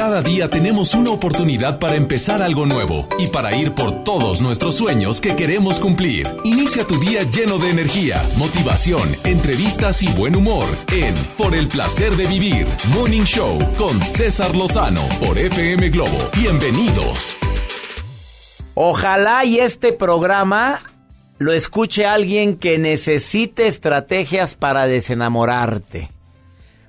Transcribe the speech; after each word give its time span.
Cada 0.00 0.22
día 0.22 0.48
tenemos 0.48 0.94
una 0.94 1.10
oportunidad 1.10 1.78
para 1.78 1.94
empezar 1.94 2.40
algo 2.40 2.64
nuevo 2.64 3.06
y 3.18 3.26
para 3.26 3.54
ir 3.54 3.74
por 3.74 4.02
todos 4.02 4.40
nuestros 4.40 4.76
sueños 4.76 5.20
que 5.20 5.36
queremos 5.36 5.78
cumplir. 5.78 6.26
Inicia 6.42 6.86
tu 6.86 6.98
día 6.98 7.22
lleno 7.24 7.58
de 7.58 7.68
energía, 7.68 8.26
motivación, 8.38 9.14
entrevistas 9.24 10.02
y 10.02 10.08
buen 10.14 10.36
humor 10.36 10.64
en 10.90 11.12
Por 11.36 11.54
el 11.54 11.68
placer 11.68 12.16
de 12.16 12.24
vivir, 12.24 12.66
Morning 12.94 13.24
Show 13.24 13.58
con 13.76 14.02
César 14.02 14.56
Lozano 14.56 15.06
por 15.20 15.36
FM 15.36 15.90
Globo. 15.90 16.30
Bienvenidos. 16.34 17.36
Ojalá 18.72 19.44
y 19.44 19.58
este 19.58 19.92
programa 19.92 20.80
lo 21.36 21.52
escuche 21.52 22.06
alguien 22.06 22.56
que 22.56 22.78
necesite 22.78 23.66
estrategias 23.66 24.54
para 24.54 24.86
desenamorarte. 24.86 26.10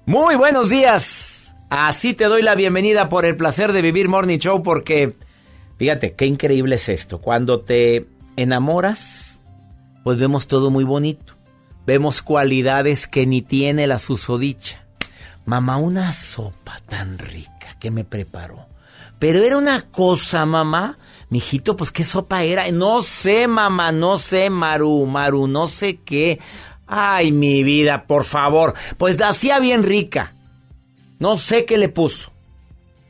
Muy 0.05 0.35
buenos 0.35 0.69
días. 0.69 1.40
Así 1.71 2.13
te 2.13 2.25
doy 2.25 2.41
la 2.41 2.55
bienvenida 2.55 3.07
por 3.07 3.23
el 3.23 3.37
placer 3.37 3.71
de 3.71 3.81
vivir 3.81 4.09
Morning 4.09 4.39
Show 4.39 4.61
porque, 4.61 5.15
fíjate, 5.77 6.15
qué 6.15 6.25
increíble 6.25 6.75
es 6.75 6.89
esto. 6.89 7.19
Cuando 7.21 7.61
te 7.61 8.07
enamoras, 8.35 9.39
pues 10.03 10.19
vemos 10.19 10.47
todo 10.47 10.69
muy 10.69 10.83
bonito. 10.83 11.35
Vemos 11.85 12.21
cualidades 12.21 13.07
que 13.07 13.25
ni 13.25 13.41
tiene 13.41 13.87
la 13.87 13.99
susodicha. 13.99 14.85
Mamá, 15.45 15.77
una 15.77 16.11
sopa 16.11 16.77
tan 16.89 17.17
rica 17.17 17.77
que 17.79 17.89
me 17.89 18.03
preparó. 18.03 18.65
Pero 19.17 19.41
era 19.41 19.55
una 19.55 19.83
cosa, 19.83 20.45
mamá. 20.45 20.97
Mijito, 21.29 21.77
pues 21.77 21.89
qué 21.89 22.03
sopa 22.03 22.43
era. 22.43 22.69
No 22.71 23.01
sé, 23.01 23.47
mamá, 23.47 23.93
no 23.93 24.19
sé, 24.19 24.49
Maru, 24.49 25.05
Maru, 25.05 25.47
no 25.47 25.69
sé 25.69 26.01
qué. 26.03 26.37
Ay, 26.85 27.31
mi 27.31 27.63
vida, 27.63 28.07
por 28.07 28.25
favor. 28.25 28.73
Pues 28.97 29.17
la 29.17 29.29
hacía 29.29 29.59
bien 29.59 29.83
rica. 29.83 30.33
No 31.21 31.37
sé 31.37 31.65
qué 31.65 31.77
le 31.77 31.87
puso. 31.87 32.31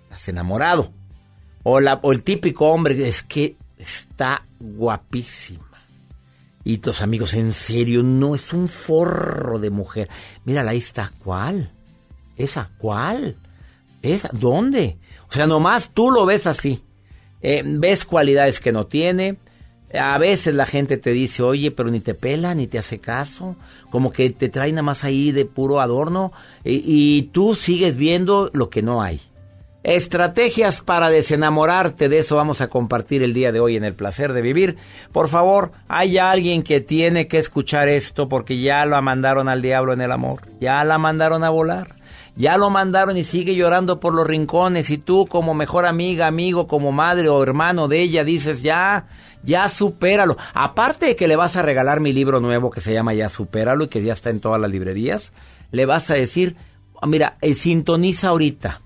Estás 0.04 0.28
enamorado. 0.28 0.92
O, 1.64 1.80
o 1.80 2.12
el 2.12 2.24
típico 2.24 2.70
hombre, 2.70 3.08
es 3.08 3.24
que 3.24 3.56
está 3.78 4.46
guapísima. 4.60 5.82
Y 6.66 6.80
tus 6.80 7.02
amigos, 7.02 7.34
en 7.36 7.54
serio, 7.54 8.04
no 8.04 8.36
es 8.36 8.52
un 8.52 8.68
forro 8.68 9.60
de 9.60 9.70
mujer. 9.70 10.10
Mírala, 10.44 10.72
ahí 10.72 10.80
está. 10.80 11.14
¿Cuál? 11.24 11.72
¿Esa? 12.36 12.72
¿Cuál? 12.80 13.38
¿Esa? 14.02 14.30
¿Dónde? 14.34 14.98
O 15.30 15.32
sea, 15.32 15.48
nomás 15.48 15.94
tú 15.94 16.12
lo 16.12 16.26
ves 16.26 16.48
así. 16.48 16.84
Eh, 17.42 17.64
ves 17.66 18.04
cualidades 18.04 18.60
que 18.60 18.74
no 18.74 18.88
tiene. 18.88 19.38
A 20.00 20.18
veces 20.18 20.56
la 20.56 20.66
gente 20.66 20.98
te 20.98 21.12
dice, 21.12 21.44
oye, 21.44 21.72
pero 21.72 21.90
ni 21.90 22.00
te 22.00 22.14
pela, 22.14 22.56
ni 22.56 22.68
te 22.68 22.80
hace 22.80 23.00
caso 23.00 23.56
como 23.92 24.12
que 24.12 24.32
te 24.32 24.50
trae 24.50 24.72
nada 24.72 24.82
más 24.82 25.04
ahí 25.04 25.32
de 25.32 25.46
puro 25.46 25.80
adorno 25.80 26.32
y, 26.64 27.24
tú 27.34 27.54
sigues 27.54 27.98
viendo 27.98 28.50
lo 28.54 28.72
que 28.72 28.82
no 28.82 29.04
hay. 29.04 29.22
Estrategias 29.84 30.82
para 30.82 31.10
desenamorarte, 31.10 32.08
de 32.08 32.20
eso 32.20 32.36
vamos 32.36 32.62
a 32.62 32.68
compartir 32.68 33.24
el 33.24 33.34
día 33.34 33.52
de 33.52 33.60
hoy 33.60 33.76
en 33.76 33.84
el 33.84 33.96
placer 33.96 34.32
de 34.32 34.42
vivir. 34.42 34.78
Por 35.12 35.28
favor, 35.28 35.72
hay 35.88 36.20
alguien 36.20 36.64
que 36.64 36.82
tiene 36.82 37.28
que 37.28 37.40
escuchar 37.40 37.90
esto 37.90 38.30
porque 38.30 38.60
ya 38.62 38.86
lo 38.86 39.00
mandaron 39.02 39.50
al 39.50 39.62
diablo 39.62 39.94
en 39.94 40.02
el 40.02 40.12
amor, 40.12 40.48
ya 40.60 40.84
la 40.84 41.00
mandaron 41.00 41.44
a 41.44 41.50
volar, 41.50 41.96
ya 42.36 42.58
lo 42.58 42.70
mandaron 42.70 43.18
y 43.18 43.24
sigue 43.24 43.56
llorando 43.56 44.00
por 44.00 44.14
los 44.14 44.28
rincones 44.28 44.90
y 44.92 45.00
tú 45.00 45.26
como 45.26 45.56
mejor 45.56 45.86
amiga, 45.86 46.28
amigo, 46.28 46.68
como 46.68 46.92
madre 46.92 47.28
o 47.28 47.42
hermano 47.42 47.88
de 47.88 48.02
ella 48.02 48.24
dices 48.24 48.62
ya, 48.62 49.08
ya 49.44 49.68
supéralo. 49.70 50.38
Aparte 50.54 51.08
de 51.08 51.16
que 51.16 51.28
le 51.28 51.36
vas 51.36 51.56
a 51.56 51.62
regalar 51.62 52.00
mi 52.00 52.14
libro 52.14 52.40
nuevo 52.40 52.72
que 52.72 52.82
se 52.82 52.94
llama 52.94 53.14
Ya 53.14 53.30
supéralo 53.30 53.86
y 53.86 53.88
que 53.88 54.04
ya 54.04 54.14
está 54.14 54.30
en 54.30 54.40
todas 54.40 54.60
las 54.60 54.72
librerías, 54.72 55.34
le 55.72 55.86
vas 55.86 56.10
a 56.10 56.16
decir, 56.16 56.56
mira, 57.04 57.36
eh, 57.42 57.56
sintoniza 57.56 58.30
ahorita. 58.30 58.82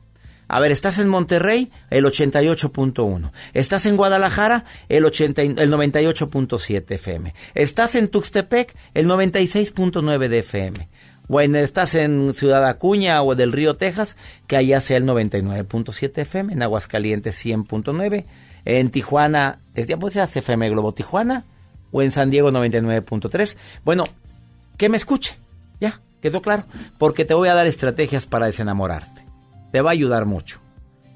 A 0.48 0.60
ver, 0.60 0.72
estás 0.72 1.00
en 1.00 1.10
Monterrey, 1.10 1.72
el 1.90 2.06
88.1. 2.06 3.32
Estás 3.54 3.86
en 3.88 3.98
Guadalajara, 3.98 4.66
el, 4.90 5.06
80, 5.06 5.42
el 5.42 5.72
98.7 5.72 6.92
FM. 6.92 7.34
Estás 7.56 7.96
en 7.96 8.10
Tuxtepec, 8.10 8.76
el 8.94 9.08
96.9 9.08 10.28
de 10.28 10.40
FM. 10.40 10.88
Bueno, 11.28 11.58
estás 11.58 11.96
en 11.96 12.36
Ciudad 12.36 12.68
Acuña 12.68 13.24
o 13.24 13.34
del 13.34 13.52
Río 13.52 13.78
Texas, 13.78 14.16
que 14.46 14.58
allá 14.58 14.80
sea 14.80 14.98
el 14.98 15.06
99.7 15.06 16.20
FM. 16.20 16.54
En 16.54 16.62
Aguascalientes, 16.62 17.44
100.9 17.44 18.26
en 18.66 18.90
Tijuana, 18.90 19.60
ya 19.76 19.98
pues 19.98 20.18
hace 20.18 20.40
FM 20.40 20.70
Globo 20.72 20.94
Tijuana 20.94 21.46
o 21.92 22.02
en 22.02 22.12
San 22.12 22.30
Diego 22.30 22.52
99.3. 22.52 23.56
Bueno, 23.86 24.04
que 24.78 24.90
me 24.90 24.98
escuche, 24.98 25.38
ya, 25.80 26.02
quedó 26.22 26.42
claro, 26.42 26.64
porque 26.98 27.24
te 27.24 27.34
voy 27.34 27.48
a 27.48 27.54
dar 27.54 27.68
estrategias 27.68 28.26
para 28.26 28.48
desenamorarte. 28.48 29.24
Te 29.72 29.82
va 29.82 29.92
a 29.92 29.94
ayudar 29.94 30.26
mucho. 30.26 30.60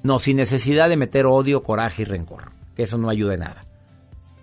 No, 0.02 0.18
sin 0.18 0.38
necesidad 0.38 0.88
de 0.88 0.96
meter 0.96 1.26
odio, 1.26 1.62
coraje 1.62 2.02
y 2.02 2.04
rencor, 2.06 2.52
que 2.74 2.84
eso 2.84 2.96
no 2.96 3.10
ayude 3.10 3.36
nada. 3.36 3.60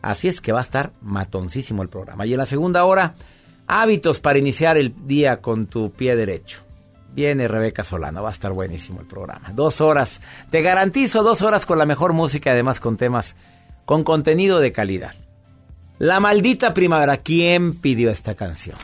Así 0.02 0.28
es 0.28 0.42
que 0.42 0.52
va 0.52 0.60
a 0.60 0.62
estar 0.62 0.92
matoncísimo 1.02 1.82
el 1.82 1.90
programa. 1.90 2.26
Y 2.26 2.34
en 2.34 2.38
la 2.38 2.46
segunda 2.46 2.86
hora, 2.86 3.16
hábitos 3.66 4.20
para 4.20 4.38
iniciar 4.38 4.78
el 4.78 4.94
día 5.08 5.42
con 5.42 5.66
tu 5.66 5.92
pie 5.92 6.16
derecho. 6.16 6.67
Viene 7.18 7.48
Rebeca 7.48 7.84
Solano, 7.84 8.22
va 8.22 8.30
a 8.30 8.32
estar 8.32 8.54
buenísimo 8.54 9.00
el 9.02 9.08
programa. 9.08 9.50
Dos 9.52 9.82
horas, 9.82 10.22
te 10.52 10.62
garantizo 10.62 11.24
dos 11.24 11.42
horas 11.42 11.66
con 11.66 11.80
la 11.80 11.88
mejor 11.88 12.14
música, 12.14 12.52
además 12.52 12.80
con 12.80 12.96
temas, 12.96 13.36
con 13.86 14.04
contenido 14.04 14.60
de 14.60 14.72
calidad. 14.72 15.16
La 15.98 16.20
maldita 16.20 16.76
primavera, 16.76 17.18
¿quién 17.18 17.74
pidió 17.74 18.12
esta 18.12 18.36
canción? 18.36 18.78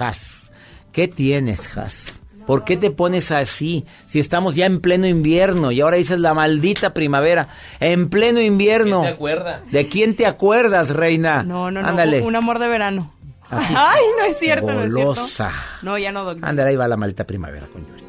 Has. 0.00 0.50
¿Qué 0.90 1.06
tienes, 1.06 1.78
Has? 1.78 2.20
¿Por 2.44 2.64
qué 2.64 2.76
te 2.76 2.90
pones 2.90 3.30
así? 3.30 3.86
Si 4.04 4.18
estamos 4.18 4.56
ya 4.56 4.66
en 4.66 4.80
pleno 4.80 5.06
invierno 5.06 5.70
y 5.70 5.80
ahora 5.80 5.96
dices 5.96 6.18
la 6.18 6.34
maldita 6.34 6.92
primavera. 6.92 7.46
En 7.78 8.08
pleno 8.08 8.40
invierno. 8.40 9.02
¿Quién 9.02 9.12
te 9.12 9.14
acuerda? 9.14 9.62
¿De 9.70 9.86
quién 9.86 10.16
te 10.16 10.26
acuerdas, 10.26 10.90
reina? 10.90 11.44
No, 11.44 11.70
no, 11.70 11.82
no. 11.82 11.88
Ándale. 11.88 12.22
Un 12.22 12.34
amor 12.34 12.58
de 12.58 12.66
verano. 12.66 13.12
Ay, 13.52 14.02
no 14.16 14.24
es 14.24 14.38
cierto, 14.38 14.72
no 14.72 14.84
es 14.84 14.94
cierto. 14.94 15.54
No, 15.82 15.98
ya 15.98 16.12
no, 16.12 16.24
doctor. 16.24 16.48
Ándale, 16.48 16.70
ahí 16.70 16.76
va 16.76 16.86
la 16.86 16.96
maldita 16.96 17.26
primavera 17.26 17.66
con 17.66 17.84
Yuri. 17.84 18.02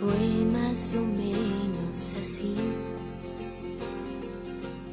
Fue 0.00 0.44
más 0.52 0.94
o 0.94 1.00
menos 1.00 2.12
así. 2.20 2.54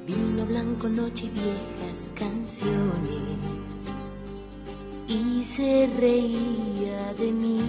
Vino 0.06 0.46
blanco, 0.46 0.88
noche, 0.88 1.30
viejas 1.34 2.12
canciones. 2.16 3.42
Y 5.08 5.44
se 5.44 5.90
reía 6.00 7.13
de 7.18 7.31
mí. 7.31 7.62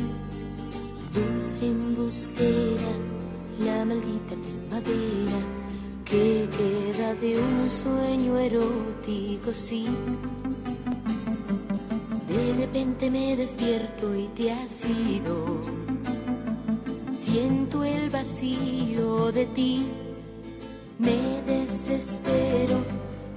Dulce 1.15 1.67
embustera, 1.67 2.93
la 3.61 3.85
maldita 3.85 4.35
primavera 4.35 5.39
que 6.05 6.49
queda 6.59 7.15
de 7.15 7.39
un 7.39 7.71
sueño 7.71 8.39
erótico, 8.39 9.53
sí 9.55 9.87
de 12.43 12.55
repente 12.55 13.09
me 13.11 13.37
despierto 13.37 14.17
y 14.17 14.27
te 14.29 14.51
has 14.51 14.85
ido. 14.85 15.61
Siento 17.15 17.85
el 17.85 18.11
vacío 18.11 19.31
de 19.31 19.47
ti. 19.47 19.87
Me 20.99 21.41
desespero 21.47 22.79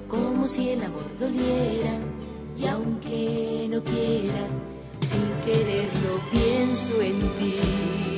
como 0.08 0.48
si 0.48 0.70
el 0.70 0.84
amor 0.84 1.10
doliera. 1.20 2.00
Y 2.58 2.66
aunque 2.68 3.68
no 3.70 3.84
quiera, 3.84 4.44
sin 5.10 5.28
quererlo 5.46 6.20
pienso 6.32 7.02
en 7.02 7.20
ti. 7.38 8.15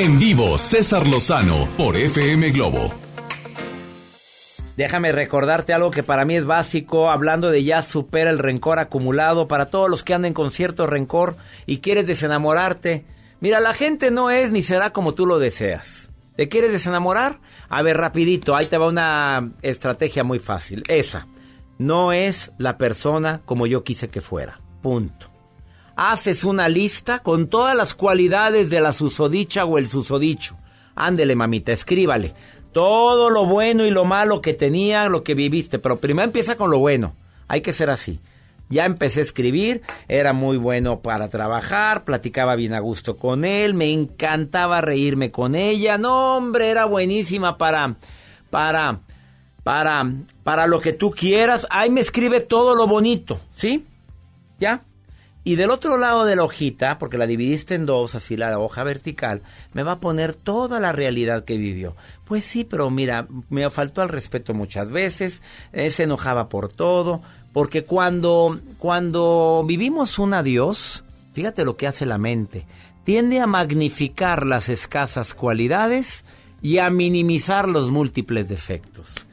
En 0.00 0.16
vivo, 0.20 0.58
César 0.58 1.08
Lozano 1.08 1.66
por 1.76 1.96
FM 1.96 2.52
Globo. 2.52 2.94
Déjame 4.76 5.10
recordarte 5.10 5.72
algo 5.72 5.90
que 5.90 6.04
para 6.04 6.24
mí 6.24 6.36
es 6.36 6.44
básico, 6.44 7.10
hablando 7.10 7.50
de 7.50 7.64
ya 7.64 7.82
supera 7.82 8.30
el 8.30 8.38
rencor 8.38 8.78
acumulado 8.78 9.48
para 9.48 9.66
todos 9.66 9.90
los 9.90 10.04
que 10.04 10.14
anden 10.14 10.34
con 10.34 10.52
cierto 10.52 10.86
rencor 10.86 11.36
y 11.66 11.78
quieres 11.78 12.06
desenamorarte. 12.06 13.06
Mira, 13.40 13.58
la 13.58 13.74
gente 13.74 14.12
no 14.12 14.30
es 14.30 14.52
ni 14.52 14.62
será 14.62 14.90
como 14.90 15.14
tú 15.14 15.26
lo 15.26 15.40
deseas. 15.40 16.12
¿Te 16.36 16.48
quieres 16.48 16.70
desenamorar? 16.70 17.40
A 17.68 17.82
ver, 17.82 17.96
rapidito, 17.96 18.54
ahí 18.54 18.66
te 18.66 18.78
va 18.78 18.86
una 18.86 19.50
estrategia 19.62 20.22
muy 20.22 20.38
fácil. 20.38 20.84
Esa, 20.86 21.26
no 21.78 22.12
es 22.12 22.52
la 22.56 22.78
persona 22.78 23.40
como 23.44 23.66
yo 23.66 23.82
quise 23.82 24.06
que 24.06 24.20
fuera. 24.20 24.60
Punto 24.80 25.37
haces 25.98 26.44
una 26.44 26.68
lista 26.68 27.18
con 27.18 27.48
todas 27.48 27.74
las 27.74 27.92
cualidades 27.92 28.70
de 28.70 28.80
la 28.80 28.92
susodicha 28.92 29.64
o 29.64 29.78
el 29.78 29.88
susodicho. 29.88 30.56
Ándele, 30.94 31.34
mamita, 31.34 31.72
escríbale. 31.72 32.34
Todo 32.70 33.30
lo 33.30 33.46
bueno 33.46 33.84
y 33.84 33.90
lo 33.90 34.04
malo 34.04 34.40
que 34.40 34.54
tenía, 34.54 35.08
lo 35.08 35.24
que 35.24 35.34
viviste. 35.34 35.80
Pero 35.80 35.98
primero 35.98 36.24
empieza 36.24 36.54
con 36.54 36.70
lo 36.70 36.78
bueno. 36.78 37.14
Hay 37.48 37.62
que 37.62 37.72
ser 37.72 37.90
así. 37.90 38.20
Ya 38.68 38.84
empecé 38.84 39.18
a 39.18 39.22
escribir, 39.24 39.82
era 40.06 40.32
muy 40.32 40.56
bueno 40.56 41.00
para 41.00 41.28
trabajar, 41.30 42.04
platicaba 42.04 42.54
bien 42.54 42.74
a 42.74 42.80
gusto 42.80 43.16
con 43.16 43.44
él, 43.44 43.74
me 43.74 43.90
encantaba 43.90 44.80
reírme 44.80 45.32
con 45.32 45.56
ella. 45.56 45.98
No, 45.98 46.36
hombre, 46.36 46.70
era 46.70 46.84
buenísima 46.84 47.58
para 47.58 47.96
para 48.50 49.00
para 49.64 50.12
para 50.44 50.66
lo 50.68 50.80
que 50.80 50.92
tú 50.92 51.10
quieras. 51.10 51.66
Ahí 51.70 51.90
me 51.90 52.02
escribe 52.02 52.38
todo 52.40 52.76
lo 52.76 52.86
bonito, 52.86 53.40
¿sí? 53.52 53.84
¿Ya? 54.60 54.82
Y 55.44 55.56
del 55.56 55.70
otro 55.70 55.96
lado 55.96 56.24
de 56.24 56.36
la 56.36 56.44
hojita, 56.44 56.98
porque 56.98 57.16
la 57.16 57.26
dividiste 57.26 57.74
en 57.74 57.86
dos, 57.86 58.14
así 58.14 58.36
la 58.36 58.58
hoja 58.58 58.82
vertical, 58.82 59.42
me 59.72 59.82
va 59.82 59.92
a 59.92 60.00
poner 60.00 60.34
toda 60.34 60.78
la 60.80 60.92
realidad 60.92 61.44
que 61.44 61.56
vivió. 61.56 61.96
Pues 62.24 62.44
sí, 62.44 62.64
pero 62.64 62.90
mira, 62.90 63.26
me 63.48 63.68
faltó 63.70 64.02
al 64.02 64.10
respeto 64.10 64.52
muchas 64.52 64.90
veces, 64.90 65.42
eh, 65.72 65.90
se 65.90 66.02
enojaba 66.02 66.48
por 66.48 66.68
todo, 66.68 67.22
porque 67.52 67.84
cuando, 67.84 68.58
cuando 68.78 69.64
vivimos 69.66 70.18
un 70.18 70.34
adiós, 70.34 71.04
fíjate 71.32 71.64
lo 71.64 71.76
que 71.76 71.86
hace 71.86 72.04
la 72.04 72.18
mente, 72.18 72.66
tiende 73.04 73.40
a 73.40 73.46
magnificar 73.46 74.44
las 74.44 74.68
escasas 74.68 75.32
cualidades 75.32 76.26
y 76.60 76.78
a 76.78 76.90
minimizar 76.90 77.68
los 77.68 77.90
múltiples 77.90 78.50
defectos. 78.50 79.26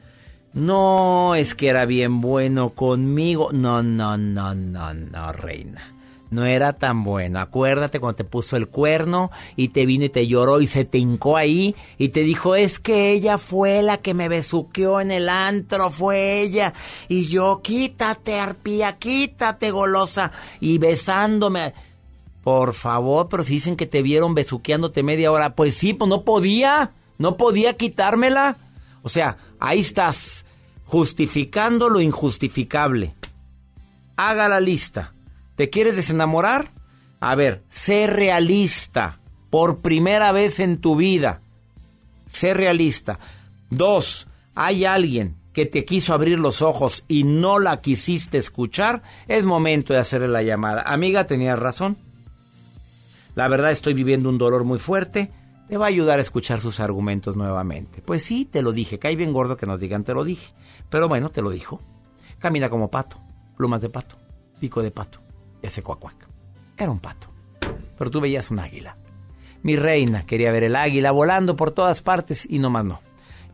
No 0.54 1.34
es 1.34 1.54
que 1.54 1.68
era 1.68 1.84
bien 1.84 2.22
bueno 2.22 2.70
conmigo. 2.70 3.52
No, 3.52 3.82
no, 3.82 4.16
no, 4.16 4.54
no, 4.54 4.94
no, 4.94 5.32
reina 5.34 5.95
no 6.36 6.44
era 6.44 6.74
tan 6.74 7.02
bueno. 7.02 7.40
Acuérdate 7.40 7.98
cuando 7.98 8.16
te 8.16 8.24
puso 8.24 8.58
el 8.58 8.68
cuerno 8.68 9.30
y 9.56 9.68
te 9.68 9.86
vino 9.86 10.04
y 10.04 10.10
te 10.10 10.26
lloró 10.26 10.60
y 10.60 10.66
se 10.66 10.84
te 10.84 10.98
hincó 10.98 11.38
ahí 11.38 11.74
y 11.96 12.10
te 12.10 12.24
dijo, 12.24 12.54
es 12.54 12.78
que 12.78 13.10
ella 13.12 13.38
fue 13.38 13.82
la 13.82 13.96
que 13.96 14.12
me 14.12 14.28
besuqueó 14.28 15.00
en 15.00 15.10
el 15.10 15.30
antro, 15.30 15.90
fue 15.90 16.42
ella. 16.42 16.74
Y 17.08 17.28
yo, 17.28 17.62
quítate, 17.62 18.38
arpía, 18.38 18.98
quítate, 18.98 19.70
golosa. 19.70 20.30
Y 20.60 20.76
besándome. 20.76 21.72
Por 22.44 22.74
favor, 22.74 23.28
pero 23.30 23.42
si 23.42 23.54
dicen 23.54 23.74
que 23.74 23.86
te 23.86 24.02
vieron 24.02 24.34
besuqueándote 24.34 25.02
media 25.02 25.32
hora, 25.32 25.54
pues 25.54 25.74
sí, 25.74 25.94
pues 25.94 26.10
no 26.10 26.22
podía, 26.22 26.90
no 27.16 27.38
podía 27.38 27.78
quitármela. 27.78 28.58
O 29.02 29.08
sea, 29.08 29.38
ahí 29.58 29.80
estás, 29.80 30.44
justificando 30.84 31.88
lo 31.88 32.02
injustificable. 32.02 33.14
Haga 34.16 34.50
la 34.50 34.60
lista 34.60 35.14
¿Te 35.56 35.70
quieres 35.70 35.96
desenamorar? 35.96 36.68
A 37.18 37.34
ver, 37.34 37.64
sé 37.68 38.06
realista 38.06 39.18
por 39.50 39.78
primera 39.78 40.30
vez 40.32 40.60
en 40.60 40.76
tu 40.76 40.96
vida. 40.96 41.40
Sé 42.30 42.52
realista. 42.52 43.18
Dos, 43.70 44.28
hay 44.54 44.84
alguien 44.84 45.34
que 45.54 45.64
te 45.64 45.86
quiso 45.86 46.12
abrir 46.12 46.38
los 46.38 46.60
ojos 46.60 47.04
y 47.08 47.24
no 47.24 47.58
la 47.58 47.80
quisiste 47.80 48.36
escuchar, 48.36 49.02
es 49.26 49.44
momento 49.44 49.94
de 49.94 50.00
hacerle 50.00 50.28
la 50.28 50.42
llamada. 50.42 50.82
Amiga, 50.82 51.26
tenías 51.26 51.58
razón. 51.58 51.96
La 53.34 53.48
verdad 53.48 53.72
estoy 53.72 53.94
viviendo 53.94 54.28
un 54.28 54.36
dolor 54.36 54.64
muy 54.64 54.78
fuerte. 54.78 55.30
Te 55.68 55.78
va 55.78 55.86
a 55.86 55.88
ayudar 55.88 56.18
a 56.18 56.22
escuchar 56.22 56.60
sus 56.60 56.80
argumentos 56.80 57.36
nuevamente. 57.36 58.02
Pues 58.02 58.22
sí, 58.22 58.44
te 58.44 58.60
lo 58.60 58.72
dije. 58.72 58.98
Cae 58.98 59.16
bien 59.16 59.32
gordo 59.32 59.56
que 59.56 59.66
nos 59.66 59.80
digan 59.80 60.04
te 60.04 60.12
lo 60.12 60.24
dije. 60.24 60.52
Pero 60.90 61.08
bueno, 61.08 61.30
te 61.30 61.40
lo 61.40 61.50
dijo. 61.50 61.80
Camina 62.38 62.68
como 62.68 62.90
pato. 62.90 63.18
Plumas 63.56 63.80
de 63.80 63.88
pato. 63.88 64.16
Pico 64.60 64.82
de 64.82 64.90
pato 64.90 65.25
ese 65.66 65.82
cuacuac. 65.82 66.14
Era 66.76 66.90
un 66.90 66.98
pato. 66.98 67.28
Pero 67.98 68.10
tú 68.10 68.20
veías 68.20 68.50
un 68.50 68.58
águila. 68.58 68.96
Mi 69.62 69.76
reina 69.76 70.24
quería 70.26 70.52
ver 70.52 70.64
el 70.64 70.76
águila 70.76 71.10
volando 71.10 71.56
por 71.56 71.70
todas 71.70 72.02
partes 72.02 72.46
y 72.48 72.58
no 72.58 72.70
más 72.70 72.84
no. 72.84 73.00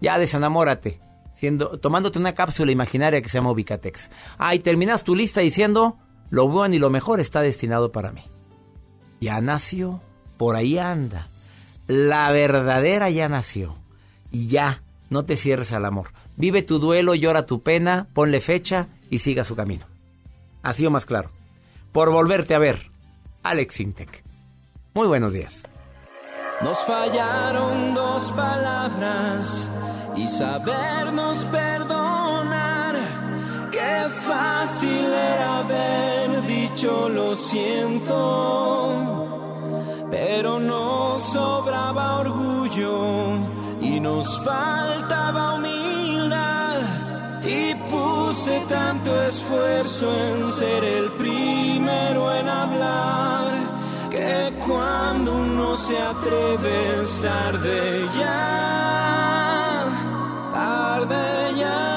Ya 0.00 0.18
desenamórate, 0.18 1.00
siendo, 1.36 1.78
tomándote 1.78 2.18
una 2.18 2.34
cápsula 2.34 2.72
imaginaria 2.72 3.22
que 3.22 3.28
se 3.28 3.38
llama 3.38 3.52
Ubicatex. 3.52 4.10
Ah, 4.36 4.54
y 4.54 4.58
terminas 4.58 5.04
tu 5.04 5.14
lista 5.14 5.40
diciendo, 5.40 5.96
lo 6.30 6.48
bueno 6.48 6.74
y 6.74 6.78
lo 6.78 6.90
mejor 6.90 7.20
está 7.20 7.40
destinado 7.40 7.92
para 7.92 8.12
mí. 8.12 8.22
Ya 9.20 9.40
nació, 9.40 10.00
por 10.36 10.56
ahí 10.56 10.78
anda. 10.78 11.28
La 11.86 12.30
verdadera 12.32 13.08
ya 13.10 13.28
nació. 13.28 13.76
Y 14.30 14.48
ya, 14.48 14.82
no 15.08 15.24
te 15.24 15.36
cierres 15.36 15.72
al 15.72 15.84
amor. 15.84 16.12
Vive 16.36 16.62
tu 16.62 16.78
duelo, 16.78 17.14
llora 17.14 17.46
tu 17.46 17.62
pena, 17.62 18.08
ponle 18.12 18.40
fecha 18.40 18.88
y 19.08 19.20
siga 19.20 19.44
su 19.44 19.54
camino. 19.54 19.86
Ha 20.62 20.72
sido 20.72 20.90
más 20.90 21.06
claro 21.06 21.30
por 21.92 22.10
volverte 22.10 22.54
a 22.54 22.58
ver. 22.58 22.90
Alex 23.42 23.80
Intec. 23.80 24.22
Muy 24.94 25.06
buenos 25.06 25.32
días. 25.32 25.62
Nos 26.62 26.78
fallaron 26.84 27.94
dos 27.94 28.30
palabras 28.32 29.70
y 30.16 30.26
sabernos 30.28 31.44
perdonar. 31.46 32.96
Qué 33.70 34.06
fácil 34.08 35.06
era 35.06 35.58
haber 35.58 36.42
dicho 36.46 37.08
lo 37.08 37.36
siento, 37.36 38.08
pero 40.10 40.60
nos 40.60 41.22
sobraba 41.22 42.20
orgullo 42.20 43.38
y 43.80 43.98
nos 43.98 44.44
faltaba 44.44 45.54
humildad. 45.54 45.91
Y 47.44 47.74
puse 47.90 48.60
tanto 48.68 49.20
esfuerzo 49.22 50.06
en 50.14 50.44
ser 50.44 50.84
el 50.84 51.10
primero 51.12 52.32
en 52.32 52.48
hablar 52.48 53.52
que 54.10 54.52
cuando 54.64 55.34
uno 55.34 55.76
se 55.76 55.98
atreve 55.98 57.02
es 57.02 57.20
tarde 57.20 58.06
ya, 58.16 59.86
tarde 60.52 61.54
ya. 61.56 61.91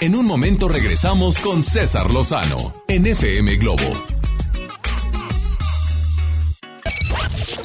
En 0.00 0.16
un 0.16 0.24
momento 0.24 0.66
regresamos 0.66 1.38
con 1.40 1.62
César 1.62 2.10
Lozano 2.10 2.56
en 2.88 3.04
FM 3.04 3.56
Globo. 3.56 3.82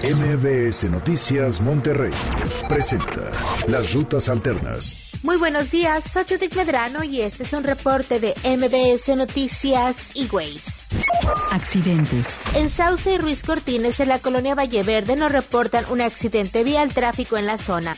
MBS 0.03 0.83
Noticias 0.91 1.61
Monterrey 1.61 2.11
presenta 2.67 3.31
Las 3.67 3.93
Rutas 3.93 4.27
Alternas. 4.27 5.11
Muy 5.23 5.37
buenos 5.37 5.71
días, 5.71 6.03
soy 6.03 6.25
Judith 6.27 6.53
Medrano 6.55 7.05
y 7.05 7.21
este 7.21 7.43
es 7.43 7.53
un 7.53 7.63
reporte 7.63 8.19
de 8.19 8.35
MBS 8.43 9.15
Noticias 9.15 10.11
y 10.13 10.27
Ways. 10.27 10.85
Accidentes. 11.51 12.37
En 12.55 12.69
Sauce 12.69 13.13
y 13.13 13.17
Ruiz 13.17 13.43
Cortines, 13.43 14.01
en 14.01 14.09
la 14.09 14.19
colonia 14.19 14.55
Valle 14.55 14.83
Verde, 14.83 15.15
nos 15.15 15.31
reportan 15.31 15.85
un 15.89 16.01
accidente 16.01 16.65
vial 16.65 16.93
tráfico 16.93 17.37
en 17.37 17.45
la 17.45 17.57
zona. 17.57 17.95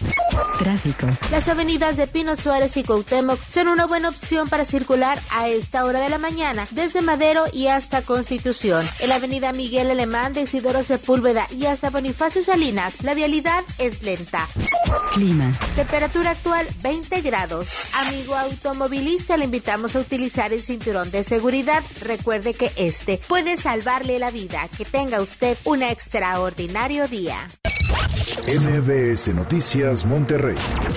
Tráfico. 0.59 1.07
Las 1.31 1.47
avenidas 1.47 1.97
de 1.97 2.07
Pino 2.07 2.35
Suárez 2.35 2.77
y 2.77 2.83
Cuauhtémoc 2.83 3.39
son 3.47 3.67
una 3.67 3.85
buena 3.85 4.09
opción 4.09 4.47
para 4.47 4.65
circular 4.65 5.19
a 5.31 5.47
esta 5.47 5.85
hora 5.85 5.99
de 5.99 6.09
la 6.09 6.17
mañana, 6.17 6.67
desde 6.71 7.01
Madero 7.01 7.45
y 7.51 7.67
hasta 7.67 8.01
Constitución. 8.01 8.87
En 8.99 9.09
la 9.09 9.15
avenida 9.15 9.53
Miguel 9.53 9.91
Alemán 9.91 10.33
de 10.33 10.41
Isidoro 10.41 10.83
Sepúlveda 10.83 11.47
y 11.51 11.65
hasta 11.65 11.89
Bonifacio 11.89 12.43
Salinas, 12.43 13.03
la 13.03 13.13
vialidad 13.13 13.63
es 13.77 14.01
lenta. 14.03 14.47
Clima. 15.13 15.51
Temperatura 15.75 16.31
actual 16.31 16.67
20 16.81 17.21
grados. 17.21 17.67
Amigo 17.93 18.35
automovilista, 18.35 19.37
le 19.37 19.45
invitamos 19.45 19.95
a 19.95 19.99
utilizar 19.99 20.53
el 20.53 20.61
cinturón 20.61 21.11
de 21.11 21.23
seguridad. 21.23 21.83
Recuerde 22.01 22.53
que 22.53 22.71
este 22.75 23.19
puede 23.27 23.57
salvarle 23.57 24.19
la 24.19 24.31
vida. 24.31 24.67
Que 24.77 24.85
tenga 24.85 25.21
usted 25.21 25.57
un 25.65 25.83
extraordinario 25.83 27.07
día. 27.07 27.47
MBS 28.47 29.33
Noticias 29.35 30.05
Monterrey 30.05 30.55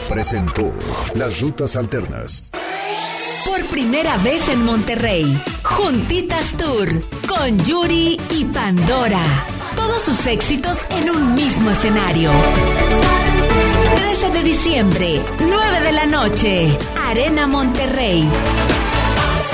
presentó 0.08 0.72
Las 1.14 1.40
Rutas 1.40 1.76
Alternas. 1.76 2.50
Por 3.46 3.64
primera 3.66 4.16
vez 4.18 4.48
en 4.48 4.64
Monterrey, 4.64 5.42
Juntitas 5.62 6.52
Tour 6.52 7.02
con 7.28 7.58
Yuri 7.64 8.20
y 8.30 8.44
Pandora. 8.46 9.22
Todos 9.76 10.02
sus 10.02 10.26
éxitos 10.26 10.78
en 10.90 11.10
un 11.10 11.34
mismo 11.34 11.70
escenario. 11.70 12.30
13 13.96 14.30
de 14.30 14.42
diciembre, 14.42 15.20
9 15.40 15.80
de 15.80 15.92
la 15.92 16.06
noche, 16.06 16.78
Arena 17.08 17.46
Monterrey. 17.46 18.28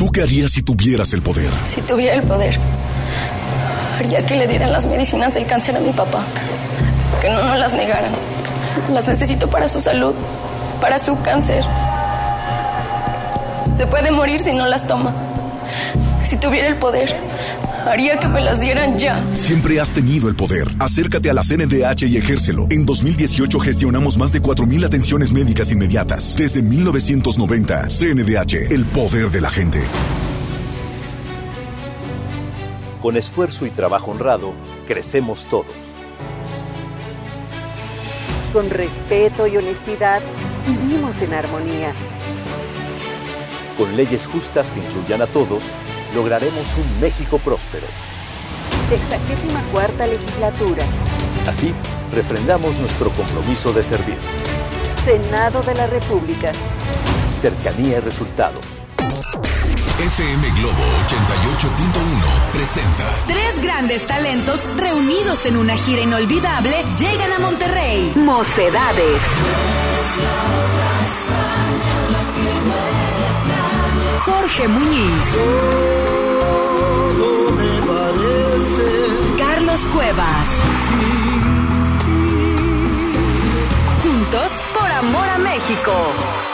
¿Tú 0.00 0.10
qué 0.10 0.22
harías 0.22 0.52
si 0.52 0.62
tuvieras 0.62 1.12
el 1.12 1.20
poder? 1.20 1.50
Si 1.66 1.82
tuviera 1.82 2.14
el 2.14 2.22
poder, 2.22 2.56
haría 3.98 4.24
que 4.24 4.34
le 4.34 4.46
dieran 4.46 4.72
las 4.72 4.86
medicinas 4.86 5.34
del 5.34 5.44
cáncer 5.44 5.76
a 5.76 5.78
mi 5.78 5.92
papá. 5.92 6.24
Que 7.20 7.28
no 7.28 7.44
nos 7.44 7.58
las 7.58 7.74
negaran. 7.74 8.10
Las 8.90 9.06
necesito 9.06 9.50
para 9.50 9.68
su 9.68 9.78
salud, 9.78 10.14
para 10.80 10.98
su 10.98 11.20
cáncer. 11.20 11.62
Se 13.76 13.86
puede 13.88 14.10
morir 14.10 14.40
si 14.40 14.54
no 14.54 14.64
las 14.64 14.86
toma. 14.86 15.12
Si 16.24 16.38
tuviera 16.38 16.68
el 16.68 16.76
poder, 16.76 17.14
haría 17.86 18.18
que 18.18 18.28
me 18.28 18.40
las 18.40 18.60
dieran 18.60 18.98
ya. 18.98 19.24
Siempre 19.34 19.80
has 19.80 19.92
tenido 19.92 20.28
el 20.28 20.36
poder. 20.36 20.68
Acércate 20.78 21.30
a 21.30 21.34
la 21.34 21.42
CNDH 21.42 22.04
y 22.08 22.16
ejércelo. 22.16 22.66
En 22.70 22.86
2018 22.86 23.58
gestionamos 23.60 24.18
más 24.18 24.32
de 24.32 24.42
4.000 24.42 24.84
atenciones 24.84 25.32
médicas 25.32 25.70
inmediatas. 25.72 26.36
Desde 26.36 26.62
1990, 26.62 27.86
CNDH, 27.88 28.72
el 28.72 28.84
poder 28.86 29.30
de 29.30 29.40
la 29.40 29.50
gente. 29.50 29.80
Con 33.02 33.16
esfuerzo 33.16 33.64
y 33.64 33.70
trabajo 33.70 34.10
honrado, 34.10 34.52
crecemos 34.86 35.46
todos. 35.48 35.66
Con 38.52 38.68
respeto 38.68 39.46
y 39.46 39.56
honestidad, 39.56 40.20
vivimos 40.66 41.22
en 41.22 41.32
armonía. 41.32 41.92
Con 43.78 43.96
leyes 43.96 44.26
justas 44.26 44.70
que 44.70 44.80
incluyan 44.80 45.22
a 45.22 45.26
todos, 45.26 45.62
lograremos 46.14 46.64
un 46.76 47.00
México 47.00 47.38
próspero. 47.38 47.86
Sexagésima 48.88 49.62
cuarta 49.72 50.06
legislatura. 50.06 50.84
Así, 51.46 51.72
refrendamos 52.12 52.76
nuestro 52.78 53.10
compromiso 53.10 53.72
de 53.72 53.84
servir. 53.84 54.18
Senado 55.04 55.62
de 55.62 55.74
la 55.74 55.86
República. 55.86 56.52
Cercanía 57.40 57.98
y 57.98 58.00
resultados. 58.00 58.60
FM 60.00 60.50
Globo 60.56 60.82
88.1 61.06 62.52
presenta 62.54 63.04
Tres 63.26 63.62
grandes 63.62 64.06
talentos 64.06 64.64
reunidos 64.78 65.44
en 65.44 65.58
una 65.58 65.76
gira 65.76 66.00
inolvidable 66.00 66.74
llegan 66.98 67.32
a 67.34 67.38
Monterrey. 67.38 68.12
Mocedades. 68.16 69.20
Jorge 74.40 74.68
Muñiz. 74.68 75.24
Carlos 79.36 79.80
Cuevas. 79.92 80.46
Juntos 84.02 84.52
por 84.72 84.90
amor 84.90 85.28
a 85.28 85.38
México. 85.40 86.49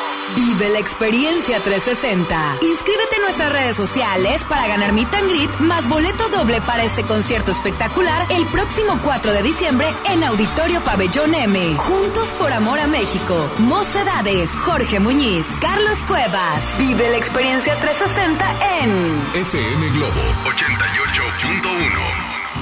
Vive 0.58 0.70
la 0.70 0.78
experiencia 0.78 1.60
360. 1.60 2.58
Inscríbete 2.62 3.16
en 3.16 3.22
nuestras 3.22 3.52
redes 3.52 3.76
sociales 3.76 4.42
para 4.48 4.66
ganar 4.66 4.94
Meet 4.94 5.14
and 5.14 5.28
Greet 5.28 5.50
más 5.58 5.86
boleto 5.86 6.30
doble 6.30 6.62
para 6.62 6.82
este 6.82 7.02
concierto 7.02 7.50
espectacular 7.50 8.26
el 8.30 8.46
próximo 8.46 8.98
4 9.02 9.32
de 9.32 9.42
diciembre 9.42 9.86
en 10.06 10.24
Auditorio 10.24 10.80
Pabellón 10.80 11.34
M. 11.34 11.74
Juntos 11.76 12.28
por 12.38 12.54
amor 12.54 12.78
a 12.78 12.86
México. 12.86 13.50
Mocedades, 13.58 14.48
Jorge 14.64 14.98
Muñiz, 14.98 15.44
Carlos 15.60 15.98
Cuevas. 16.08 16.62
Vive 16.78 17.10
la 17.10 17.18
experiencia 17.18 17.74
360 17.74 18.54
en 18.80 19.20
FM 19.34 19.88
Globo 19.90 20.22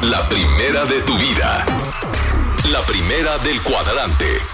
88.1. 0.01 0.11
La 0.11 0.29
primera 0.29 0.85
de 0.85 1.01
tu 1.03 1.17
vida. 1.17 1.65
La 2.73 2.81
primera 2.83 3.39
del 3.39 3.63
cuadrante. 3.63 4.54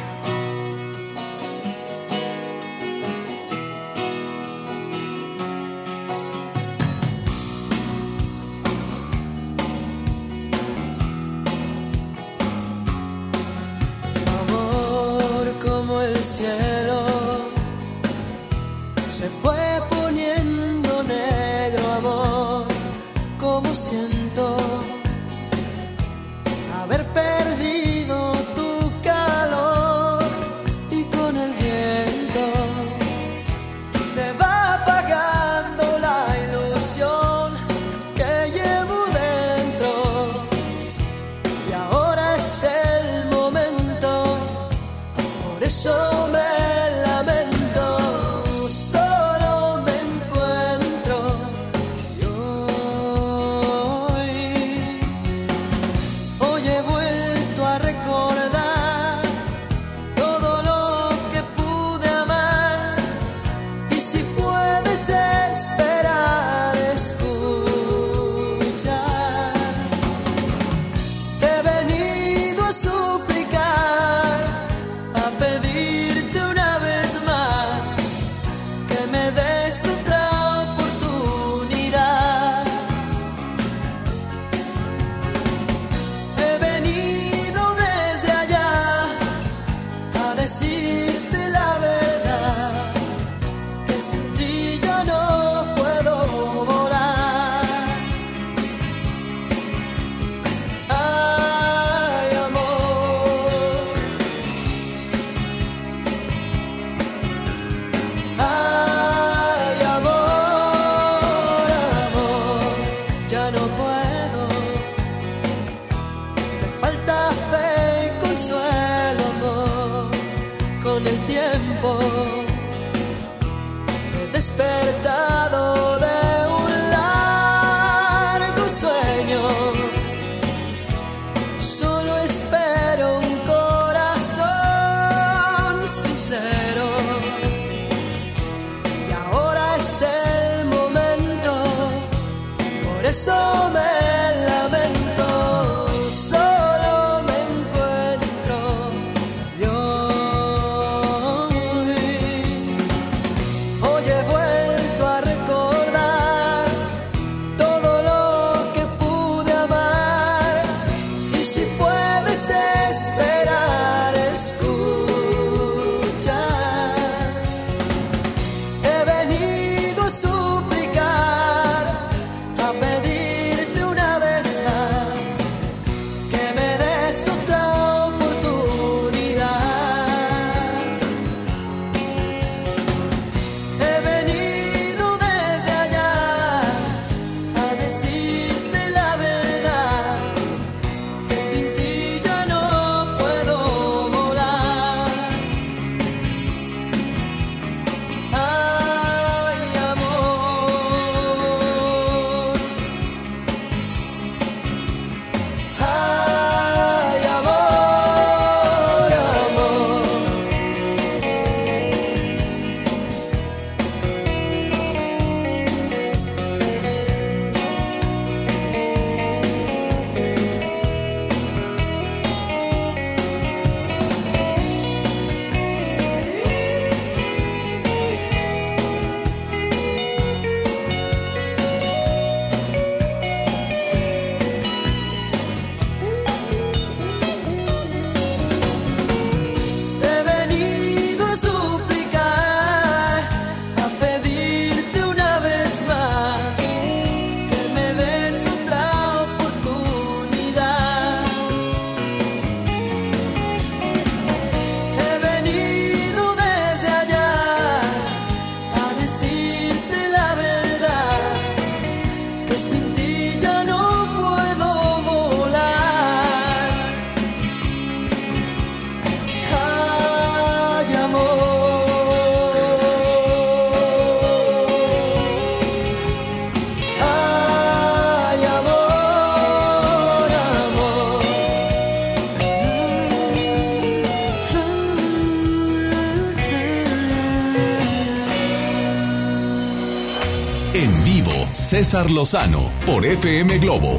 César 291.71 292.11
Lozano 292.11 292.69
por 292.85 293.05
FM 293.05 293.59
Globo. 293.59 293.97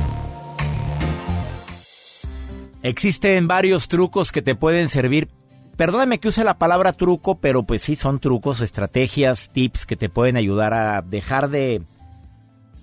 Existen 2.82 3.48
varios 3.48 3.88
trucos 3.88 4.30
que 4.30 4.42
te 4.42 4.54
pueden 4.54 4.90
servir. 4.90 5.30
Perdóname 5.78 6.20
que 6.20 6.28
use 6.28 6.44
la 6.44 6.58
palabra 6.58 6.92
truco, 6.92 7.38
pero 7.38 7.62
pues 7.62 7.80
sí 7.80 7.96
son 7.96 8.20
trucos, 8.20 8.61
estrategias, 8.61 9.48
tips 9.54 9.87
que 9.87 9.96
te 9.96 10.11
pueden 10.11 10.37
ayudar 10.37 10.74
a 10.74 11.00
dejar 11.00 11.48
de... 11.48 11.80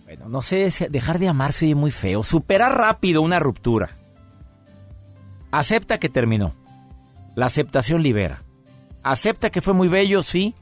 Bueno, 0.05 0.27
no 0.27 0.41
sé, 0.41 0.73
dejar 0.89 1.19
de 1.19 1.27
amarse 1.27 1.65
oye 1.65 1.75
muy 1.75 1.91
feo. 1.91 2.23
Superar 2.23 2.75
rápido 2.75 3.21
una 3.21 3.39
ruptura. 3.39 3.95
Acepta 5.51 5.99
que 5.99 6.09
terminó. 6.09 6.55
La 7.35 7.45
aceptación 7.45 8.01
libera. 8.01 8.41
Acepta 9.03 9.51
que 9.51 9.61
fue 9.61 9.75
muy 9.75 9.87
bello, 9.87 10.23
sí. 10.23 10.55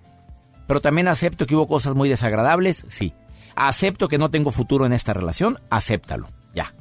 Pero 0.68 0.82
también 0.82 1.08
acepto 1.08 1.46
que 1.46 1.56
hubo 1.56 1.70
cosas 1.70 1.96
muy 1.96 2.10
desagradables, 2.10 2.84
sí. 2.90 3.14
Acepto 3.60 4.08
que 4.08 4.20
no 4.20 4.30
tengo 4.30 4.52
futuro 4.52 4.86
en 4.86 4.94
esta 4.94 5.14
relación, 5.14 5.60
acéptalo. 5.72 6.30
Ya. 6.54 6.76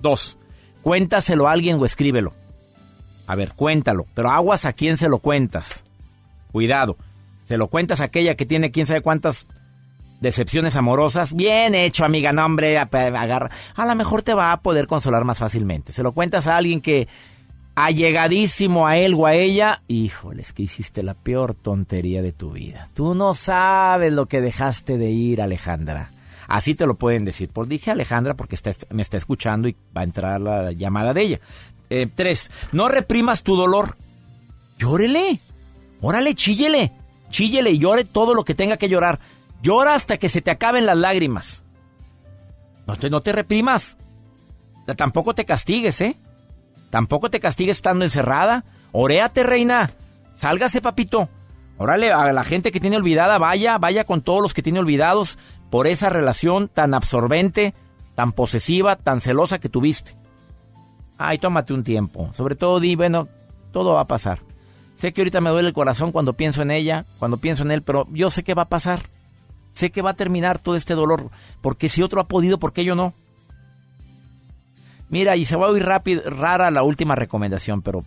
Dos, 0.00 0.36
cuéntaselo 0.82 1.48
a 1.48 1.52
alguien 1.52 1.80
o 1.80 1.86
escríbelo. 1.86 2.34
A 3.26 3.34
ver, 3.34 3.54
cuéntalo, 3.54 4.06
pero 4.14 4.30
aguas 4.30 4.66
a 4.66 4.74
quién 4.74 4.98
se 4.98 5.08
lo 5.08 5.20
cuentas. 5.20 5.84
Cuidado, 6.52 6.98
se 7.46 7.56
lo 7.56 7.68
cuentas 7.68 8.02
a 8.02 8.04
aquella 8.04 8.34
que 8.34 8.44
tiene 8.44 8.70
quién 8.70 8.86
sabe 8.86 9.00
cuántas 9.00 9.46
decepciones 10.20 10.76
amorosas. 10.76 11.32
Bien 11.32 11.74
hecho, 11.74 12.04
amiga, 12.04 12.30
no 12.32 12.44
hombre, 12.44 12.76
agarra. 12.76 13.50
A 13.74 13.86
lo 13.86 13.94
mejor 13.94 14.20
te 14.22 14.34
va 14.34 14.52
a 14.52 14.60
poder 14.60 14.86
consolar 14.86 15.24
más 15.24 15.38
fácilmente. 15.38 15.92
Se 15.92 16.02
lo 16.02 16.12
cuentas 16.12 16.46
a 16.46 16.58
alguien 16.58 16.82
que 16.82 17.08
allegadísimo 17.74 18.86
a 18.86 18.98
él 18.98 19.14
o 19.14 19.24
a 19.24 19.34
ella, 19.34 19.82
híjoles, 19.88 20.52
que 20.52 20.64
hiciste 20.64 21.02
la 21.02 21.14
peor 21.14 21.54
tontería 21.54 22.20
de 22.20 22.32
tu 22.32 22.52
vida. 22.52 22.90
Tú 22.92 23.14
no 23.14 23.32
sabes 23.32 24.12
lo 24.12 24.26
que 24.26 24.42
dejaste 24.42 24.98
de 24.98 25.10
ir, 25.10 25.40
Alejandra. 25.40 26.10
Así 26.48 26.74
te 26.74 26.86
lo 26.86 26.94
pueden 26.94 27.26
decir. 27.26 27.50
Pues 27.52 27.68
dije 27.68 27.90
Alejandra 27.90 28.34
porque 28.34 28.58
me 28.90 29.02
está 29.02 29.18
escuchando 29.18 29.68
y 29.68 29.76
va 29.96 30.00
a 30.00 30.04
entrar 30.04 30.40
la 30.40 30.72
llamada 30.72 31.12
de 31.12 31.22
ella. 31.22 31.40
Eh, 31.90 32.08
tres, 32.12 32.50
no 32.72 32.88
reprimas 32.88 33.44
tu 33.44 33.54
dolor. 33.54 33.96
Llórele. 34.78 35.38
Órale, 36.00 36.34
chíllele. 36.34 36.92
Chíllele 37.28 37.70
y 37.70 37.78
llore 37.78 38.04
todo 38.04 38.32
lo 38.32 38.44
que 38.44 38.54
tenga 38.54 38.78
que 38.78 38.88
llorar. 38.88 39.20
Llora 39.62 39.94
hasta 39.94 40.16
que 40.16 40.30
se 40.30 40.40
te 40.40 40.50
acaben 40.50 40.86
las 40.86 40.96
lágrimas. 40.96 41.62
No 42.86 42.96
te, 42.96 43.10
no 43.10 43.20
te 43.20 43.32
reprimas. 43.32 43.98
Tampoco 44.96 45.34
te 45.34 45.44
castigues, 45.44 46.00
¿eh? 46.00 46.16
Tampoco 46.88 47.30
te 47.30 47.40
castigues 47.40 47.76
estando 47.76 48.06
encerrada. 48.06 48.64
Oréate, 48.92 49.42
reina. 49.42 49.90
Sálgase, 50.34 50.80
papito. 50.80 51.28
Órale, 51.78 52.12
a 52.12 52.32
la 52.32 52.44
gente 52.44 52.72
que 52.72 52.80
tiene 52.80 52.96
olvidada, 52.96 53.38
vaya, 53.38 53.78
vaya 53.78 54.04
con 54.04 54.20
todos 54.20 54.42
los 54.42 54.52
que 54.52 54.62
tiene 54.62 54.80
olvidados 54.80 55.38
por 55.70 55.86
esa 55.86 56.10
relación 56.10 56.68
tan 56.68 56.92
absorbente, 56.92 57.72
tan 58.16 58.32
posesiva, 58.32 58.96
tan 58.96 59.20
celosa 59.20 59.60
que 59.60 59.68
tuviste. 59.68 60.16
Ay, 61.18 61.38
tómate 61.38 61.72
un 61.72 61.84
tiempo. 61.84 62.32
Sobre 62.34 62.56
todo 62.56 62.80
di, 62.80 62.96
bueno, 62.96 63.28
todo 63.70 63.94
va 63.94 64.00
a 64.00 64.06
pasar. 64.06 64.40
Sé 64.96 65.12
que 65.12 65.20
ahorita 65.20 65.40
me 65.40 65.50
duele 65.50 65.68
el 65.68 65.74
corazón 65.74 66.10
cuando 66.10 66.32
pienso 66.32 66.62
en 66.62 66.72
ella, 66.72 67.04
cuando 67.20 67.36
pienso 67.36 67.62
en 67.62 67.70
él, 67.70 67.82
pero 67.82 68.08
yo 68.10 68.30
sé 68.30 68.42
que 68.42 68.54
va 68.54 68.62
a 68.62 68.68
pasar. 68.68 69.00
Sé 69.72 69.90
que 69.90 70.02
va 70.02 70.10
a 70.10 70.14
terminar 70.14 70.58
todo 70.58 70.74
este 70.74 70.94
dolor, 70.94 71.30
porque 71.60 71.88
si 71.88 72.02
otro 72.02 72.20
ha 72.20 72.24
podido, 72.24 72.58
¿por 72.58 72.72
qué 72.72 72.84
yo 72.84 72.96
no? 72.96 73.14
Mira, 75.08 75.36
y 75.36 75.44
se 75.44 75.54
va 75.54 75.66
a 75.66 75.70
oír 75.70 75.84
rápido, 75.84 76.28
rara 76.28 76.72
la 76.72 76.82
última 76.82 77.14
recomendación, 77.14 77.82
pero 77.82 78.04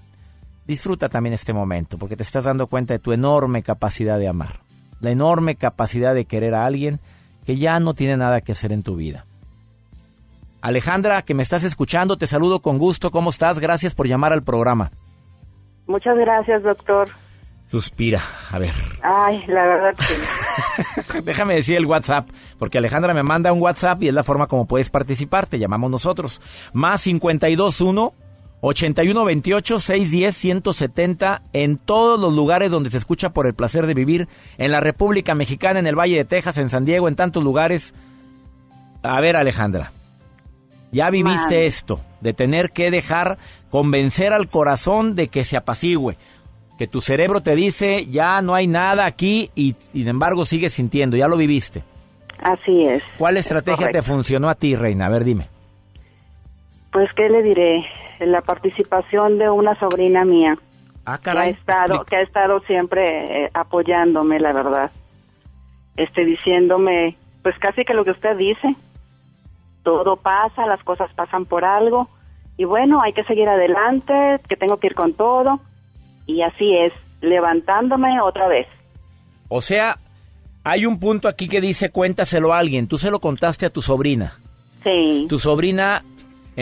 disfruta 0.66 1.10
también 1.10 1.34
este 1.34 1.54
momento, 1.54 1.98
porque 1.98 2.16
te 2.16 2.24
estás 2.24 2.46
dando 2.46 2.68
cuenta 2.68 2.94
de 2.94 3.00
tu 3.00 3.12
enorme 3.12 3.64
capacidad 3.64 4.18
de 4.20 4.28
amar, 4.28 4.60
la 5.00 5.12
enorme 5.12 5.56
capacidad 5.56 6.14
de 6.14 6.26
querer 6.26 6.56
a 6.56 6.66
alguien 6.66 7.00
que 7.46 7.58
ya 7.58 7.80
no 7.80 7.94
tiene 7.94 8.18
nada 8.18 8.42
que 8.42 8.52
hacer 8.52 8.72
en 8.72 8.84
tu 8.84 8.96
vida. 8.96 9.26
Alejandra, 10.62 11.24
que 11.24 11.34
me 11.34 11.42
estás 11.44 11.64
escuchando, 11.64 12.18
te 12.18 12.28
saludo 12.28 12.60
con 12.60 12.78
gusto. 12.78 13.10
¿Cómo 13.10 13.32
estás? 13.32 13.58
Gracias 13.58 13.96
por 13.96 14.08
llamar 14.08 14.32
al 14.32 14.44
programa. 14.44 14.92
Muchas 15.88 16.16
gracias, 16.18 16.62
doctor. 16.62 17.10
Suspira, 17.66 18.22
a 18.52 18.60
ver. 18.60 18.74
Ay, 19.02 19.44
la 19.48 19.66
verdad 19.66 19.96
que... 19.96 21.22
Déjame 21.24 21.56
decir 21.56 21.78
el 21.78 21.86
WhatsApp, 21.86 22.30
porque 22.60 22.78
Alejandra 22.78 23.14
me 23.14 23.24
manda 23.24 23.54
un 23.54 23.62
WhatsApp 23.62 24.04
y 24.04 24.10
es 24.10 24.14
la 24.14 24.24
forma 24.24 24.48
como 24.48 24.68
puedes 24.68 24.90
participar, 24.90 25.48
te 25.48 25.58
llamamos 25.58 25.90
nosotros. 25.90 26.42
Más 26.74 27.04
521 27.04 28.14
8128 28.62 29.80
610 29.80 30.36
170 30.36 31.42
en 31.54 31.78
todos 31.78 32.20
los 32.20 32.34
lugares 32.34 32.72
donde 32.72 32.90
se 32.90 32.98
escucha 32.98 33.32
por 33.32 33.48
el 33.48 33.54
placer 33.54 33.88
de 33.88 33.94
vivir, 33.94 34.28
en 34.58 34.72
la 34.72 34.80
República 34.80 35.36
Mexicana, 35.36 35.80
en 35.80 35.88
el 35.88 35.98
Valle 35.98 36.18
de 36.18 36.26
Texas, 36.26 36.58
en 36.58 36.70
San 36.70 36.86
Diego, 36.86 37.08
en 37.08 37.16
tantos 37.16 37.44
lugares. 37.44 37.94
A 39.04 39.20
ver, 39.20 39.36
Alejandra, 39.36 39.92
ya 40.92 41.10
viviste 41.10 41.66
esto, 41.66 42.00
de 42.22 42.34
tener 42.34 42.72
que 42.72 42.92
dejar 42.92 43.38
convencer 43.70 44.34
al 44.34 44.50
corazón 44.50 45.16
de 45.16 45.28
que 45.28 45.44
se 45.44 45.58
apacigüe 45.58 46.18
que 46.82 46.88
tu 46.88 47.00
cerebro 47.00 47.42
te 47.42 47.56
dice 47.56 48.08
ya 48.08 48.42
no 48.42 48.56
hay 48.56 48.66
nada 48.66 49.06
aquí 49.06 49.52
y 49.54 49.76
sin 49.92 50.08
embargo 50.08 50.46
sigues 50.46 50.74
sintiendo, 50.74 51.16
ya 51.16 51.28
lo 51.28 51.38
viviste. 51.38 51.84
Así 52.40 52.88
es. 52.88 53.04
¿Cuál 53.20 53.38
estrategia 53.38 53.92
te 53.92 54.02
funcionó 54.02 54.50
a 54.50 54.56
ti, 54.56 54.76
Reina? 54.76 55.06
A 55.06 55.10
ver, 55.10 55.24
dime. 55.24 55.51
Pues, 56.92 57.10
¿qué 57.16 57.30
le 57.30 57.44
diré? 57.44 57.86
La 58.20 58.42
participación 58.42 59.38
de 59.38 59.50
una 59.50 59.80
sobrina 59.80 60.26
mía. 60.26 60.58
Ah, 61.06 61.18
caray. 61.18 61.54
Que 61.54 61.58
ha 61.58 61.60
estado, 61.60 62.06
que 62.06 62.16
ha 62.16 62.22
estado 62.22 62.60
siempre 62.62 63.46
eh, 63.46 63.52
apoyándome, 63.54 64.40
la 64.40 64.54
verdad. 64.54 64.92
Este, 65.98 66.26
diciéndome, 66.26 67.18
pues 67.42 67.58
casi 67.60 67.84
que 67.84 67.94
lo 67.94 68.06
que 68.06 68.12
usted 68.12 68.38
dice. 68.38 68.76
Todo 69.84 70.16
pasa, 70.18 70.68
las 70.68 70.84
cosas 70.84 71.12
pasan 71.14 71.46
por 71.46 71.66
algo. 71.66 72.08
Y 72.58 72.66
bueno, 72.66 73.02
hay 73.02 73.14
que 73.14 73.24
seguir 73.24 73.50
adelante, 73.50 74.40
que 74.48 74.56
tengo 74.56 74.78
que 74.78 74.88
ir 74.88 74.94
con 74.94 75.14
todo 75.14 75.60
y 76.32 76.42
así 76.42 76.76
es, 76.78 76.94
levantándome 77.22 78.22
otra 78.22 78.48
vez. 78.48 78.68
O 79.50 79.62
sea, 79.62 79.98
hay 80.64 80.86
un 80.86 81.00
punto 81.00 81.28
aquí 81.28 81.48
que 81.48 81.62
dice 81.62 81.92
cuéntaselo 81.92 82.54
a 82.54 82.60
alguien. 82.60 82.88
Tú 82.88 82.98
se 82.98 83.12
lo 83.12 83.20
contaste 83.20 83.66
a 83.66 83.70
tu 83.70 83.82
sobrina. 83.82 84.40
Sí. 84.84 85.26
Tu 85.30 85.38
sobrina, 85.38 86.04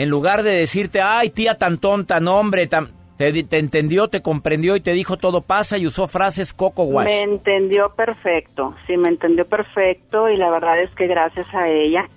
en 0.02 0.08
lugar 0.08 0.42
de 0.42 0.52
decirte, 0.52 1.00
ay 1.00 1.30
tía 1.30 1.56
tan 1.56 1.78
tonta, 1.78 2.20
no 2.20 2.38
hombre, 2.38 2.66
te, 2.66 3.42
te, 3.44 3.58
entendió, 3.58 4.08
te 4.08 4.22
comprendió 4.22 4.76
y 4.76 4.80
te 4.80 4.92
dijo 4.92 5.16
todo 5.16 5.42
pasa 5.42 5.78
y 5.78 5.86
usó 5.86 6.08
frases 6.08 6.52
coco 6.52 6.84
wash. 6.84 7.06
Me 7.06 7.22
entendió 7.22 7.94
perfecto, 7.94 8.74
sí, 8.86 8.96
me 8.96 9.08
entendió 9.08 9.46
perfecto 9.46 10.28
y 10.28 10.36
la 10.36 10.50
verdad 10.50 10.80
es 10.80 10.90
que 10.94 11.06
gracias 11.06 11.46
a 11.54 11.68
ella. 11.68 12.08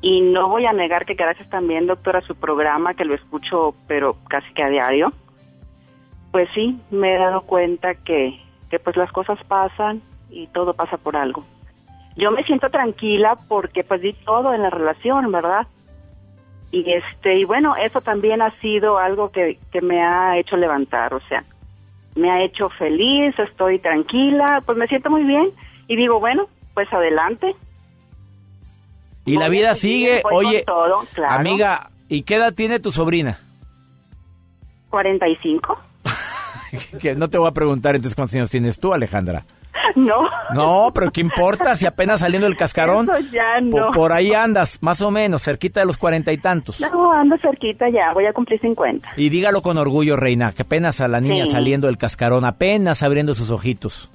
Y 0.00 0.20
no 0.20 0.48
voy 0.48 0.64
a 0.64 0.72
negar 0.72 1.06
que 1.06 1.14
gracias 1.14 1.50
también, 1.50 1.88
doctora, 1.88 2.20
a 2.20 2.22
su 2.22 2.36
programa, 2.36 2.94
que 2.94 3.04
lo 3.04 3.14
escucho, 3.14 3.74
pero 3.88 4.16
casi 4.28 4.52
que 4.54 4.62
a 4.62 4.68
diario 4.68 5.12
pues 6.30 6.48
sí, 6.54 6.78
me 6.90 7.14
he 7.14 7.18
dado 7.18 7.42
cuenta 7.42 7.94
que, 7.94 8.38
que 8.70 8.78
pues 8.78 8.96
las 8.96 9.10
cosas 9.12 9.38
pasan 9.44 10.02
y 10.30 10.46
todo 10.48 10.74
pasa 10.74 10.96
por 10.96 11.16
algo. 11.16 11.44
Yo 12.16 12.30
me 12.30 12.44
siento 12.44 12.70
tranquila 12.70 13.38
porque 13.48 13.84
pues 13.84 14.02
di 14.02 14.12
todo 14.12 14.52
en 14.54 14.62
la 14.62 14.70
relación, 14.70 15.30
¿verdad? 15.30 15.66
Y 16.70 16.92
este, 16.92 17.36
y 17.36 17.44
bueno, 17.44 17.76
eso 17.76 18.00
también 18.00 18.42
ha 18.42 18.50
sido 18.60 18.98
algo 18.98 19.30
que, 19.30 19.58
que 19.72 19.80
me 19.80 20.02
ha 20.02 20.38
hecho 20.38 20.56
levantar, 20.56 21.14
o 21.14 21.20
sea, 21.28 21.42
me 22.14 22.30
ha 22.30 22.42
hecho 22.42 22.68
feliz, 22.68 23.38
estoy 23.38 23.78
tranquila, 23.78 24.62
pues 24.66 24.76
me 24.76 24.86
siento 24.86 25.08
muy 25.08 25.24
bien 25.24 25.50
y 25.86 25.96
digo, 25.96 26.20
bueno, 26.20 26.46
pues 26.74 26.92
adelante. 26.92 27.54
Y 29.24 29.36
la 29.36 29.48
vida 29.48 29.74
sigue, 29.74 30.22
oye, 30.30 30.64
amiga, 31.28 31.90
¿y 32.08 32.22
qué 32.22 32.36
edad 32.36 32.54
tiene 32.54 32.80
tu 32.80 32.92
sobrina? 32.92 33.38
45. 34.90 35.78
que 37.00 37.14
no 37.14 37.28
te 37.28 37.38
voy 37.38 37.48
a 37.48 37.52
preguntar 37.52 37.94
entonces 37.94 38.14
cuántos 38.14 38.36
años 38.36 38.50
tienes 38.50 38.78
tú, 38.78 38.92
Alejandra. 38.92 39.44
No. 40.04 40.28
No, 40.54 40.90
pero 40.94 41.10
¿qué 41.10 41.20
importa 41.20 41.74
si 41.74 41.86
apenas 41.86 42.20
saliendo 42.20 42.46
del 42.46 42.56
cascarón? 42.56 43.08
Eso 43.10 43.32
ya 43.32 43.60
no. 43.60 43.90
Por, 43.92 44.12
ahí 44.12 44.32
andas, 44.32 44.78
más 44.80 45.00
o 45.00 45.10
menos, 45.10 45.42
cerquita 45.42 45.80
de 45.80 45.86
los 45.86 45.98
cuarenta 45.98 46.32
y 46.32 46.38
tantos. 46.38 46.80
No, 46.80 47.12
ando 47.12 47.36
cerquita 47.38 47.88
ya, 47.90 48.12
voy 48.12 48.26
a 48.26 48.32
cumplir 48.32 48.60
cincuenta. 48.60 49.08
Y 49.16 49.28
dígalo 49.28 49.62
con 49.62 49.78
orgullo, 49.78 50.16
Reina, 50.16 50.52
que 50.52 50.62
apenas 50.62 51.00
a 51.00 51.08
la 51.08 51.20
niña 51.20 51.46
saliendo 51.46 51.86
del 51.86 51.98
cascarón, 51.98 52.44
apenas 52.44 53.02
abriendo 53.02 53.34
sus 53.34 53.50
ojitos. 53.50 54.10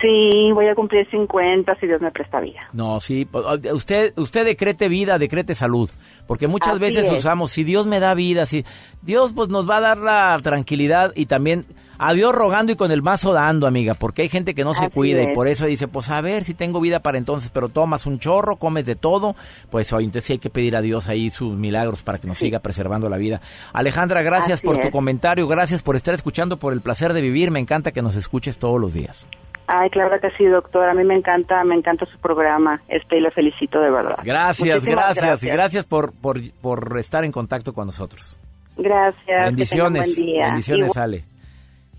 Sí, 0.00 0.52
voy 0.52 0.68
a 0.68 0.76
cumplir 0.76 1.08
50 1.10 1.74
si 1.80 1.86
Dios 1.86 2.00
me 2.00 2.12
presta 2.12 2.38
vida. 2.38 2.60
No, 2.72 3.00
sí, 3.00 3.26
usted 3.72 4.12
usted 4.16 4.44
decrete 4.44 4.88
vida, 4.88 5.18
decrete 5.18 5.56
salud, 5.56 5.90
porque 6.28 6.46
muchas 6.46 6.78
veces 6.78 7.10
usamos 7.10 7.50
si 7.50 7.64
Dios 7.64 7.86
me 7.86 7.98
da 7.98 8.14
vida, 8.14 8.46
si 8.46 8.64
Dios 9.02 9.32
pues 9.34 9.48
nos 9.48 9.68
va 9.68 9.78
a 9.78 9.80
dar 9.80 9.96
la 9.96 10.38
tranquilidad 10.40 11.12
y 11.16 11.26
también 11.26 11.66
a 11.98 12.12
Dios 12.12 12.34
rogando 12.34 12.72
y 12.72 12.76
con 12.76 12.92
el 12.92 13.02
mazo 13.02 13.32
dando, 13.32 13.66
amiga, 13.66 13.94
porque 13.94 14.22
hay 14.22 14.28
gente 14.28 14.54
que 14.54 14.64
no 14.64 14.74
se 14.74 14.88
cuida 14.90 15.22
y 15.22 15.34
por 15.34 15.48
eso 15.48 15.66
dice, 15.66 15.88
pues 15.88 16.10
a 16.10 16.20
ver 16.20 16.44
si 16.44 16.54
tengo 16.54 16.80
vida 16.80 17.00
para 17.00 17.18
entonces, 17.18 17.50
pero 17.50 17.68
tomas 17.68 18.06
un 18.06 18.18
chorro, 18.18 18.56
comes 18.56 18.86
de 18.86 18.96
todo, 18.96 19.34
pues 19.70 19.92
hoy 19.92 20.04
entonces 20.04 20.24
sí 20.24 20.32
hay 20.34 20.38
que 20.38 20.50
pedir 20.50 20.76
a 20.76 20.80
Dios 20.80 21.08
ahí 21.08 21.30
sus 21.30 21.56
milagros 21.56 22.02
para 22.02 22.18
que 22.18 22.26
nos 22.26 22.38
siga 22.38 22.60
preservando 22.60 23.08
la 23.08 23.16
vida. 23.16 23.40
Alejandra, 23.72 24.22
gracias 24.22 24.60
por 24.60 24.78
tu 24.78 24.90
comentario, 24.90 25.48
gracias 25.48 25.82
por 25.82 25.96
estar 25.96 26.14
escuchando, 26.14 26.56
por 26.56 26.72
el 26.72 26.80
placer 26.80 27.12
de 27.12 27.20
vivir, 27.20 27.50
me 27.50 27.60
encanta 27.60 27.92
que 27.92 28.02
nos 28.02 28.16
escuches 28.16 28.58
todos 28.58 28.80
los 28.80 28.94
días. 28.94 29.26
Ay, 29.70 29.90
claro 29.90 30.18
que 30.18 30.30
sí, 30.30 30.46
doctor. 30.46 30.88
A 30.88 30.94
mí 30.94 31.04
me 31.04 31.14
encanta, 31.14 31.62
me 31.62 31.74
encanta 31.74 32.06
su 32.06 32.18
programa. 32.18 32.80
Este 32.88 33.18
y 33.18 33.20
lo 33.20 33.30
felicito 33.30 33.78
de 33.80 33.90
verdad. 33.90 34.18
Gracias, 34.24 34.82
gracias, 34.82 35.42
y 35.44 35.48
gracias 35.48 35.84
por, 35.84 36.14
por, 36.14 36.40
por 36.62 36.98
estar 36.98 37.22
en 37.22 37.32
contacto 37.32 37.74
con 37.74 37.84
nosotros. 37.84 38.38
Gracias. 38.78 39.44
Bendiciones. 39.44 40.16
Bendiciones, 40.16 40.96
Ale. 40.96 41.24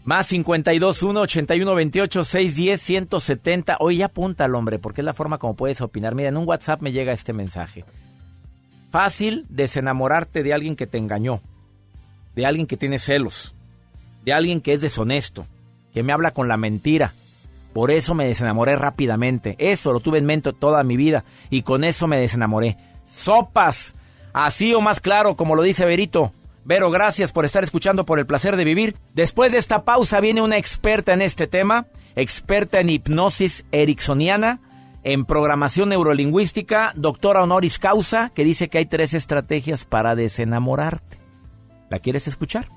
Más 0.10 0.26
52 0.26 1.04
1 1.04 1.22
81 1.22 1.76
28 1.76 2.24
610 2.24 2.82
170. 2.82 3.78
Oye, 3.80 3.98
ya 3.98 4.06
apúntalo, 4.08 4.58
hombre, 4.58 4.80
porque 4.80 5.02
es 5.02 5.06
la 5.06 5.14
forma 5.14 5.38
como 5.38 5.56
puedes 5.56 5.82
opinar. 5.82 6.16
Mira, 6.16 6.30
en 6.30 6.38
un 6.38 6.48
WhatsApp 6.48 6.82
me 6.82 6.92
llega 6.92 7.14
este 7.14 7.32
mensaje. 7.32 7.86
Fácil 8.90 9.46
desenamorarte 9.50 10.42
de 10.42 10.52
alguien 10.52 10.76
que 10.76 10.88
te 10.88 10.98
engañó, 10.98 11.42
de 12.34 12.48
alguien 12.48 12.66
que 12.66 12.76
tiene 12.76 12.98
celos, 12.98 13.54
de 14.26 14.34
alguien 14.34 14.62
que 14.62 14.74
es 14.74 14.82
deshonesto, 14.82 15.46
que 15.94 16.02
me 16.02 16.12
habla 16.12 16.32
con 16.32 16.48
la 16.48 16.58
mentira. 16.58 17.14
Por 17.72 17.92
eso 17.92 18.16
me 18.16 18.26
desenamoré 18.26 18.76
rápidamente. 18.78 19.56
Eso 19.60 19.94
lo 19.94 20.00
tuve 20.00 20.18
en 20.18 20.26
mente 20.26 20.54
toda 20.54 20.84
mi 20.84 20.98
vida 20.98 21.24
y 21.52 21.62
con 21.62 21.84
eso 21.84 22.08
me 22.08 22.18
desenamoré. 22.18 22.78
Sopas. 23.08 23.94
Así 24.34 24.74
o 24.74 24.82
más 24.82 25.02
claro, 25.02 25.36
como 25.36 25.56
lo 25.56 25.62
dice 25.62 25.86
Berito. 25.86 26.34
Vero, 26.66 26.92
gracias 26.92 27.32
por 27.32 27.46
estar 27.46 27.64
escuchando 27.64 28.06
por 28.06 28.20
el 28.20 28.26
placer 28.26 28.56
de 28.56 28.64
vivir. 28.64 28.96
Después 29.14 29.52
de 29.52 29.58
esta 29.58 29.86
pausa 29.86 30.20
viene 30.20 30.42
una 30.42 30.58
experta 30.58 31.14
en 31.14 31.22
este 31.22 31.48
tema, 31.48 31.88
experta 32.16 32.80
en 32.80 32.90
hipnosis 32.90 33.66
ericksoniana, 33.72 34.60
en 35.04 35.26
programación 35.26 35.90
neurolingüística, 35.90 36.92
doctora 36.96 37.44
honoris 37.44 37.80
causa, 37.80 38.30
que 38.30 38.44
dice 38.44 38.70
que 38.70 38.80
hay 38.80 38.86
tres 38.86 39.14
estrategias 39.14 39.86
para 39.86 40.16
desenamorarte. 40.16 41.18
¿La 41.90 42.00
quieres 42.00 42.28
escuchar? 42.28 42.68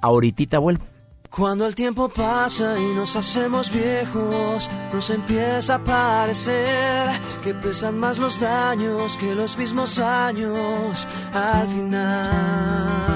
Ahorita 0.00 0.58
vuelvo. 0.58 0.84
Cuando 1.30 1.66
el 1.66 1.74
tiempo 1.74 2.08
pasa 2.08 2.78
y 2.78 2.94
nos 2.94 3.14
hacemos 3.16 3.70
viejos, 3.70 4.70
nos 4.92 5.10
empieza 5.10 5.74
a 5.74 5.84
parecer 5.84 7.10
que 7.42 7.52
pesan 7.52 7.98
más 7.98 8.18
los 8.18 8.40
daños 8.40 9.16
que 9.18 9.34
los 9.34 9.58
mismos 9.58 9.98
años 9.98 11.06
al 11.34 11.68
final. 11.68 13.15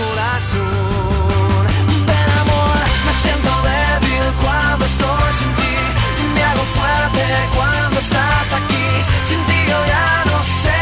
corazón. 0.00 1.62
Amor 2.40 2.78
me 3.06 3.12
siento 3.22 3.52
débil 3.68 4.26
cuando 4.42 4.84
estoy 4.84 5.30
sin 5.40 5.52
ti, 5.60 5.76
me 6.34 6.42
hago 6.42 6.64
fuerte 6.76 7.24
cuando 7.56 7.98
estás 7.98 8.48
aquí, 8.60 8.88
sin 9.28 9.40
ti 9.46 9.58
yo 9.70 9.78
ya 9.86 10.24
no 10.30 10.42
sé. 10.62 10.76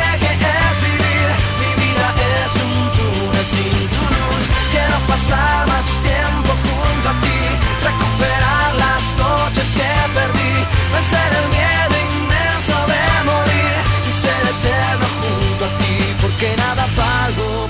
pasar 5.15 5.67
más 5.69 5.87
tiempo 6.03 6.51
junto 6.65 7.09
a 7.09 7.15
ti, 7.25 7.41
recuperar 7.89 8.75
las 8.85 9.05
noches 9.25 9.69
que 9.79 9.91
perdí, 10.17 10.55
vencer 10.95 11.31
el 11.41 11.47
miedo 11.57 11.95
inmenso 12.19 12.77
de 12.93 13.03
morir. 13.31 13.77
Y 14.09 14.13
ser 14.23 14.43
eterno 14.55 15.07
junto 15.21 15.65
a 15.69 15.73
ti, 15.79 15.95
porque 16.23 16.57
nada 16.57 16.85
pago, 16.97 17.14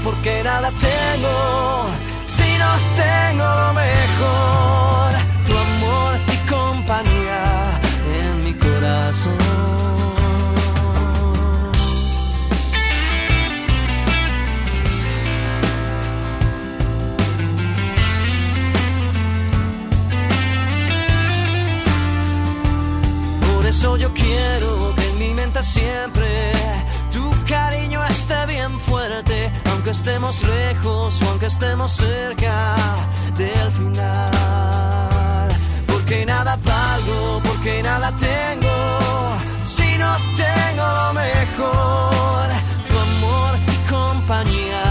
porque 0.04 0.42
nada 0.44 0.70
tengo, 0.70 1.86
si 2.26 2.48
no 2.62 2.70
tengo 3.02 3.44
lo 3.62 3.72
mejor, 3.72 5.10
tu 5.46 5.54
amor 5.56 6.12
y 6.34 6.36
compañía 6.48 7.80
en 8.20 8.44
mi 8.44 8.54
corazón. 8.54 9.64
yo 23.98 24.12
quiero 24.14 24.94
que 24.96 25.08
en 25.10 25.18
mi 25.18 25.34
mente 25.34 25.62
siempre 25.62 26.53
aunque 29.84 29.98
estemos 29.98 30.42
lejos 30.42 31.20
o 31.20 31.28
aunque 31.28 31.44
estemos 31.44 31.92
cerca 31.92 32.74
del 33.36 33.70
final. 33.72 35.50
Porque 35.86 36.24
nada 36.24 36.56
valgo, 36.64 37.42
porque 37.44 37.82
nada 37.82 38.10
tengo, 38.12 39.36
si 39.62 39.98
no 39.98 40.16
tengo 40.38 40.86
lo 41.00 41.12
mejor, 41.12 42.48
tu 42.88 42.98
amor 42.98 43.58
y 43.74 43.76
compañía 43.92 44.83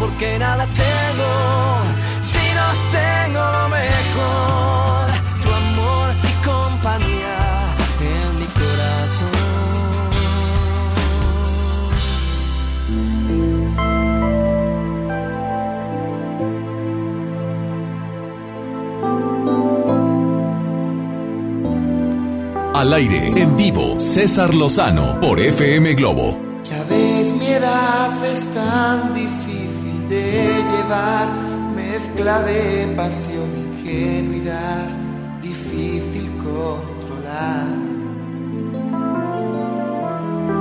porque 0.00 0.38
nada 0.38 0.66
tengo, 0.66 1.30
si 2.22 2.38
no 2.58 2.66
tengo 2.90 3.42
lo 3.58 3.68
mejor, 3.68 5.06
tu 5.42 5.48
amor 5.62 6.06
y 6.24 6.32
compañía 6.42 7.38
en 8.00 8.28
mi 8.40 8.46
corazón. 8.60 9.40
Al 22.74 22.94
aire, 22.94 23.32
en 23.36 23.56
vivo, 23.58 24.00
César 24.00 24.54
Lozano 24.54 25.20
por 25.20 25.38
FM 25.38 25.92
Globo. 25.94 26.38
Ya 26.64 26.82
ves, 26.84 27.34
mi 27.34 27.48
edad 27.48 28.24
es 28.24 28.46
tan 28.54 29.12
difícil 29.12 29.39
mezcla 30.90 32.42
de 32.42 32.92
pasión, 32.96 33.48
ingenuidad, 33.56 34.88
difícil 35.40 36.28
controlar. 36.38 37.66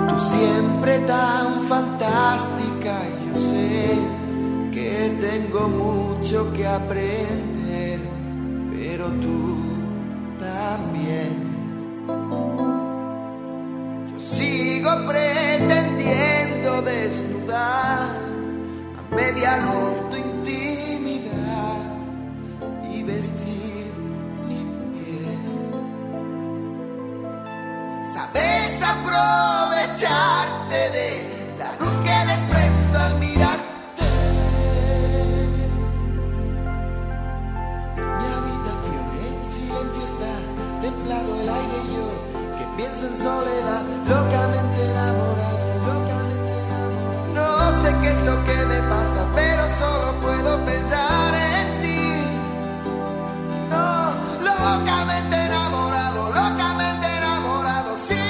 Tú 0.08 0.20
siempre 0.20 1.00
tan 1.00 1.64
fantástica, 1.64 2.94
yo 3.26 3.40
sé 3.40 3.98
que 4.72 5.18
tengo 5.20 5.68
mucho 5.68 6.54
que 6.54 6.68
aprender, 6.68 8.00
pero 8.72 9.08
tú 9.24 9.58
también. 10.40 11.50
sigo 14.20 14.92
pretendiendo 15.08 16.82
desnudar 16.84 18.29
media 19.12 19.58
luz 19.58 20.10
tu 20.10 20.18
intimidad 20.18 21.78
y 22.92 23.04
vestir 23.04 23.94
mi 24.48 24.64
piel. 24.94 25.40
es 28.34 28.82
aprovecharte 28.84 30.80
de 30.98 31.10
la 31.58 31.72
luz 31.80 31.96
que 32.06 32.18
desprendo 32.32 33.00
al 33.00 33.16
mirarte. 33.20 34.06
Mi 38.20 38.28
habitación 38.38 39.04
en 39.26 39.40
silencio 39.54 40.04
está, 40.06 40.34
templado 40.82 41.30
el 41.42 41.50
aire 41.50 41.78
y 41.86 41.90
yo 41.96 42.08
que 42.58 42.66
pienso 42.78 43.08
en 43.08 43.16
soledad, 43.18 43.84
locamente 44.08 44.78
enamorado, 44.92 45.29
sé 47.82 47.96
qué 48.02 48.10
es 48.10 48.22
lo 48.26 48.36
que 48.46 48.66
me 48.66 48.80
pasa, 48.94 49.22
pero 49.36 49.64
solo 49.78 50.08
puedo 50.22 50.66
pensar 50.66 51.34
en 51.34 51.68
ti. 51.82 52.02
No, 53.70 54.14
locamente 54.52 55.36
enamorado, 55.46 56.30
locamente 56.30 57.08
enamorado, 57.18 57.92
sí. 58.08 58.26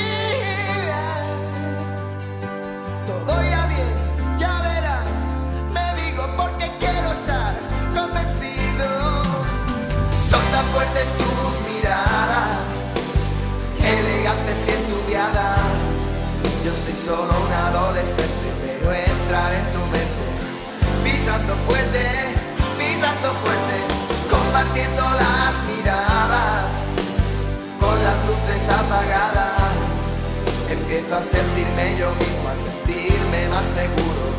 Todo 3.08 3.44
irá 3.48 3.66
bien, 3.68 3.94
ya 4.38 4.54
verás. 4.62 5.08
Me 5.76 5.86
digo 6.02 6.24
porque 6.38 6.66
quiero 6.80 7.10
estar 7.20 7.54
convencido. 7.98 8.90
Son 10.30 10.44
tan 10.54 10.66
fuertes 10.74 11.08
tus 11.20 11.54
miradas, 11.68 12.60
elegantes 13.96 14.60
y 14.68 14.72
estudiadas. 14.80 15.60
Yo 16.66 16.72
soy 16.84 16.96
solo 17.06 17.49
compartiendo 24.60 25.02
las 25.02 25.54
miradas, 25.68 26.66
con 27.80 28.04
las 28.04 28.16
luces 28.28 28.70
apagadas. 28.70 29.72
Empiezo 30.70 31.16
a 31.16 31.22
sentirme 31.22 31.98
yo 31.98 32.14
mismo, 32.16 32.50
a 32.50 32.56
sentirme 32.56 33.48
más 33.48 33.66
seguro, 33.74 34.36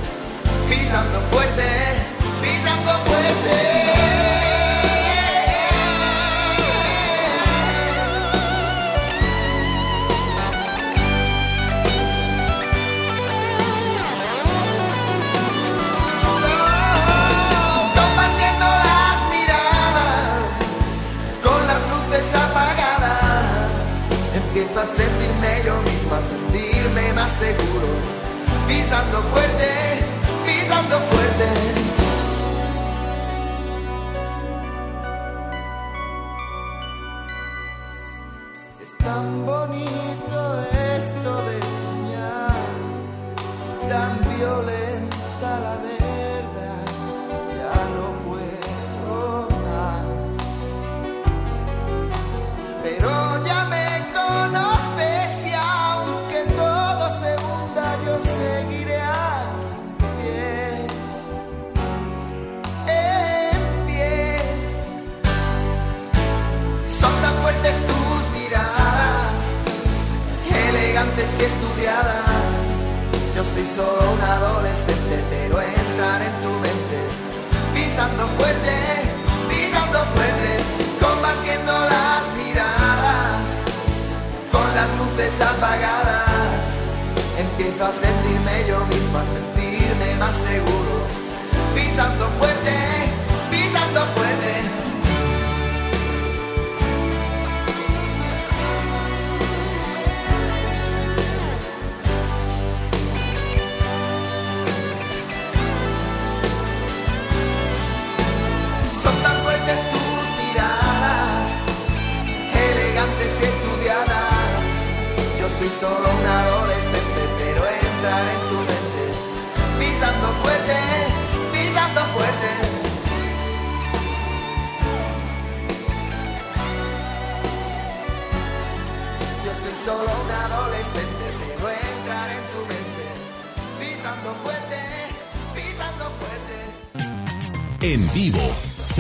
pisando 0.69 1.21
fuerte, 1.31 1.63
pisando 2.43 2.93
fuerte. 3.07 4.20
Seguro, 27.41 27.89
pisando 28.69 29.23
fuerte, 29.33 30.05
pisando 30.45 31.01
fuerte. 31.01 31.80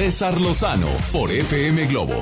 César 0.00 0.40
Lozano 0.40 0.88
por 1.12 1.30
FM 1.30 1.86
Globo. 1.88 2.14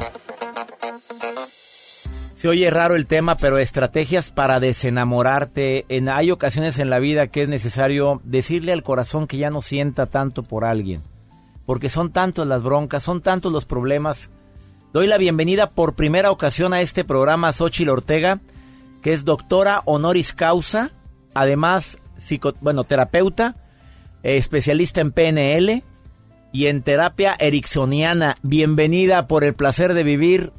Se 2.34 2.48
oye 2.48 2.68
raro 2.72 2.96
el 2.96 3.06
tema, 3.06 3.36
pero 3.36 3.58
estrategias 3.58 4.32
para 4.32 4.58
desenamorarte. 4.58 5.86
En, 5.88 6.08
hay 6.08 6.32
ocasiones 6.32 6.80
en 6.80 6.90
la 6.90 6.98
vida 6.98 7.28
que 7.28 7.42
es 7.42 7.48
necesario 7.48 8.20
decirle 8.24 8.72
al 8.72 8.82
corazón 8.82 9.28
que 9.28 9.36
ya 9.36 9.50
no 9.50 9.62
sienta 9.62 10.06
tanto 10.06 10.42
por 10.42 10.64
alguien. 10.64 11.04
Porque 11.66 11.88
son 11.88 12.10
tantos 12.10 12.48
las 12.48 12.64
broncas, 12.64 13.04
son 13.04 13.22
tantos 13.22 13.52
los 13.52 13.64
problemas. 13.64 14.28
Doy 14.92 15.06
la 15.06 15.16
bienvenida 15.16 15.70
por 15.70 15.94
primera 15.94 16.32
ocasión 16.32 16.74
a 16.74 16.80
este 16.80 17.04
programa 17.04 17.46
a 17.46 17.52
Xochitl 17.52 17.90
Ortega, 17.90 18.40
que 19.02 19.12
es 19.12 19.24
doctora 19.24 19.82
honoris 19.84 20.32
causa, 20.32 20.90
además, 21.32 22.00
bueno, 22.60 22.82
terapeuta, 22.82 23.54
eh, 24.24 24.36
especialista 24.36 25.00
en 25.00 25.12
PNL 25.12 25.84
y 26.52 26.66
en 26.66 26.82
terapia 26.82 27.34
ericksoniana. 27.38 28.36
Bienvenida 28.42 29.26
por 29.26 29.44
el 29.44 29.54
placer 29.54 29.94
de 29.94 30.02
vivir. 30.02 30.52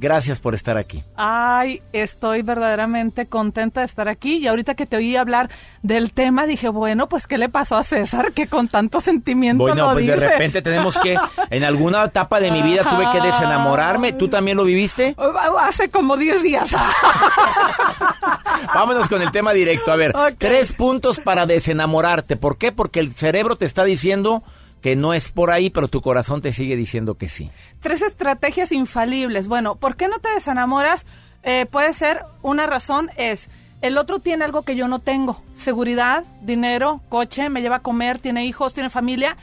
Gracias 0.00 0.40
por 0.40 0.54
estar 0.54 0.78
aquí. 0.78 1.04
Ay, 1.14 1.82
estoy 1.92 2.40
verdaderamente 2.40 3.26
contenta 3.26 3.80
de 3.80 3.86
estar 3.86 4.08
aquí 4.08 4.38
y 4.38 4.46
ahorita 4.46 4.74
que 4.74 4.86
te 4.86 4.96
oí 4.96 5.14
hablar 5.14 5.50
del 5.82 6.14
tema 6.14 6.46
dije, 6.46 6.70
bueno, 6.70 7.06
pues 7.06 7.26
¿qué 7.26 7.36
le 7.36 7.50
pasó 7.50 7.76
a 7.76 7.82
César 7.82 8.32
que 8.32 8.46
con 8.46 8.68
tanto 8.68 9.02
sentimiento 9.02 9.62
Bueno, 9.62 9.88
lo 9.88 9.92
pues 9.92 10.06
de 10.06 10.16
repente 10.16 10.62
tenemos 10.62 10.98
que, 10.98 11.18
en 11.50 11.64
alguna 11.64 12.02
etapa 12.02 12.40
de 12.40 12.50
mi 12.50 12.62
vida 12.62 12.82
tuve 12.82 13.10
que 13.12 13.20
desenamorarme. 13.20 14.14
¿Tú 14.14 14.28
también 14.28 14.56
lo 14.56 14.64
viviste? 14.64 15.14
Hace 15.58 15.90
como 15.90 16.16
10 16.16 16.42
días. 16.42 16.70
Vámonos 18.74 19.06
con 19.06 19.20
el 19.20 19.30
tema 19.32 19.52
directo. 19.52 19.92
A 19.92 19.96
ver, 19.96 20.14
tres 20.38 20.72
puntos 20.72 21.20
para 21.20 21.44
desenamorarte. 21.44 22.36
¿Por 22.36 22.56
qué? 22.56 22.72
Porque 22.72 23.00
el 23.00 23.12
cerebro 23.12 23.56
te 23.56 23.66
está 23.66 23.84
diciendo 23.84 24.42
que 24.80 24.96
no 24.96 25.14
es 25.14 25.28
por 25.30 25.50
ahí, 25.50 25.70
pero 25.70 25.88
tu 25.88 26.00
corazón 26.00 26.40
te 26.40 26.52
sigue 26.52 26.76
diciendo 26.76 27.14
que 27.16 27.28
sí. 27.28 27.50
Tres 27.80 28.02
estrategias 28.02 28.72
infalibles. 28.72 29.48
Bueno, 29.48 29.74
¿por 29.74 29.96
qué 29.96 30.08
no 30.08 30.18
te 30.18 30.30
desenamoras? 30.30 31.06
Eh, 31.42 31.66
puede 31.66 31.92
ser, 31.94 32.24
una 32.42 32.66
razón 32.66 33.10
es, 33.16 33.48
el 33.82 33.96
otro 33.98 34.18
tiene 34.18 34.44
algo 34.44 34.62
que 34.62 34.76
yo 34.76 34.88
no 34.88 34.98
tengo. 34.98 35.42
Seguridad, 35.54 36.24
dinero, 36.42 37.00
coche, 37.08 37.48
me 37.48 37.62
lleva 37.62 37.76
a 37.76 37.82
comer, 37.82 38.18
tiene 38.18 38.44
hijos, 38.46 38.74
tiene 38.74 38.90
familia. 38.90 39.36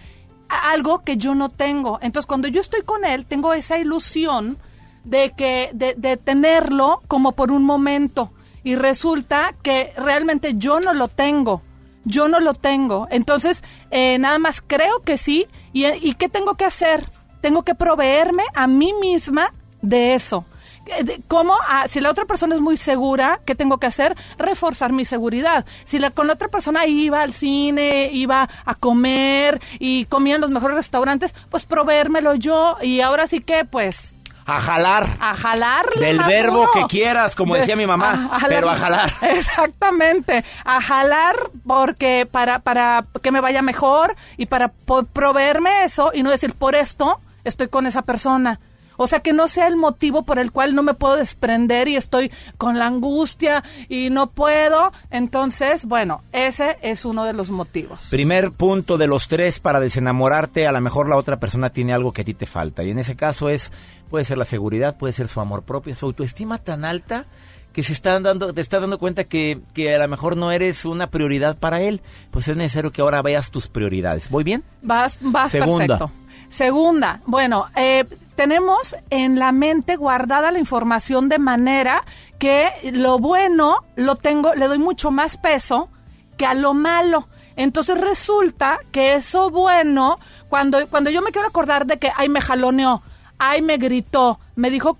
Algo 0.49 1.03
que 1.03 1.17
yo 1.17 1.35
no 1.35 1.49
tengo. 1.49 1.99
Entonces, 2.01 2.27
cuando 2.27 2.47
yo 2.47 2.61
estoy 2.61 2.81
con 2.83 3.03
él, 3.03 3.25
tengo 3.25 3.53
esa 3.53 3.77
ilusión 3.77 4.57
de 5.03 5.31
que, 5.31 5.71
de, 5.73 5.95
de 5.95 6.17
tenerlo 6.17 7.01
como 7.07 7.33
por 7.33 7.51
un 7.51 7.63
momento. 7.63 8.31
Y 8.63 8.75
resulta 8.75 9.53
que 9.61 9.93
realmente 9.97 10.53
yo 10.55 10.79
no 10.79 10.93
lo 10.93 11.07
tengo. 11.07 11.61
Yo 12.07 12.27
no 12.27 12.39
lo 12.39 12.53
tengo. 12.53 13.07
Entonces, 13.11 13.63
eh, 13.91 14.17
nada 14.17 14.39
más 14.39 14.61
creo 14.65 15.01
que 15.03 15.17
sí. 15.17 15.47
¿Y, 15.73 15.85
¿Y 15.85 16.13
qué 16.15 16.29
tengo 16.29 16.55
que 16.55 16.65
hacer? 16.65 17.05
Tengo 17.41 17.63
que 17.63 17.75
proveerme 17.75 18.43
a 18.55 18.67
mí 18.67 18.93
misma 18.93 19.53
de 19.81 20.15
eso. 20.15 20.45
Eh, 20.87 21.21
¿Cómo? 21.27 21.53
Ah, 21.67 21.87
si 21.87 21.99
la 21.99 22.09
otra 22.09 22.25
persona 22.25 22.55
es 22.55 22.61
muy 22.61 22.77
segura, 22.77 23.41
¿qué 23.45 23.55
tengo 23.55 23.77
que 23.77 23.87
hacer? 23.87 24.15
Reforzar 24.37 24.93
mi 24.93 25.05
seguridad. 25.05 25.65
Si 25.85 25.99
la, 25.99 26.11
con 26.11 26.27
la 26.27 26.33
otra 26.33 26.47
persona 26.47 26.85
iba 26.85 27.21
al 27.21 27.33
cine, 27.33 28.09
iba 28.11 28.49
a 28.65 28.75
comer 28.75 29.61
y 29.79 30.05
comía 30.05 30.35
en 30.35 30.41
los 30.41 30.49
mejores 30.49 30.77
restaurantes, 30.77 31.33
pues 31.49 31.65
proveérmelo 31.65 32.35
yo. 32.35 32.77
Y 32.81 33.01
ahora 33.01 33.27
sí 33.27 33.41
que, 33.41 33.65
pues, 33.65 34.15
A 34.49 34.61
jalar. 34.61 35.07
a 35.19 35.33
jalarle 35.35 36.05
Del 36.05 36.19
verbo 36.23 36.71
que 36.73 36.85
quieras, 36.87 37.35
como 37.35 37.53
De- 37.53 37.59
decía 37.59 37.75
mi 37.75 37.85
mamá, 37.85 38.31
pero 38.47 38.69
a 38.69 38.75
jalar. 38.77 39.11
Exactamente, 39.21 40.43
a 40.63 40.81
jalar 40.81 41.35
porque 41.65 42.25
para 42.31 42.59
para 42.59 43.05
que 43.21 43.31
me 43.31 43.41
vaya 43.41 43.61
mejor 43.61 44.15
y 44.37 44.45
para 44.45 44.69
proveerme 45.13 45.83
eso 45.83 46.11
y 46.13 46.23
no 46.23 46.31
decir 46.31 46.53
por 46.53 46.75
esto 46.75 47.19
estoy 47.43 47.67
con 47.67 47.87
esa 47.87 48.01
persona. 48.03 48.59
O 48.97 49.07
sea, 49.07 49.19
que 49.19 49.33
no 49.33 49.47
sea 49.47 49.67
el 49.67 49.77
motivo 49.77 50.23
por 50.23 50.39
el 50.39 50.51
cual 50.51 50.75
no 50.75 50.83
me 50.83 50.93
puedo 50.93 51.15
desprender 51.15 51.87
y 51.87 51.95
estoy 51.95 52.31
con 52.57 52.77
la 52.77 52.87
angustia 52.87 53.63
y 53.87 54.09
no 54.09 54.27
puedo. 54.27 54.91
Entonces, 55.11 55.85
bueno, 55.85 56.23
ese 56.31 56.77
es 56.81 57.05
uno 57.05 57.23
de 57.23 57.33
los 57.33 57.49
motivos. 57.49 58.07
Primer 58.09 58.51
punto 58.51 58.97
de 58.97 59.07
los 59.07 59.27
tres 59.27 59.59
para 59.59 59.79
desenamorarte, 59.79 60.67
a 60.67 60.71
lo 60.71 60.81
mejor 60.81 61.07
la 61.07 61.17
otra 61.17 61.39
persona 61.39 61.69
tiene 61.69 61.93
algo 61.93 62.11
que 62.11 62.21
a 62.21 62.25
ti 62.25 62.33
te 62.33 62.45
falta. 62.45 62.83
Y 62.83 62.89
en 62.89 62.99
ese 62.99 63.15
caso 63.15 63.49
es, 63.49 63.71
puede 64.09 64.25
ser 64.25 64.37
la 64.37 64.45
seguridad, 64.45 64.97
puede 64.97 65.13
ser 65.13 65.27
su 65.27 65.39
amor 65.39 65.63
propio, 65.63 65.93
su 65.95 66.05
autoestima 66.07 66.57
tan 66.57 66.83
alta 66.85 67.25
que 67.73 67.83
se 67.83 67.93
está 67.93 68.19
dando, 68.19 68.53
te 68.53 68.61
está 68.61 68.79
dando 68.79 68.97
cuenta 68.97 69.25
que, 69.25 69.59
que 69.75 69.93
a 69.93 69.99
lo 69.99 70.07
mejor 70.07 70.35
no 70.35 70.51
eres 70.51 70.83
una 70.83 71.11
prioridad 71.11 71.55
para 71.57 71.79
él. 71.79 72.01
Pues 72.31 72.47
es 72.47 72.57
necesario 72.57 72.91
que 72.91 73.01
ahora 73.01 73.21
veas 73.21 73.51
tus 73.51 73.67
prioridades. 73.67 74.31
¿Voy 74.31 74.43
bien? 74.43 74.63
Vas, 74.81 75.19
vas 75.21 75.51
Segunda. 75.51 75.99
perfecto. 75.99 76.11
Segunda, 76.49 77.21
bueno, 77.25 77.67
eh, 77.75 78.05
tenemos 78.37 78.95
en 79.09 79.39
la 79.39 79.51
mente 79.51 79.95
guardada 79.95 80.51
la 80.51 80.59
información 80.59 81.27
de 81.27 81.39
manera 81.39 82.05
que 82.37 82.69
lo 82.93 83.17
bueno 83.17 83.83
lo 83.95 84.15
tengo, 84.15 84.53
le 84.53 84.67
doy 84.67 84.77
mucho 84.77 85.09
más 85.09 85.37
peso 85.37 85.89
que 86.37 86.45
a 86.45 86.53
lo 86.53 86.75
malo. 86.75 87.27
Entonces 87.55 87.99
resulta 87.99 88.77
que 88.91 89.15
eso 89.15 89.49
bueno, 89.49 90.19
cuando, 90.49 90.87
cuando 90.87 91.09
yo 91.09 91.23
me 91.23 91.31
quiero 91.31 91.47
acordar 91.47 91.87
de 91.87 91.97
que, 91.97 92.11
ay, 92.15 92.29
me 92.29 92.39
jaloneó, 92.39 93.01
ay, 93.39 93.63
me 93.63 93.77
gritó, 93.77 94.39
me 94.55 94.69
dijo 94.69 94.99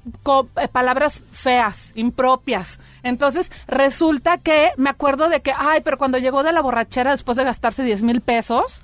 eh, 0.59 0.67
palabras 0.67 1.21
feas, 1.31 1.91
impropias. 1.93 2.79
Entonces 3.03 3.51
resulta 3.67 4.39
que 4.39 4.71
me 4.77 4.89
acuerdo 4.89 5.29
de 5.29 5.41
que, 5.41 5.53
ay, 5.55 5.81
pero 5.81 5.99
cuando 5.99 6.17
llegó 6.17 6.41
de 6.41 6.53
la 6.53 6.61
borrachera 6.61 7.11
después 7.11 7.37
de 7.37 7.43
gastarse 7.43 7.83
10 7.83 8.01
mil 8.01 8.21
pesos, 8.21 8.81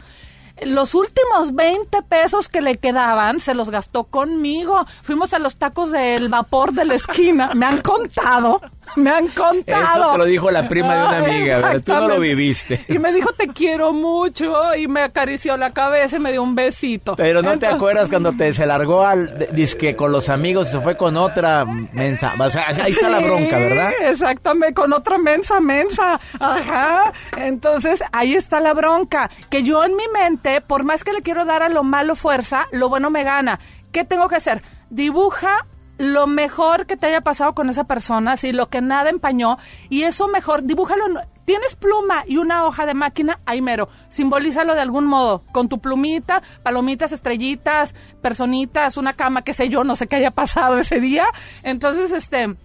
los 0.61 0.93
últimos 0.95 1.55
20 1.55 2.03
pesos 2.03 2.47
que 2.47 2.61
le 2.61 2.77
quedaban 2.77 3.39
se 3.39 3.55
los 3.55 3.69
gastó 3.69 4.05
conmigo. 4.05 4.85
Fuimos 5.01 5.33
a 5.33 5.39
los 5.39 5.55
tacos 5.55 5.91
del 5.91 6.29
vapor 6.29 6.73
de 6.73 6.85
la 6.85 6.95
esquina. 6.95 7.53
Me 7.55 7.65
han 7.65 7.81
contado. 7.81 8.61
Me 8.95 9.09
han 9.09 9.27
contado. 9.29 10.01
Eso 10.01 10.11
te 10.11 10.17
lo 10.17 10.25
dijo 10.25 10.51
la 10.51 10.67
prima 10.67 10.95
de 10.95 11.01
una 11.03 11.17
amiga, 11.17 11.57
¿verdad? 11.57 11.81
Tú 11.85 11.93
no 11.93 12.07
lo 12.07 12.19
viviste. 12.19 12.85
Y 12.87 12.99
me 12.99 13.11
dijo, 13.13 13.31
te 13.33 13.47
quiero 13.47 13.93
mucho. 13.93 14.75
Y 14.75 14.87
me 14.87 15.01
acarició 15.01 15.57
la 15.57 15.71
cabeza 15.71 16.17
y 16.17 16.19
me 16.19 16.31
dio 16.31 16.43
un 16.43 16.55
besito. 16.55 17.15
Pero 17.15 17.41
no 17.41 17.57
te 17.57 17.67
acuerdas 17.67 18.09
cuando 18.09 18.31
te 18.33 18.53
se 18.53 18.65
largó 18.65 19.05
al 19.05 19.47
disque 19.51 19.95
con 19.95 20.11
los 20.11 20.29
amigos 20.29 20.69
se 20.69 20.79
fue 20.79 20.95
con 20.97 21.17
otra 21.17 21.65
mensa. 21.65 22.33
O 22.39 22.49
sea, 22.49 22.67
ahí 22.67 22.91
está 22.91 23.09
la 23.09 23.19
bronca, 23.19 23.57
¿verdad? 23.57 23.91
Exactamente, 24.01 24.73
con 24.73 24.93
otra 24.93 25.17
mensa, 25.17 25.59
mensa. 25.59 26.19
Ajá. 26.39 27.13
Entonces, 27.37 28.03
ahí 28.11 28.35
está 28.35 28.59
la 28.59 28.73
bronca. 28.73 29.29
Que 29.49 29.63
yo 29.63 29.83
en 29.83 29.95
mi 29.95 30.07
mente, 30.07 30.61
por 30.61 30.83
más 30.83 31.03
que 31.03 31.13
le 31.13 31.21
quiero 31.21 31.45
dar 31.45 31.63
a 31.63 31.69
lo 31.69 31.83
malo 31.83 32.15
fuerza, 32.15 32.67
lo 32.71 32.89
bueno 32.89 33.09
me 33.09 33.23
gana. 33.23 33.59
¿Qué 33.91 34.03
tengo 34.03 34.27
que 34.27 34.35
hacer? 34.35 34.61
Dibuja 34.89 35.65
lo 36.11 36.27
mejor 36.27 36.85
que 36.85 36.97
te 36.97 37.07
haya 37.07 37.21
pasado 37.21 37.53
con 37.53 37.69
esa 37.69 37.85
persona, 37.85 38.33
así 38.33 38.51
lo 38.51 38.69
que 38.69 38.81
nada 38.81 39.09
empañó, 39.09 39.57
y 39.89 40.03
eso 40.03 40.27
mejor, 40.27 40.63
dibújalo. 40.63 41.05
en- 41.07 41.17
Tienes 41.45 41.75
pluma 41.75 42.23
y 42.25 42.37
una 42.37 42.63
hoja 42.63 42.85
de 42.85 42.93
máquina, 42.93 43.37
ahí 43.45 43.61
mero. 43.61 43.89
Simbolízalo 44.07 44.75
de 44.75 44.81
algún 44.81 45.05
modo, 45.05 45.43
con 45.51 45.67
tu 45.67 45.79
plumita, 45.79 46.41
palomitas, 46.63 47.11
estrellitas, 47.11 47.93
personitas, 48.21 48.95
una 48.95 49.11
cama, 49.11 49.41
qué 49.41 49.53
sé 49.53 49.67
yo, 49.67 49.83
no 49.83 49.97
sé 49.97 50.07
qué 50.07 50.15
haya 50.15 50.31
pasado 50.31 50.77
ese 50.77 51.01
día. 51.01 51.25
Entonces, 51.63 52.11
este, 52.13 52.55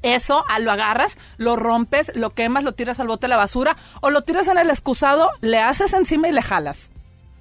eso 0.00 0.44
ah, 0.48 0.58
lo 0.60 0.72
agarras, 0.72 1.18
lo 1.36 1.56
rompes, 1.56 2.10
lo 2.16 2.30
quemas, 2.30 2.64
lo 2.64 2.72
tiras 2.72 3.00
al 3.00 3.06
bote 3.08 3.26
de 3.26 3.28
la 3.28 3.36
basura 3.36 3.76
o 4.00 4.08
lo 4.08 4.22
tiras 4.22 4.48
en 4.48 4.56
el 4.56 4.70
excusado, 4.70 5.28
le 5.42 5.60
haces 5.60 5.92
encima 5.92 6.28
y 6.28 6.32
le 6.32 6.40
jalas. 6.40 6.88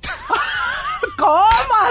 ¿Cómo 1.17 1.39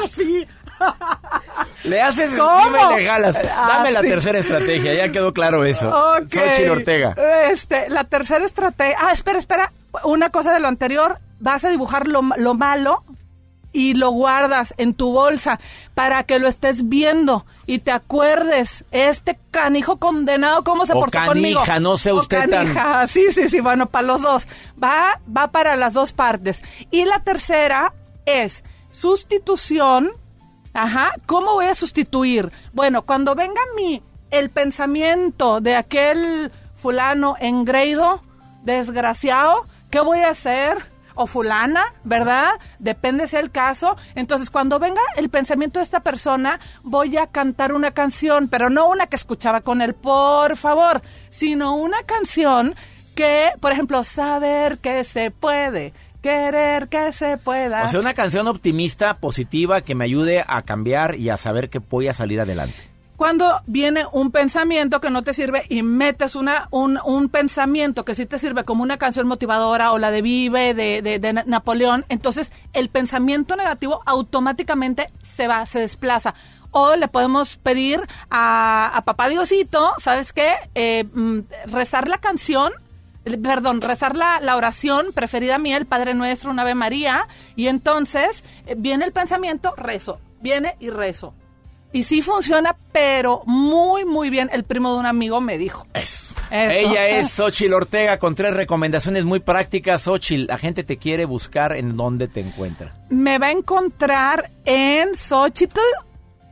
así? 0.05 0.47
Le 1.85 2.01
haces 2.01 2.31
¿Cómo? 2.31 2.59
encima 2.59 2.93
y 2.95 2.97
le 3.03 3.07
jalas. 3.07 3.37
Ah, 3.55 3.67
Dame 3.77 3.91
la 3.93 4.01
sí. 4.01 4.09
tercera 4.09 4.39
estrategia, 4.39 4.95
ya 4.95 5.11
quedó 5.13 5.33
claro 5.35 5.65
eso. 5.65 5.89
Ok. 5.89 6.33
Xochitl 6.33 6.71
Ortega. 6.71 7.15
Este, 7.51 7.91
la 7.91 8.05
tercera 8.05 8.45
estrategia. 8.45 8.97
Ah, 9.01 9.13
espera, 9.13 9.39
espera. 9.39 9.73
Una 10.05 10.31
cosa 10.31 10.53
de 10.53 10.61
lo 10.61 10.69
anterior. 10.69 11.19
Vas 11.41 11.63
a 11.65 11.69
dibujar 11.69 12.09
lo, 12.09 12.23
lo 12.39 12.55
malo 12.55 13.05
y 13.71 13.95
lo 13.95 14.11
guardas 14.11 14.73
en 14.79 14.95
tu 14.95 15.13
bolsa 15.13 15.59
para 15.95 16.23
que 16.23 16.39
lo 16.39 16.49
estés 16.49 16.89
viendo 16.89 17.45
y 17.67 17.81
te 17.81 17.91
acuerdes. 17.93 18.85
Este 18.91 19.39
canijo 19.51 19.99
condenado, 19.99 20.65
¿cómo 20.65 20.87
se 20.87 20.95
O 20.95 21.01
portó 21.01 21.19
conmigo? 21.27 21.61
canija, 21.61 21.81
no 21.81 21.91
O 21.93 22.15
usted 22.19 22.49
tan- 22.49 22.73
canija. 22.73 23.07
Sí, 23.09 23.27
sí, 23.31 23.51
sí. 23.51 23.61
Bueno, 23.61 23.87
para 23.91 24.07
los 24.07 24.23
dos. 24.23 24.49
Va, 24.83 25.21
va 25.37 25.49
para 25.49 25.77
las 25.77 25.93
dos 25.93 26.13
partes. 26.15 26.63
Y 26.91 27.05
la 27.05 27.23
tercera 27.23 27.93
es 28.25 28.65
sustitución. 28.91 30.13
Ajá. 30.75 31.13
¿Cómo 31.25 31.55
voy 31.55 31.67
a 31.67 31.75
sustituir? 31.75 32.53
Bueno, 32.73 33.03
cuando 33.03 33.35
venga 33.35 33.61
mi 33.77 34.03
el 34.31 34.51
pensamiento 34.51 35.61
de 35.61 35.77
aquel 35.77 36.51
fulano 36.77 37.37
engreído, 37.39 38.21
desgraciado, 38.65 39.67
¿qué 39.91 40.01
voy 40.01 40.19
a 40.19 40.31
hacer? 40.31 40.79
O 41.15 41.29
fulana, 41.29 41.95
¿verdad? 42.03 42.55
Depende 42.81 43.29
sea 43.29 43.39
el 43.39 43.53
caso. 43.53 43.97
Entonces, 44.17 44.51
cuando 44.51 44.81
venga 44.81 45.01
el 45.17 45.29
pensamiento 45.29 45.79
de 45.79 45.85
esta 45.85 46.01
persona, 46.01 46.59
voy 46.83 47.17
a 47.17 47.29
cantar 47.29 47.73
una 47.73 47.93
canción, 47.93 48.49
pero 48.49 48.69
no 48.69 48.89
una 48.89 49.07
que 49.07 49.15
escuchaba 49.15 49.61
con 49.61 49.81
él, 49.81 49.95
por 49.95 50.57
favor, 50.57 51.03
sino 51.31 51.77
una 51.77 52.03
canción 52.03 52.75
que, 53.15 53.53
por 53.61 53.71
ejemplo, 53.71 54.03
saber 54.03 54.79
que 54.79 55.05
se 55.05 55.31
puede, 55.31 55.93
querer 56.25 56.89
que 56.89 57.13
se 57.13 57.37
pueda. 57.37 57.85
O 57.85 57.89
sea, 57.89 58.01
una 58.01 58.15
canción 58.15 58.49
optimista, 58.49 59.19
positiva, 59.19 59.83
que 59.83 59.95
me 59.95 60.05
ayude 60.07 60.43
a 60.47 60.63
cambiar 60.63 61.17
y 61.17 61.29
a 61.29 61.37
saber 61.37 61.69
que 61.69 61.81
voy 61.81 62.09
a 62.09 62.15
salir 62.15 62.41
adelante. 62.41 62.75
Cuando 63.19 63.61
viene 63.67 64.05
un 64.11 64.31
pensamiento 64.33 65.01
que 65.03 65.11
no 65.11 65.23
te 65.23 65.35
sirve 65.35 65.65
y 65.69 65.83
metes 65.83 66.35
una, 66.35 66.67
un, 66.71 66.99
un 67.05 67.29
pensamiento 67.29 68.05
que 68.07 68.15
sí 68.15 68.25
te 68.27 68.39
sirve 68.39 68.65
como 68.65 68.83
una 68.83 68.97
canción 68.97 69.29
motivadora 69.29 69.93
o 69.93 69.99
la 69.99 70.11
de 70.11 70.23
Vive 70.23 70.73
de, 70.75 71.03
de- 71.03 71.19
de 71.19 71.33
Na- 71.35 71.45
Napoleón, 71.47 72.07
entonces 72.09 72.51
el 72.73 72.89
pensamiento 72.89 73.55
negativo 73.55 74.01
automáticamente 74.07 75.11
se 75.37 75.47
va, 75.47 75.65
se 75.67 75.79
desplaza. 75.81 76.35
O 76.73 76.97
le 76.97 77.07
podemos 77.07 77.57
pedir 77.59 78.01
a, 78.31 78.91
a 78.97 79.03
Papá 79.03 79.29
Diosito, 79.29 79.93
¿sabes 79.99 80.33
qué? 80.33 80.55
Eh, 80.75 81.05
mm, 81.05 81.41
rezar 81.67 82.09
la 82.09 82.19
canción 82.19 82.73
perdón, 83.43 83.81
rezar 83.81 84.17
la, 84.17 84.41
la 84.41 84.57
oración 84.57 85.07
preferida 85.15 85.59
mía, 85.59 85.77
el 85.77 85.87
Padre 85.87 86.15
Nuestro, 86.15 86.51
un 86.51 86.59
Ave 86.59 86.75
María, 86.75 87.27
y 87.57 87.69
entonces 87.69 88.45
eh, 88.67 88.75
viene 88.77 89.05
el 89.05 89.13
pensamiento, 89.13 89.75
rezo, 89.77 90.21
viene 90.41 90.77
y 90.81 90.91
rezo. 90.91 91.35
Y 91.95 92.03
sí 92.03 92.23
funciona, 92.23 92.77
pero 92.91 93.43
muy, 93.47 94.05
muy 94.05 94.29
bien. 94.29 94.51
El 94.53 94.65
primo 94.65 94.93
de 94.93 94.99
un 94.99 95.07
amigo 95.07 95.41
me 95.41 95.59
dijo. 95.59 95.87
Eso. 95.95 96.35
Eso. 96.51 96.91
Ella 96.91 97.07
es 97.07 97.31
Xochitl 97.37 97.73
Ortega 97.73 98.19
con 98.19 98.35
tres 98.35 98.53
recomendaciones 98.53 99.25
muy 99.25 99.39
prácticas. 99.39 100.03
Xochitl, 100.03 100.47
la 100.49 100.59
gente 100.59 100.83
te 100.83 100.97
quiere 100.97 101.25
buscar 101.25 101.77
en 101.77 101.97
dónde 101.97 102.27
te 102.27 102.41
encuentra. 102.41 102.97
Me 103.11 103.39
va 103.39 103.47
a 103.47 103.53
encontrar 103.53 104.51
en 104.65 105.15
Xochitl 105.15 105.79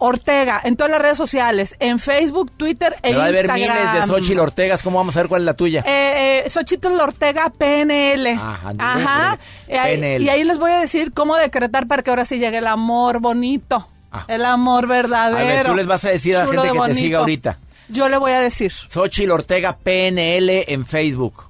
Ortega, 0.03 0.61
en 0.64 0.76
todas 0.76 0.90
las 0.90 1.00
redes 1.00 1.16
sociales, 1.16 1.76
en 1.78 1.98
Facebook, 1.98 2.50
Twitter 2.57 2.96
e 3.03 3.12
Me 3.12 3.18
va 3.18 3.24
a 3.24 3.26
haber 3.28 3.44
Instagram. 3.46 3.78
miles 3.78 4.00
de 4.03 4.07
Xochitl 4.09 4.40
Ortegas. 4.40 4.82
¿Cómo 4.82 4.98
vamos 4.98 5.16
a 5.16 5.20
ver 5.20 5.28
cuál 5.28 5.42
es 5.42 5.46
la 5.46 5.55
tuya? 5.55 5.80
Eh, 5.86 6.42
eh, 6.44 6.50
Xochitl 6.50 6.88
Ortega 7.00 7.50
PNL. 7.57 8.26
Ajá, 8.28 8.72
Ajá. 8.78 9.38
Y 9.68 9.74
ahí, 9.74 9.96
PNL. 9.96 10.22
y 10.24 10.28
ahí 10.28 10.44
les 10.44 10.59
voy 10.59 10.72
a 10.72 10.78
decir 10.80 11.12
cómo 11.12 11.36
decretar 11.36 11.86
para 11.86 12.03
que 12.03 12.11
ahora 12.11 12.24
sí 12.24 12.38
llegue 12.38 12.59
el 12.59 12.66
amor 12.66 13.20
bonito. 13.20 13.88
El 14.28 14.44
amor 14.44 14.86
verdadero. 14.88 15.38
Ah. 15.38 15.40
A 15.40 15.44
ver, 15.44 15.66
tú 15.66 15.74
les 15.74 15.86
vas 15.86 16.05
a 16.05 16.11
decir 16.11 16.36
a 16.36 16.44
la 16.44 16.53
gente 16.53 16.70
que 16.72 16.88
te 16.88 16.94
siga 16.94 17.18
ahorita. 17.20 17.59
Yo 17.88 18.09
le 18.09 18.16
voy 18.18 18.32
a 18.32 18.40
decir. 18.40 18.72
Xochitl 18.72 19.30
Ortega 19.30 19.76
PNL 19.82 20.64
en 20.68 20.84
Facebook. 20.84 21.44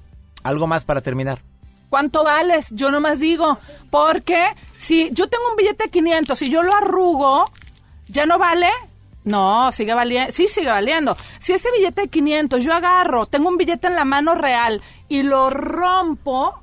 ¿Algo 0.44 0.66
más 0.66 0.84
para 0.84 1.00
terminar? 1.00 1.40
¿Cuánto 1.88 2.24
vales? 2.24 2.68
Yo 2.70 2.90
nomás 2.90 3.20
digo, 3.20 3.58
porque 3.90 4.46
si 4.78 5.10
yo 5.12 5.28
tengo 5.28 5.44
un 5.50 5.56
billete 5.56 5.84
de 5.84 5.90
500 5.90 6.40
y 6.42 6.50
yo 6.50 6.62
lo 6.62 6.74
arrugo, 6.74 7.50
¿ya 8.08 8.26
no 8.26 8.38
vale? 8.38 8.68
No, 9.24 9.70
sigue 9.72 9.94
valiendo, 9.94 10.32
sí 10.32 10.48
sigue 10.48 10.68
valiendo. 10.70 11.16
Si 11.38 11.52
ese 11.52 11.70
billete 11.70 12.02
de 12.02 12.08
500 12.08 12.64
yo 12.64 12.72
agarro, 12.74 13.26
tengo 13.26 13.48
un 13.48 13.56
billete 13.56 13.86
en 13.86 13.94
la 13.94 14.04
mano 14.04 14.34
real 14.34 14.82
y 15.08 15.22
lo 15.22 15.48
rompo, 15.50 16.58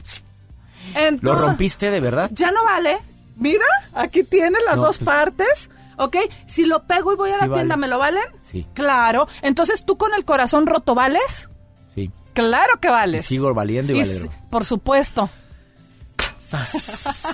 ¿Lo 1.21 1.35
rompiste 1.35 1.89
de 1.91 1.99
verdad? 1.99 2.29
ya 2.33 2.51
no 2.51 2.63
vale. 2.65 2.97
Mira, 3.37 3.65
aquí 3.93 4.23
tienes 4.23 4.61
las 4.65 4.75
No, 4.75 4.83
dos 4.83 4.97
pues- 4.97 5.05
partes. 5.05 5.69
¿Ok? 6.01 6.15
Si 6.47 6.63
lo 6.65 6.83
pego 6.83 7.11
y 7.11 7.17
voy 7.17 7.29
a 7.31 7.33
Sí 7.35 7.39
la 7.41 7.47
vale. 7.47 7.59
tienda, 7.61 7.75
¿me 7.75 7.87
lo 7.89 7.97
valen? 7.99 8.23
Sí. 8.43 8.65
Claro. 8.73 9.27
Entonces, 9.41 9.83
¿tú 9.85 9.97
con 9.97 10.13
el 10.13 10.23
corazón 10.23 10.65
roto 10.65 10.95
vales? 10.95 11.49
Sí. 11.93 12.09
Claro 12.33 12.79
que 12.79 12.87
Y 12.87 12.91
vales. 12.91 13.25
sigo 13.25 13.53
valiendo 13.53 13.91
y, 13.91 13.97
Y 13.97 13.99
valero. 13.99 14.29
por 14.49 14.63
supuesto. 14.63 15.29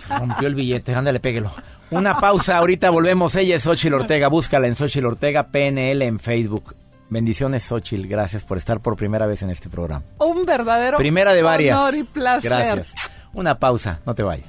Rompió 0.10 0.48
el 0.48 0.56
billete, 0.56 0.94
ándale, 0.94 1.20
péguelo. 1.20 1.52
Una 1.92 2.18
pausa, 2.18 2.58
ahorita 2.58 2.90
volvemos. 2.90 3.36
Ella 3.36 3.56
es 3.56 3.64
Xochil 3.64 3.94
Ortega, 3.94 4.28
búscala 4.28 4.68
en 4.68 4.76
Xochil 4.76 5.06
Ortega, 5.06 5.48
PNL 5.48 6.02
en 6.04 6.20
Facebook. 6.20 6.76
Bendiciones, 7.10 7.64
Xochil, 7.64 8.08
gracias 8.08 8.44
por 8.44 8.58
estar 8.58 8.80
por 8.82 8.96
primera 8.96 9.26
vez 9.28 9.44
en 9.44 9.52
este 9.52 9.70
programa. 9.70 10.04
Un 10.18 10.44
verdadero 10.44 10.98
Primera 10.98 11.34
de 11.34 11.44
varias. 11.44 11.78
honor 11.80 11.96
y 11.96 12.04
placer. 12.04 12.50
Gracias. 12.50 12.96
Una 13.34 13.60
pausa, 13.60 14.00
no 14.06 14.16
te 14.16 14.24
vayas. 14.24 14.48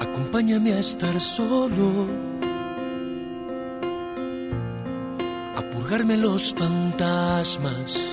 Acompáñame 0.00 0.74
a 0.74 0.78
estar 0.78 1.20
solo, 1.20 2.06
a 5.56 5.62
purgarme 5.70 6.16
los 6.16 6.54
fantasmas, 6.54 8.12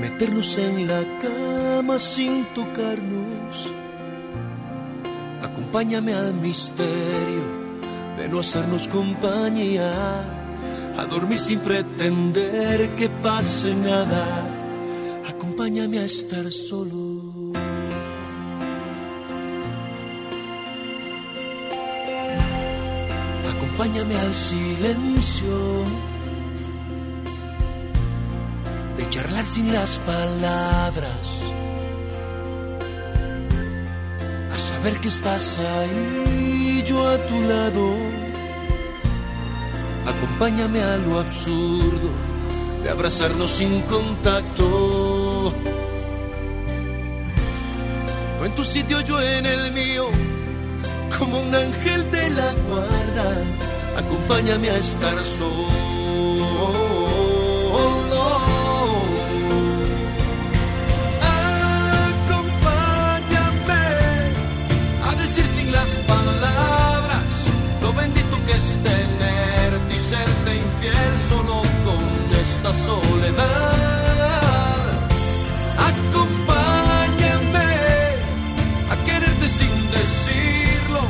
meternos 0.00 0.58
en 0.58 0.86
la 0.86 1.02
cama 1.20 1.98
sin 1.98 2.44
tocarnos. 2.54 3.72
Acompáñame 5.42 6.12
al 6.14 6.34
misterio 6.34 7.44
de 8.16 8.28
no 8.28 8.40
hacernos 8.40 8.88
compañía, 8.88 9.90
a 10.98 11.04
dormir 11.04 11.38
sin 11.38 11.60
pretender 11.60 12.90
que 12.96 13.08
pase 13.08 13.74
nada. 13.74 14.24
Acompáñame 15.28 15.98
a 15.98 16.04
estar 16.04 16.50
solo. 16.50 17.22
Acompáñame 23.54 24.16
al 24.16 24.34
silencio 24.34 25.84
de 28.96 29.10
charlar 29.10 29.44
sin 29.44 29.72
las 29.72 29.98
palabras, 30.00 31.26
a 34.54 34.58
saber 34.58 34.98
que 35.00 35.08
estás 35.08 35.58
ahí, 35.58 36.82
yo 36.86 37.08
a 37.08 37.18
tu 37.26 37.40
lado. 37.42 37.94
Acompáñame 40.06 40.82
a 40.82 40.96
lo 40.98 41.18
absurdo 41.18 42.10
de 42.82 42.90
abrazarnos 42.90 43.50
sin 43.50 43.82
contacto. 43.82 45.52
No 48.38 48.46
en 48.46 48.52
tu 48.54 48.64
sitio, 48.64 49.00
yo 49.00 49.20
en 49.20 49.46
el 49.46 49.72
mío 49.72 50.06
como 51.18 51.40
un 51.40 51.54
ángel 51.54 52.10
de 52.10 52.30
la 52.30 52.52
guarda, 52.68 53.28
acompáñame 53.98 54.70
a 54.70 54.76
estar 54.76 55.18
solo. 55.24 55.76
Soledad. 72.72 74.26
Acompáñame 75.90 77.72
a 78.90 78.96
quererte 79.04 79.48
sin 79.48 79.74
decirlo, 79.90 81.00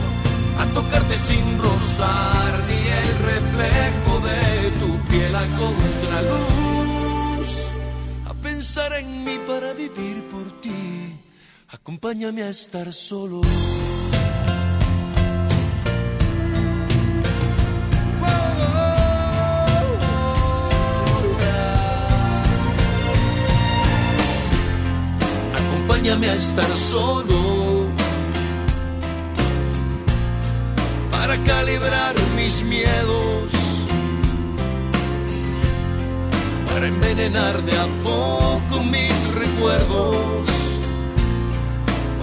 a 0.61 0.67
tocarte 0.75 1.17
sin 1.29 1.59
rozar 1.59 2.53
ni 2.69 2.81
el 3.01 3.11
reflejo 3.33 4.13
de 4.29 4.71
tu 4.81 4.91
piel 5.09 5.35
a 5.35 5.47
contraluz, 5.63 7.51
a 8.27 8.35
pensar 8.35 8.93
en 8.95 9.25
mí 9.25 9.39
para 9.47 9.73
vivir 9.73 10.23
por 10.31 10.61
ti. 10.61 11.21
Acompáñame 11.69 12.43
a 12.43 12.51
estar 12.51 12.93
solo. 12.93 13.41
Acompáñame 26.07 26.31
a 26.31 26.35
estar 26.37 26.71
solo. 26.77 27.89
Para 31.11 31.37
calibrar 31.43 32.15
mis 32.37 32.63
miedos, 32.63 33.51
para 36.69 36.87
envenenar 36.87 37.61
de 37.63 37.77
a 37.77 37.89
poco 38.05 38.85
mis 38.85 39.35
recuerdos, 39.35 40.47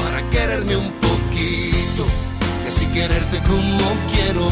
para 0.01 0.21
quererme 0.29 0.77
un 0.77 0.93
poquito 0.93 2.05
y 2.63 2.67
así 2.69 2.86
quererte 2.86 3.43
como 3.43 3.84
quiero, 4.13 4.47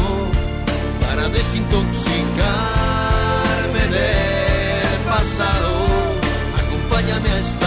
para 1.00 1.30
desintoxicarme 1.30 3.80
del 3.96 4.98
pasado. 5.06 5.70
Acompáñame 6.60 7.30
a 7.30 7.38
estar 7.38 7.61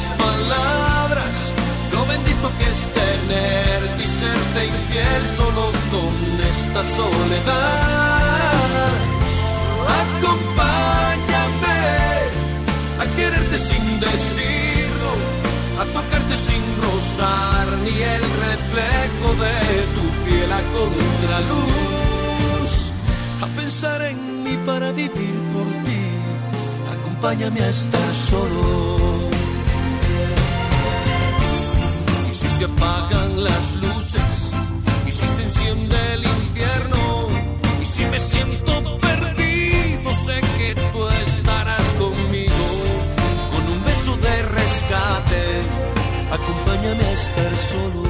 las 0.00 0.16
palabras 0.18 1.36
lo 1.92 2.00
bendito 2.06 2.50
que 2.58 2.64
es 2.64 2.80
tenerte 3.00 4.02
y 4.02 4.06
serte 4.20 4.60
infiel 4.66 5.22
solo 5.36 5.64
con 5.92 6.14
esta 6.52 6.82
soledad. 6.96 8.90
Acompáñame 10.02 11.82
a 13.00 13.04
quererte 13.16 13.58
sin 13.58 13.84
decirlo, 14.00 15.10
a 15.80 15.84
tocarte 15.84 16.36
sin 16.46 16.62
rozar 16.84 17.66
ni 17.84 17.96
el 18.14 18.24
reflejo 18.46 19.28
de 19.44 19.58
tu 19.96 20.04
piel 20.24 20.50
a 20.52 20.62
contraluz, 20.76 22.72
a 23.42 23.46
pensar 23.60 24.02
en 24.02 24.18
mí 24.44 24.54
para 24.64 24.92
vivir 24.92 25.36
por 25.52 25.66
ti. 25.84 26.02
Acompáñame 26.94 27.60
a 27.60 27.68
estar 27.68 28.14
solo. 28.14 29.29
Se 32.60 32.66
apagan 32.66 33.42
las 33.42 33.74
luces, 33.76 34.50
y 35.06 35.12
si 35.12 35.26
se 35.26 35.42
enciende 35.44 35.96
el 36.12 36.24
infierno, 36.26 37.28
y 37.80 37.86
si 37.86 38.04
me 38.04 38.18
siento 38.18 38.98
perdido, 38.98 40.14
sé 40.26 40.40
que 40.58 40.74
tú 40.74 41.08
estarás 41.08 41.86
conmigo, 41.98 42.66
con 43.50 43.72
un 43.72 43.82
beso 43.82 44.14
de 44.16 44.42
rescate, 44.42 45.42
acompáñame 46.30 47.02
a 47.02 47.12
estar 47.12 47.52
solo. 47.72 48.09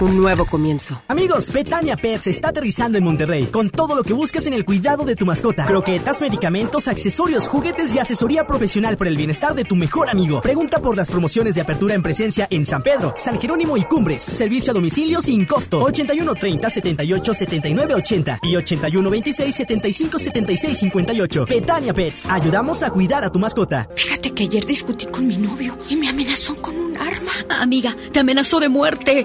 un 0.00 0.20
nuevo 0.20 0.44
comienzo. 0.44 1.00
Amigos, 1.08 1.52
Betania 1.52 1.96
Pets 1.96 2.26
está 2.26 2.48
aterrizando 2.48 2.98
en 2.98 3.04
Monterrey 3.04 3.44
con 3.46 3.70
todo 3.70 3.94
lo 3.94 4.02
que 4.02 4.12
buscas 4.12 4.46
en 4.46 4.54
el 4.54 4.64
cuidado 4.64 5.04
de 5.04 5.14
tu 5.14 5.24
mascota. 5.26 5.64
Croquetas, 5.64 6.20
medicamentos, 6.20 6.88
accesorios, 6.88 7.48
juguetes 7.48 7.94
y 7.94 7.98
asesoría 7.98 8.46
profesional 8.46 8.96
por 8.96 9.06
el 9.06 9.16
bienestar 9.16 9.54
de 9.54 9.64
tu 9.64 9.76
mejor 9.76 10.08
amigo. 10.08 10.40
Pregunta 10.40 10.80
por 10.80 10.96
las 10.96 11.10
promociones 11.10 11.54
de 11.54 11.60
apertura 11.60 11.94
en 11.94 12.02
presencia 12.02 12.46
en 12.50 12.66
San 12.66 12.82
Pedro, 12.82 13.14
San 13.16 13.40
Jerónimo 13.40 13.76
y 13.76 13.84
Cumbres. 13.84 14.22
Servicio 14.22 14.72
a 14.72 14.74
domicilio 14.74 15.22
sin 15.22 15.44
costo. 15.44 15.78
81 15.78 16.34
30 16.34 16.70
78 16.70 17.34
79 17.34 17.94
80 17.94 18.38
y 18.42 18.56
81 18.56 19.10
26 19.10 19.54
75 19.54 20.18
76 20.18 20.78
58. 20.78 21.46
Betania 21.46 21.94
Pets. 21.94 22.26
Ayudamos 22.28 22.82
a 22.82 22.90
cuidar 22.90 23.24
a 23.24 23.30
tu 23.30 23.38
mascota. 23.38 23.88
Fíjate 23.94 24.32
que 24.32 24.44
ayer 24.44 24.64
discutí 24.64 25.06
con 25.06 25.26
mi 25.26 25.36
novio 25.36 25.76
y 25.88 25.96
me 25.96 26.08
amenazó 26.08 26.56
con 26.56 26.76
un 26.76 26.96
arma. 26.96 27.32
Amiga, 27.60 27.94
te 28.12 28.20
amenazó 28.20 28.60
de 28.60 28.68
muerte. 28.68 29.24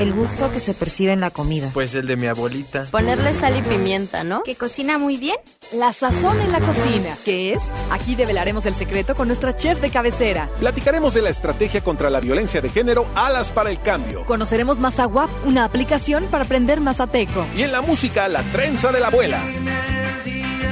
el 0.00 0.14
gusto 0.14 0.50
que 0.50 0.60
se 0.60 0.72
percibe 0.72 1.12
en 1.12 1.20
la 1.20 1.30
comida. 1.30 1.70
Pues 1.74 1.94
el 1.94 2.06
de 2.06 2.16
mi 2.16 2.26
abuelita. 2.26 2.86
Ponerle 2.90 3.34
sal 3.34 3.58
y 3.58 3.62
pimienta, 3.62 4.24
¿no? 4.24 4.42
Que 4.42 4.56
cocina 4.56 4.98
muy 4.98 5.18
bien. 5.18 5.36
La 5.74 5.92
sazón 5.92 6.40
en 6.40 6.52
la 6.52 6.60
cocina. 6.60 7.16
¿Qué 7.22 7.52
es? 7.52 7.62
Aquí 7.90 8.14
develaremos 8.14 8.64
el 8.64 8.74
secreto 8.74 9.14
con 9.14 9.28
nuestra 9.28 9.54
chef 9.54 9.78
de 9.80 9.90
cabecera. 9.90 10.48
Platicaremos 10.58 11.12
de 11.12 11.20
la 11.20 11.28
estrategia 11.28 11.82
contra 11.82 12.08
la 12.08 12.18
violencia 12.18 12.62
de 12.62 12.70
género 12.70 13.06
Alas 13.14 13.52
para 13.52 13.70
el 13.70 13.80
Cambio. 13.80 14.24
Conoceremos 14.24 14.78
Mazaguap, 14.78 15.28
una 15.44 15.64
aplicación 15.64 16.24
para 16.30 16.44
aprender 16.44 16.80
mazateco. 16.80 17.44
Y 17.54 17.62
en 17.62 17.72
la 17.72 17.82
música, 17.82 18.26
la 18.28 18.42
trenza 18.42 18.90
de 18.92 19.00
la 19.00 19.08
abuela. 19.08 19.42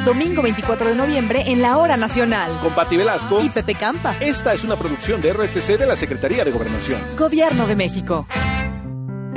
Domingo 0.07 0.41
24 0.41 0.89
de 0.89 0.95
noviembre 0.95 1.43
en 1.47 1.61
la 1.61 1.77
Hora 1.77 1.99
Nacional. 1.99 2.51
Con 2.63 2.73
Pati 2.73 2.97
Velasco 2.97 3.43
y 3.43 3.51
Pepe 3.51 3.75
Campa. 3.75 4.17
Esta 4.21 4.55
es 4.55 4.65
una 4.65 4.77
producción 4.77 5.21
de 5.21 5.35
RTC 5.35 5.77
de 5.79 5.87
la 5.87 5.97
Secretaría 5.97 6.47
de 6.47 6.51
Gobernación. 6.51 7.03
Gobierno 7.19 7.67
de 7.67 7.77
México. 7.77 8.27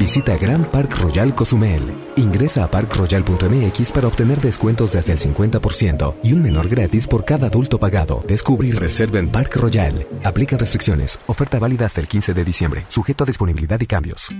Visita 0.00 0.34
Grand 0.38 0.66
Park 0.66 0.96
Royal 0.96 1.34
Cozumel. 1.34 1.82
Ingresa 2.16 2.64
a 2.64 2.70
parkroyal.mx 2.70 3.92
para 3.92 4.08
obtener 4.08 4.40
descuentos 4.40 4.92
de 4.94 4.98
hasta 4.98 5.12
el 5.12 5.18
50% 5.18 6.14
y 6.22 6.32
un 6.32 6.40
menor 6.40 6.70
gratis 6.70 7.06
por 7.06 7.26
cada 7.26 7.48
adulto 7.48 7.78
pagado. 7.78 8.24
Descubre 8.26 8.66
y 8.68 8.72
reserva 8.72 9.18
en 9.18 9.28
Park 9.28 9.56
Royal. 9.56 10.06
Aplican 10.24 10.58
restricciones. 10.58 11.20
Oferta 11.26 11.58
válida 11.58 11.84
hasta 11.84 12.00
el 12.00 12.08
15 12.08 12.32
de 12.32 12.44
diciembre. 12.46 12.86
Sujeto 12.88 13.24
a 13.24 13.26
disponibilidad 13.26 13.78
y 13.78 13.86
cambios. 13.86 14.30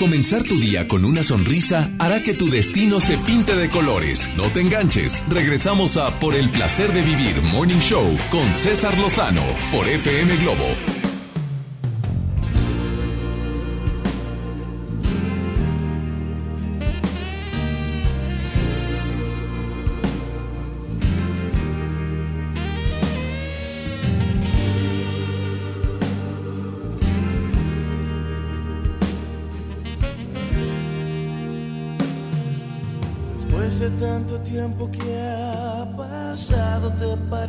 Comenzar 0.00 0.42
tu 0.42 0.58
día 0.58 0.88
con 0.88 1.04
una 1.04 1.22
sonrisa 1.22 1.92
hará 2.00 2.24
que 2.24 2.34
tu 2.34 2.50
destino 2.50 2.98
se 2.98 3.16
pinte 3.18 3.54
de 3.54 3.70
colores. 3.70 4.28
No 4.36 4.48
te 4.48 4.62
enganches. 4.62 5.22
Regresamos 5.28 5.96
a 5.96 6.10
Por 6.18 6.34
el 6.34 6.50
placer 6.50 6.92
de 6.92 7.02
vivir 7.02 7.40
Morning 7.42 7.78
Show 7.78 8.18
con 8.32 8.52
César 8.52 8.98
Lozano 8.98 9.42
por 9.70 9.86
FM 9.86 10.36
Globo 10.38 10.98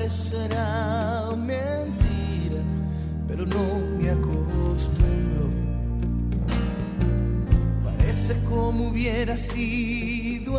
será 0.10 1.30
mentira, 1.38 2.62
pero 3.28 3.46
no 3.46 3.80
me 3.98 4.10
acostumbro. 4.10 5.50
Parece 7.84 8.36
como 8.50 8.90
hubiera 8.90 9.38
sido 9.38 10.58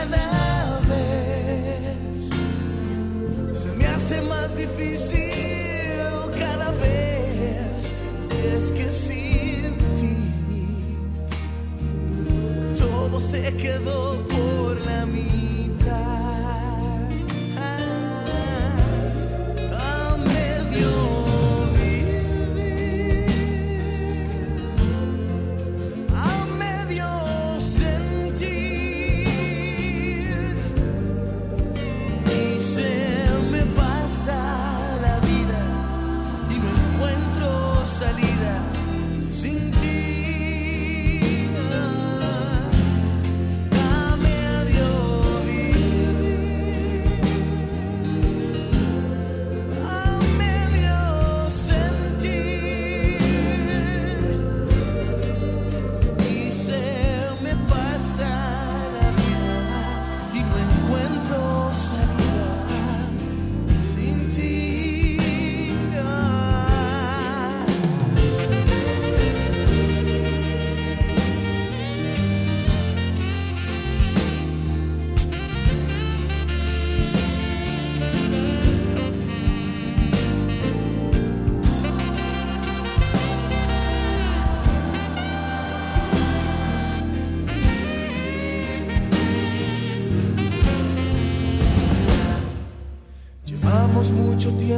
Y 0.00 0.02
cada 0.02 0.80
vez 0.80 1.98
se 3.58 3.68
me 3.76 3.86
hace 3.86 5.19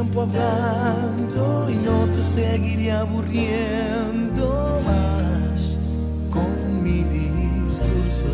tiempo 0.03 0.23
hablando 0.23 1.71
y 1.71 1.77
no 1.77 2.07
te 2.13 2.23
seguiré 2.25 2.91
aburriendo 2.91 4.81
más 4.85 5.79
con 6.29 6.83
mi 6.83 7.05
discurso. 7.05 8.27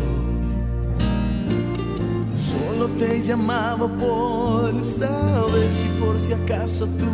Solo 2.35 2.87
te 2.97 3.21
llamaba 3.21 3.87
por 3.87 4.83
saber 4.83 5.73
si 5.75 5.87
por 5.99 6.17
si 6.17 6.33
acaso 6.33 6.87
tú 6.87 7.08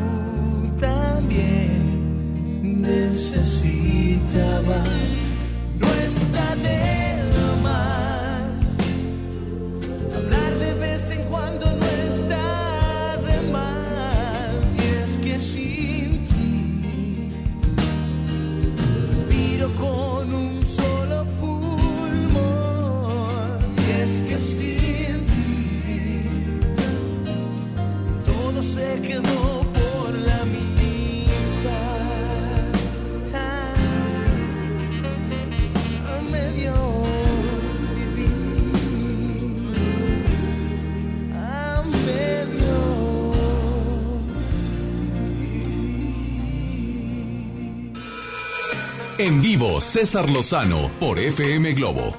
vivo, 49.46 49.80
César 49.80 50.28
Lozano 50.28 50.90
por 51.00 51.20
FM 51.20 51.74
Globo. 51.74 52.16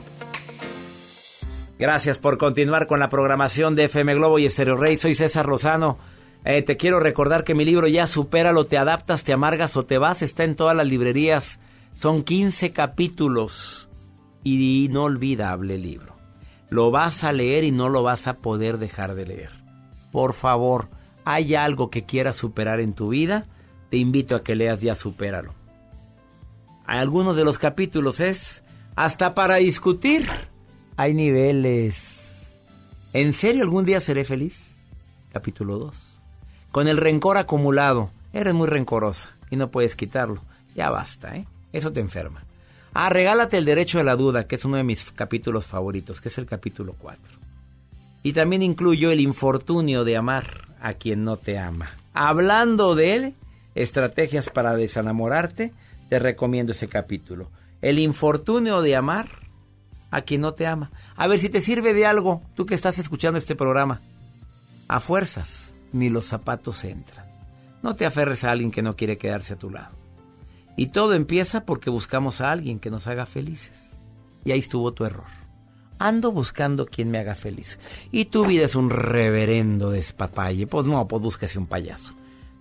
Gracias 1.76 2.20
por 2.20 2.38
continuar 2.38 2.86
con 2.86 3.00
la 3.00 3.08
programación 3.08 3.74
de 3.74 3.86
FM 3.86 4.14
Globo 4.14 4.38
y 4.38 4.46
Estéreo 4.46 4.76
Rey. 4.76 4.96
Soy 4.96 5.16
César 5.16 5.48
Lozano. 5.48 5.98
Eh, 6.44 6.62
te 6.62 6.76
quiero 6.76 7.00
recordar 7.00 7.42
que 7.42 7.56
mi 7.56 7.64
libro 7.64 7.88
ya 7.88 8.06
Supéralo, 8.06 8.66
te 8.66 8.78
adaptas, 8.78 9.24
te 9.24 9.32
amargas 9.32 9.76
o 9.76 9.84
te 9.84 9.98
vas. 9.98 10.22
Está 10.22 10.44
en 10.44 10.54
todas 10.54 10.76
las 10.76 10.86
librerías. 10.86 11.58
Son 11.94 12.22
15 12.22 12.72
capítulos. 12.72 13.88
Y 14.44 14.84
inolvidable 14.84 15.78
libro. 15.78 16.14
Lo 16.70 16.92
vas 16.92 17.24
a 17.24 17.32
leer 17.32 17.64
y 17.64 17.72
no 17.72 17.88
lo 17.88 18.04
vas 18.04 18.28
a 18.28 18.36
poder 18.36 18.78
dejar 18.78 19.16
de 19.16 19.26
leer. 19.26 19.50
Por 20.12 20.32
favor, 20.32 20.90
¿hay 21.24 21.56
algo 21.56 21.90
que 21.90 22.04
quieras 22.04 22.36
superar 22.36 22.78
en 22.78 22.94
tu 22.94 23.08
vida? 23.08 23.46
Te 23.90 23.96
invito 23.96 24.36
a 24.36 24.44
que 24.44 24.54
leas 24.54 24.80
ya 24.80 24.94
Supéralo. 24.94 25.65
Algunos 26.86 27.36
de 27.36 27.44
los 27.44 27.58
capítulos 27.58 28.20
es 28.20 28.62
hasta 28.94 29.34
para 29.34 29.56
discutir. 29.56 30.26
Hay 30.96 31.14
niveles. 31.14 32.54
¿En 33.12 33.32
serio 33.32 33.64
algún 33.64 33.84
día 33.84 34.00
seré 34.00 34.24
feliz? 34.24 34.64
Capítulo 35.32 35.78
2. 35.78 35.96
Con 36.70 36.86
el 36.86 36.96
rencor 36.96 37.38
acumulado. 37.38 38.10
Eres 38.32 38.54
muy 38.54 38.68
rencorosa 38.68 39.30
y 39.50 39.56
no 39.56 39.70
puedes 39.70 39.96
quitarlo. 39.96 40.42
Ya 40.74 40.90
basta, 40.90 41.36
¿eh? 41.36 41.46
Eso 41.72 41.92
te 41.92 42.00
enferma. 42.00 42.44
Ah, 42.94 43.10
regálate 43.10 43.58
el 43.58 43.64
derecho 43.64 43.98
a 43.98 44.04
la 44.04 44.16
duda, 44.16 44.46
que 44.46 44.54
es 44.54 44.64
uno 44.64 44.76
de 44.76 44.84
mis 44.84 45.10
capítulos 45.12 45.66
favoritos, 45.66 46.20
que 46.20 46.28
es 46.28 46.38
el 46.38 46.46
capítulo 46.46 46.94
4. 46.98 47.20
Y 48.22 48.32
también 48.32 48.62
incluyo 48.62 49.10
el 49.10 49.20
infortunio 49.20 50.04
de 50.04 50.16
amar 50.16 50.68
a 50.80 50.94
quien 50.94 51.24
no 51.24 51.36
te 51.36 51.58
ama. 51.58 51.90
Hablando 52.14 52.94
de 52.94 53.14
él, 53.14 53.34
estrategias 53.74 54.48
para 54.48 54.76
desenamorarte, 54.76 55.72
te 56.08 56.18
recomiendo 56.18 56.72
ese 56.72 56.88
capítulo. 56.88 57.50
El 57.82 57.98
infortunio 57.98 58.82
de 58.82 58.96
amar 58.96 59.28
a 60.10 60.22
quien 60.22 60.40
no 60.40 60.54
te 60.54 60.66
ama. 60.66 60.90
A 61.16 61.26
ver 61.26 61.38
si 61.40 61.48
te 61.48 61.60
sirve 61.60 61.94
de 61.94 62.06
algo, 62.06 62.42
tú 62.54 62.66
que 62.66 62.74
estás 62.74 62.98
escuchando 62.98 63.38
este 63.38 63.56
programa. 63.56 64.00
A 64.88 65.00
fuerzas, 65.00 65.74
ni 65.92 66.08
los 66.08 66.26
zapatos 66.26 66.84
entran. 66.84 67.26
No 67.82 67.96
te 67.96 68.06
aferres 68.06 68.44
a 68.44 68.50
alguien 68.50 68.70
que 68.70 68.82
no 68.82 68.96
quiere 68.96 69.18
quedarse 69.18 69.54
a 69.54 69.58
tu 69.58 69.70
lado. 69.70 69.94
Y 70.76 70.88
todo 70.88 71.14
empieza 71.14 71.64
porque 71.64 71.90
buscamos 71.90 72.40
a 72.40 72.52
alguien 72.52 72.78
que 72.78 72.90
nos 72.90 73.06
haga 73.06 73.26
felices. 73.26 73.76
Y 74.44 74.52
ahí 74.52 74.58
estuvo 74.58 74.92
tu 74.92 75.04
error. 75.04 75.26
Ando 75.98 76.30
buscando 76.30 76.86
quien 76.86 77.10
me 77.10 77.18
haga 77.18 77.34
feliz. 77.34 77.78
Y 78.12 78.26
tu 78.26 78.44
vida 78.46 78.66
es 78.66 78.74
un 78.74 78.90
reverendo 78.90 79.90
despapalle. 79.90 80.66
Pues 80.66 80.86
no, 80.86 81.08
pues 81.08 81.22
búsquese 81.22 81.58
un 81.58 81.66
payaso. 81.66 82.14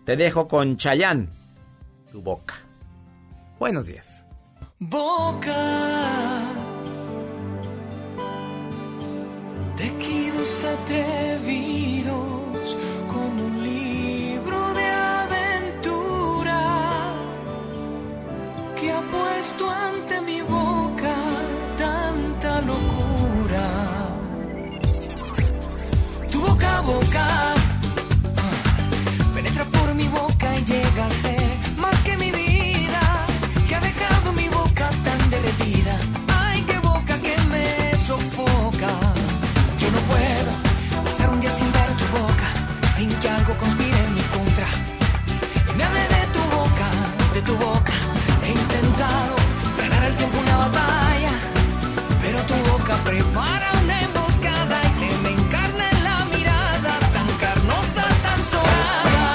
Te 0.06 0.16
dejo 0.16 0.48
con 0.48 0.78
Chayán, 0.78 1.30
tu 2.12 2.22
boca. 2.22 2.64
Buenos 3.58 3.86
días. 3.88 4.26
Boca 4.80 6.43
Tequidos 9.78 10.66
atrevidos 10.66 12.16
como 13.08 13.45
un 13.45 13.64
libro 13.64 14.74
de 14.74 14.86
aventura 14.86 16.62
que 18.80 18.91
ha 18.91 19.01
puesto 19.01 19.70
ante 19.70 20.22
mi 20.22 20.41
boca 20.41 21.16
tanta 21.78 22.62
locura. 22.62 24.10
Tu 26.30 26.39
boca 26.41 26.82
boca 26.82 27.55
Para 53.16 53.72
una 53.82 54.01
emboscada 54.01 54.78
y 54.89 54.91
se 54.99 55.18
me 55.24 55.30
encarna 55.32 55.89
en 55.89 56.03
la 56.03 56.26
mirada 56.36 56.99
tan 57.13 57.28
carnosa, 57.39 58.03
tan 58.26 58.39
zoada. 58.51 59.26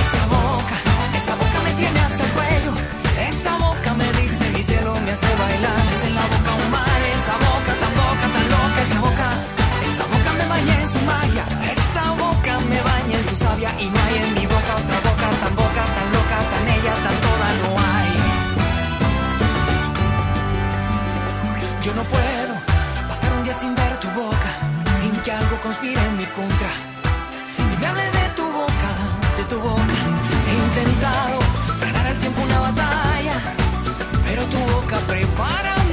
Esa 0.00 0.22
boca, 0.32 0.76
esa 1.18 1.34
boca 1.34 1.58
me 1.62 1.72
tiene 1.74 2.00
hasta 2.00 2.24
el 2.24 2.30
cuello. 2.30 2.72
Esa 3.28 3.52
boca 3.58 3.92
me 4.00 4.08
dice 4.20 4.48
mi 4.54 4.62
cielo, 4.62 4.96
me 5.04 5.12
hace 5.12 5.32
bailar. 5.36 5.78
Es 5.92 6.02
en 6.08 6.14
la 6.14 6.22
boca 6.22 6.52
humana. 6.62 7.06
Esa 7.16 7.34
boca, 7.46 7.72
tan 7.82 7.92
boca, 8.00 8.26
tan 8.34 8.46
loca. 8.54 8.80
Esa 8.86 8.98
boca, 9.06 9.28
esa 9.88 10.04
boca 10.12 10.30
me 10.38 10.46
baña 10.52 10.74
en 10.80 10.88
su 10.88 11.00
magia. 11.12 11.44
Esa 11.74 12.04
boca 12.22 12.52
me 12.70 12.80
baña 12.80 13.16
en 13.20 13.24
su 13.28 13.36
savia. 13.44 13.70
Y 13.78 13.86
no 13.92 13.98
hay 14.04 14.14
en 14.24 14.34
mi 14.34 14.46
boca 14.46 14.72
otra 14.80 14.98
boca, 15.08 15.26
tan 15.42 15.52
boca, 15.60 15.82
tan 15.96 16.08
loca. 16.16 16.36
Tan 16.52 16.64
ella, 16.76 16.94
tan 17.04 17.16
toda 17.26 17.48
lo 17.60 17.68
hay. 17.92 18.12
Yo 21.84 21.92
no 21.94 22.02
puedo. 22.04 22.33
Algo 25.54 25.62
conspira 25.62 26.04
en 26.04 26.16
mi 26.16 26.26
contra. 26.26 26.68
Y 27.72 27.80
me 27.80 27.86
hable 27.86 28.02
de 28.02 28.28
tu 28.36 28.44
boca, 28.44 28.90
de 29.36 29.44
tu 29.44 29.60
boca. 29.60 29.98
He 30.48 30.54
intentado 30.54 31.38
ganar 31.80 32.06
al 32.06 32.16
tiempo 32.18 32.42
una 32.42 32.60
batalla, 32.60 33.36
pero 34.24 34.42
tu 34.44 34.58
boca 34.58 34.98
prepara 35.06 35.83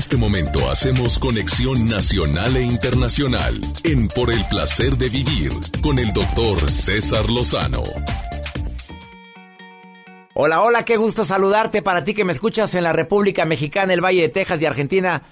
este 0.00 0.16
momento 0.16 0.70
hacemos 0.70 1.18
conexión 1.18 1.86
nacional 1.86 2.56
e 2.56 2.62
internacional 2.62 3.60
en 3.84 4.08
Por 4.08 4.32
el 4.32 4.46
placer 4.46 4.96
de 4.96 5.10
vivir 5.10 5.52
con 5.82 5.98
el 5.98 6.10
doctor 6.14 6.70
César 6.70 7.28
Lozano. 7.28 7.82
Hola, 10.32 10.62
hola, 10.62 10.86
qué 10.86 10.96
gusto 10.96 11.26
saludarte 11.26 11.82
para 11.82 12.02
ti 12.02 12.14
que 12.14 12.24
me 12.24 12.32
escuchas 12.32 12.74
en 12.74 12.84
la 12.84 12.94
República 12.94 13.44
Mexicana, 13.44 13.92
el 13.92 14.02
Valle 14.02 14.22
de 14.22 14.30
Texas 14.30 14.62
y 14.62 14.64
Argentina. 14.64 15.22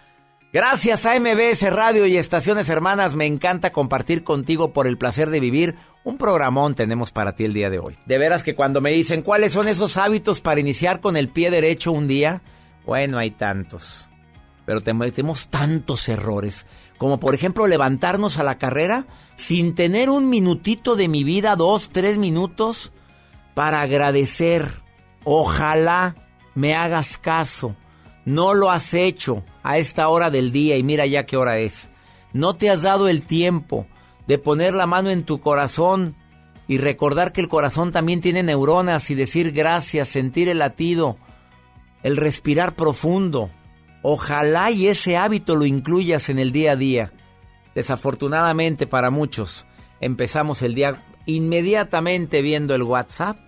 Gracias 0.53 1.07
a 1.07 1.19
MBS 1.19 1.63
Radio 1.73 2.05
y 2.05 2.19
Estaciones 2.19 2.69
Hermanas, 2.69 3.17
me 3.17 3.25
encanta 3.25 3.73
compartir 3.73 4.23
contigo 4.23 4.75
por 4.75 4.87
el 4.87 4.99
placer 4.99 5.31
de 5.31 5.41
vivir. 5.41 5.77
Un 6.05 6.19
programón 6.19 6.75
tenemos 6.75 7.11
para 7.11 7.35
ti 7.35 7.47
el 7.47 7.55
día 7.55 7.71
de 7.71 7.79
hoy. 7.79 7.97
De 8.05 8.19
veras 8.19 8.45
que 8.45 8.55
cuando 8.55 8.83
me 8.83 8.91
dicen 8.91 9.23
cuáles 9.23 9.53
son 9.53 9.67
esos 9.67 9.97
hábitos 9.97 10.43
para 10.43 10.61
iniciar 10.61 11.01
con 11.01 11.17
el 11.17 11.31
pie 11.31 11.51
derecho 11.51 11.91
un 11.91 12.07
día, 12.07 12.43
bueno, 12.85 13.17
hay 13.17 13.31
tantos. 13.31 14.11
Pero 14.69 14.83
tenemos 14.83 15.49
tantos 15.49 16.11
errores, 16.11 16.67
como 16.99 17.19
por 17.19 17.35
ejemplo 17.35 17.67
levantarnos 17.67 18.37
a 18.37 18.43
la 18.43 18.59
carrera 18.59 19.07
sin 19.35 19.75
tener 19.75 20.11
un 20.11 20.29
minutito 20.29 20.95
de 20.95 21.09
mi 21.09 21.25
vida, 21.25 21.57
dos, 21.57 21.89
tres 21.89 22.19
minutos, 22.19 22.93
para 23.55 23.81
agradecer. 23.81 24.83
Ojalá 25.25 26.17
me 26.55 26.75
hagas 26.75 27.17
caso. 27.17 27.77
No 28.27 28.53
lo 28.53 28.71
has 28.71 28.93
hecho 28.93 29.43
a 29.63 29.79
esta 29.79 30.07
hora 30.11 30.29
del 30.29 30.53
día 30.53 30.77
y 30.77 30.83
mira 30.83 31.07
ya 31.07 31.25
qué 31.25 31.39
hora 31.39 31.59
es. 31.61 31.89
No 32.35 32.57
te 32.57 32.69
has 32.69 32.83
dado 32.83 33.09
el 33.09 33.23
tiempo 33.23 33.87
de 34.27 34.37
poner 34.37 34.75
la 34.75 34.87
mano 34.87 35.09
en 35.09 35.25
tu 35.25 35.41
corazón 35.41 36.15
y 36.67 36.77
recordar 36.77 37.33
que 37.33 37.41
el 37.41 37.49
corazón 37.49 37.91
también 37.91 38.21
tiene 38.21 38.43
neuronas 38.43 39.09
y 39.09 39.15
decir 39.15 39.53
gracias, 39.53 40.09
sentir 40.09 40.51
el 40.51 40.59
latido, 40.59 41.17
el 42.03 42.19
respirar 42.19 42.77
profundo. 42.77 43.49
Ojalá 44.03 44.71
y 44.71 44.87
ese 44.87 45.17
hábito 45.17 45.57
lo 45.57 45.67
incluyas 45.67 46.29
en 46.29 46.39
el 46.39 46.53
día 46.53 46.73
a 46.73 46.77
día. 46.77 47.13
Desafortunadamente 47.75 48.87
para 48.87 49.11
muchos, 49.11 49.67
empezamos 50.01 50.63
el 50.63 50.75
día 50.75 51.05
inmediatamente 51.27 52.43
viendo 52.43 52.75
el 52.75 52.83
WhatsApp, 52.83 53.39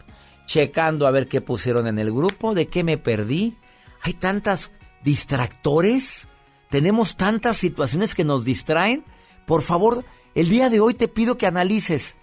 checando 0.46 1.06
a 1.06 1.10
ver 1.10 1.28
qué 1.28 1.40
pusieron 1.40 1.86
en 1.86 1.98
el 1.98 2.12
grupo, 2.12 2.54
de 2.54 2.68
qué 2.68 2.84
me 2.84 2.98
perdí. 2.98 3.56
Hay 4.02 4.14
tantas 4.14 4.72
distractores, 5.04 6.28
tenemos 6.68 7.16
tantas 7.16 7.56
situaciones 7.56 8.14
que 8.14 8.24
nos 8.24 8.44
distraen. 8.44 9.04
Por 9.46 9.62
favor, 9.62 10.04
el 10.34 10.48
día 10.48 10.68
de 10.68 10.80
hoy 10.80 10.94
te 10.94 11.08
pido 11.08 11.38
que 11.38 11.46
analices. 11.46 12.16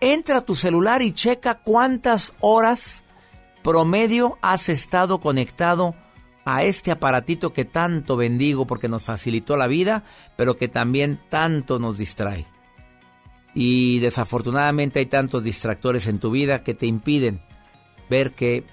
Entra 0.00 0.38
a 0.38 0.44
tu 0.44 0.54
celular 0.54 1.02
y 1.02 1.12
checa 1.12 1.60
cuántas 1.62 2.32
horas 2.40 3.04
promedio 3.62 4.38
has 4.40 4.68
estado 4.68 5.20
conectado 5.20 5.94
a 6.50 6.62
este 6.62 6.90
aparatito 6.90 7.52
que 7.52 7.66
tanto 7.66 8.16
bendigo 8.16 8.66
porque 8.66 8.88
nos 8.88 9.02
facilitó 9.02 9.58
la 9.58 9.66
vida, 9.66 10.04
pero 10.34 10.56
que 10.56 10.66
también 10.66 11.20
tanto 11.28 11.78
nos 11.78 11.98
distrae. 11.98 12.46
Y 13.52 13.98
desafortunadamente 13.98 14.98
hay 14.98 15.04
tantos 15.04 15.44
distractores 15.44 16.06
en 16.06 16.18
tu 16.18 16.30
vida 16.30 16.64
que 16.64 16.72
te 16.72 16.86
impiden 16.86 17.42
ver 18.08 18.32
que 18.32 18.64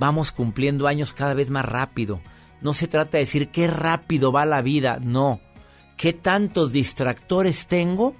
vamos 0.00 0.32
cumpliendo 0.32 0.88
años 0.88 1.12
cada 1.12 1.34
vez 1.34 1.50
más 1.50 1.64
rápido. 1.64 2.20
No 2.62 2.74
se 2.74 2.88
trata 2.88 3.12
de 3.12 3.24
decir 3.24 3.50
qué 3.50 3.68
rápido 3.68 4.32
va 4.32 4.44
la 4.44 4.60
vida, 4.60 4.98
no. 5.00 5.40
¿Qué 5.96 6.12
tantos 6.12 6.72
distractores 6.72 7.68
tengo 7.68 8.16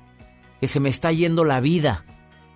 que 0.60 0.68
se 0.68 0.78
me 0.78 0.88
está 0.88 1.10
yendo 1.10 1.42
la 1.42 1.60
vida? 1.60 2.04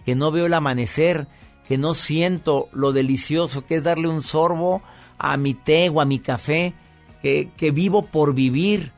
Que 0.04 0.14
no 0.14 0.30
veo 0.30 0.46
el 0.46 0.54
amanecer, 0.54 1.26
que 1.66 1.78
no 1.78 1.94
siento 1.94 2.68
lo 2.72 2.92
delicioso 2.92 3.66
que 3.66 3.74
es 3.74 3.82
darle 3.82 4.06
un 4.06 4.22
sorbo 4.22 4.84
a 5.22 5.36
mi 5.36 5.54
té 5.54 5.88
o 5.88 6.00
a 6.00 6.04
mi 6.04 6.18
café, 6.18 6.74
que, 7.22 7.48
que 7.56 7.70
vivo 7.70 8.06
por 8.06 8.34
vivir, 8.34 8.92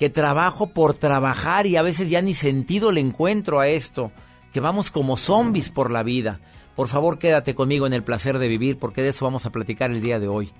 que 0.00 0.10
trabajo 0.10 0.70
por 0.70 0.94
trabajar 0.94 1.66
y 1.66 1.76
a 1.76 1.82
veces 1.82 2.10
ya 2.10 2.20
ni 2.20 2.34
sentido 2.34 2.90
le 2.90 3.00
encuentro 3.00 3.60
a 3.60 3.68
esto, 3.68 4.10
que 4.52 4.58
vamos 4.58 4.90
como 4.90 5.16
zombies 5.16 5.70
por 5.70 5.92
la 5.92 6.02
vida. 6.02 6.40
Por 6.74 6.88
favor, 6.88 7.20
quédate 7.20 7.54
conmigo 7.54 7.86
en 7.86 7.92
el 7.92 8.02
placer 8.02 8.38
de 8.38 8.48
vivir 8.48 8.78
porque 8.78 9.02
de 9.02 9.10
eso 9.10 9.24
vamos 9.24 9.46
a 9.46 9.50
platicar 9.50 9.92
el 9.92 10.02
día 10.02 10.18
de 10.18 10.26
hoy. 10.26 10.50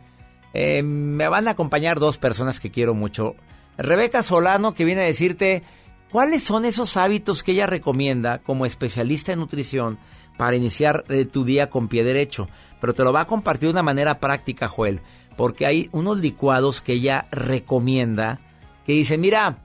Eh, 0.54 0.82
me 0.84 1.26
van 1.28 1.48
a 1.48 1.52
acompañar 1.52 1.98
dos 1.98 2.18
personas 2.18 2.60
que 2.60 2.70
quiero 2.70 2.94
mucho. 2.94 3.34
Rebeca 3.78 4.22
Solano, 4.22 4.74
que 4.74 4.84
viene 4.84 5.00
a 5.00 5.06
decirte 5.06 5.64
cuáles 6.12 6.44
son 6.44 6.64
esos 6.64 6.96
hábitos 6.96 7.42
que 7.42 7.52
ella 7.52 7.66
recomienda 7.66 8.38
como 8.38 8.64
especialista 8.64 9.32
en 9.32 9.40
nutrición 9.40 9.98
para 10.36 10.56
iniciar 10.56 11.04
eh, 11.08 11.24
tu 11.24 11.44
día 11.44 11.68
con 11.68 11.88
pie 11.88 12.04
derecho. 12.04 12.48
Pero 12.80 12.94
te 12.94 13.04
lo 13.04 13.12
va 13.12 13.22
a 13.22 13.26
compartir 13.26 13.68
de 13.68 13.72
una 13.72 13.82
manera 13.82 14.18
práctica, 14.20 14.68
Joel, 14.68 15.00
porque 15.36 15.66
hay 15.66 15.88
unos 15.92 16.18
licuados 16.20 16.80
que 16.80 16.94
ella 16.94 17.26
recomienda 17.30 18.40
que 18.86 18.92
dice, 18.92 19.18
mira, 19.18 19.58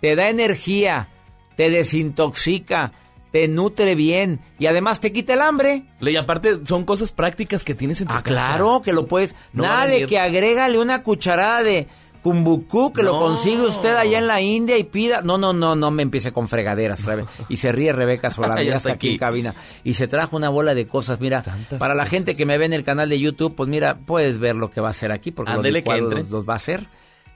te 0.00 0.14
da 0.16 0.28
energía, 0.28 1.08
te 1.56 1.70
desintoxica, 1.70 2.92
te 3.32 3.48
nutre 3.48 3.94
bien 3.94 4.40
y 4.58 4.66
además 4.66 5.00
te 5.00 5.12
quita 5.12 5.34
el 5.34 5.40
hambre. 5.40 5.84
Y 6.00 6.16
aparte 6.16 6.64
son 6.66 6.84
cosas 6.84 7.12
prácticas 7.12 7.64
que 7.64 7.74
tienes 7.74 8.00
en 8.00 8.08
tu 8.08 8.12
Ah, 8.14 8.22
casa. 8.22 8.28
claro, 8.28 8.82
que 8.82 8.92
lo 8.92 9.06
puedes. 9.06 9.34
No 9.52 9.64
ir- 9.64 10.06
que 10.08 10.18
agrégale 10.18 10.78
una 10.78 11.02
cucharada 11.02 11.62
de 11.62 11.88
cumbucú 12.22 12.92
que 12.92 13.02
lo 13.02 13.18
consigue 13.18 13.62
usted 13.62 13.94
allá 13.96 14.18
en 14.18 14.26
la 14.26 14.40
India 14.40 14.78
y 14.78 14.84
pida. 14.84 15.22
No, 15.22 15.38
no, 15.38 15.52
no, 15.52 15.74
no 15.74 15.90
me 15.90 16.02
empiece 16.02 16.32
con 16.32 16.48
fregaderas, 16.48 17.04
Rebe. 17.04 17.26
Y 17.48 17.56
se 17.56 17.72
ríe 17.72 17.92
Rebeca 17.92 18.28
está 18.28 18.60
está 18.60 18.92
aquí 18.92 19.12
en 19.12 19.18
cabina. 19.18 19.54
Y 19.84 19.94
se 19.94 20.06
trajo 20.06 20.36
una 20.36 20.48
bola 20.48 20.74
de 20.74 20.86
cosas. 20.86 21.20
Mira, 21.20 21.42
para 21.78 21.94
la 21.94 22.06
gente 22.06 22.34
que 22.34 22.46
me 22.46 22.58
ve 22.58 22.66
en 22.66 22.72
el 22.72 22.84
canal 22.84 23.08
de 23.08 23.18
YouTube, 23.18 23.54
pues 23.54 23.68
mira, 23.68 23.98
puedes 23.98 24.38
ver 24.38 24.56
lo 24.56 24.70
que 24.70 24.80
va 24.80 24.88
a 24.88 24.92
hacer 24.92 25.12
aquí 25.12 25.30
porque 25.32 25.52
los 25.52 25.64
licuados 25.64 26.02
entre. 26.02 26.22
los, 26.22 26.30
los 26.30 26.48
va 26.48 26.54
a 26.54 26.56
hacer. 26.56 26.86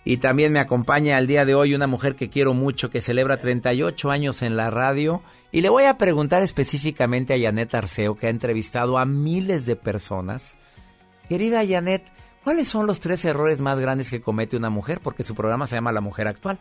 Y 0.04 0.18
también 0.18 0.52
me 0.52 0.60
acompaña 0.60 1.16
al 1.16 1.26
día 1.26 1.44
de 1.44 1.56
hoy 1.56 1.74
una 1.74 1.88
mujer 1.88 2.14
que 2.14 2.30
quiero 2.30 2.54
mucho, 2.54 2.90
que 2.90 3.00
celebra 3.00 3.38
38 3.38 4.10
años 4.12 4.42
en 4.42 4.56
la 4.56 4.70
radio. 4.70 5.20
Y 5.50 5.62
le 5.62 5.68
voy 5.68 5.84
a 5.84 5.98
preguntar 5.98 6.44
específicamente 6.44 7.34
a 7.34 7.40
Janet 7.40 7.74
Arceo, 7.74 8.14
que 8.14 8.28
ha 8.28 8.30
entrevistado 8.30 8.98
a 8.98 9.04
miles 9.04 9.66
de 9.66 9.74
personas. 9.74 10.56
Querida 11.28 11.66
Janet, 11.66 12.04
¿cuáles 12.46 12.68
son 12.68 12.86
los 12.86 13.00
tres 13.00 13.24
errores 13.24 13.60
más 13.60 13.80
grandes 13.80 14.08
que 14.08 14.20
comete 14.20 14.56
una 14.56 14.70
mujer? 14.70 15.00
Porque 15.00 15.24
su 15.24 15.34
programa 15.34 15.66
se 15.66 15.74
llama 15.74 15.90
La 15.90 16.00
Mujer 16.00 16.28
Actual. 16.28 16.60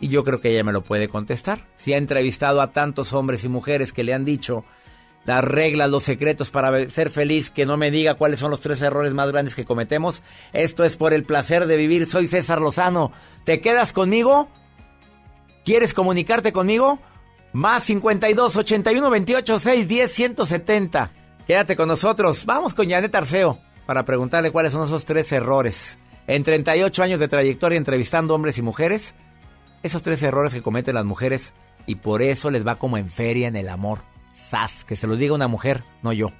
Y 0.00 0.08
yo 0.08 0.24
creo 0.24 0.40
que 0.40 0.50
ella 0.50 0.64
me 0.64 0.72
lo 0.72 0.82
puede 0.82 1.08
contestar. 1.08 1.60
Si 1.76 1.92
ha 1.92 1.96
entrevistado 1.96 2.60
a 2.60 2.72
tantos 2.72 3.12
hombres 3.12 3.44
y 3.44 3.48
mujeres 3.48 3.92
que 3.92 4.02
le 4.02 4.14
han 4.14 4.24
dicho 4.24 4.64
las 5.24 5.44
reglas, 5.44 5.90
los 5.90 6.02
secretos 6.02 6.50
para 6.50 6.90
ser 6.90 7.08
feliz, 7.08 7.52
que 7.52 7.66
no 7.66 7.76
me 7.76 7.92
diga 7.92 8.14
cuáles 8.14 8.40
son 8.40 8.50
los 8.50 8.58
tres 8.58 8.82
errores 8.82 9.12
más 9.14 9.30
grandes 9.30 9.54
que 9.54 9.64
cometemos. 9.64 10.24
Esto 10.52 10.82
es 10.82 10.96
por 10.96 11.14
el 11.14 11.22
placer 11.22 11.68
de 11.68 11.76
vivir. 11.76 12.06
Soy 12.06 12.26
César 12.26 12.60
Lozano. 12.60 13.12
¿Te 13.44 13.60
quedas 13.60 13.92
conmigo? 13.92 14.48
¿Quieres 15.64 15.94
comunicarte 15.94 16.52
conmigo? 16.52 16.98
Más 17.52 17.84
52 17.84 18.56
81 18.56 19.08
28 19.08 19.58
6 19.60 19.86
10 19.86 20.12
170. 20.12 21.12
Quédate 21.46 21.76
con 21.76 21.86
nosotros. 21.86 22.44
Vamos 22.44 22.74
con 22.74 22.90
Janet 22.90 23.14
Arceo 23.14 23.60
para 23.92 24.06
preguntarle 24.06 24.52
cuáles 24.52 24.72
son 24.72 24.84
esos 24.84 25.04
tres 25.04 25.30
errores. 25.32 25.98
En 26.26 26.44
38 26.44 27.02
años 27.02 27.20
de 27.20 27.28
trayectoria 27.28 27.76
entrevistando 27.76 28.34
hombres 28.34 28.56
y 28.56 28.62
mujeres, 28.62 29.14
esos 29.82 30.00
tres 30.00 30.22
errores 30.22 30.54
que 30.54 30.62
cometen 30.62 30.94
las 30.94 31.04
mujeres 31.04 31.52
y 31.84 31.96
por 31.96 32.22
eso 32.22 32.50
les 32.50 32.66
va 32.66 32.76
como 32.78 32.96
en 32.96 33.10
feria 33.10 33.48
en 33.48 33.56
el 33.56 33.68
amor. 33.68 33.98
Sas, 34.32 34.86
que 34.86 34.96
se 34.96 35.06
los 35.06 35.18
diga 35.18 35.34
una 35.34 35.46
mujer, 35.46 35.84
no 36.00 36.14
yo. 36.14 36.30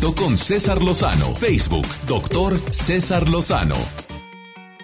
Con 0.00 0.36
César 0.36 0.82
Lozano. 0.82 1.34
Facebook, 1.34 1.86
doctor 2.06 2.56
César 2.72 3.28
Lozano. 3.28 3.76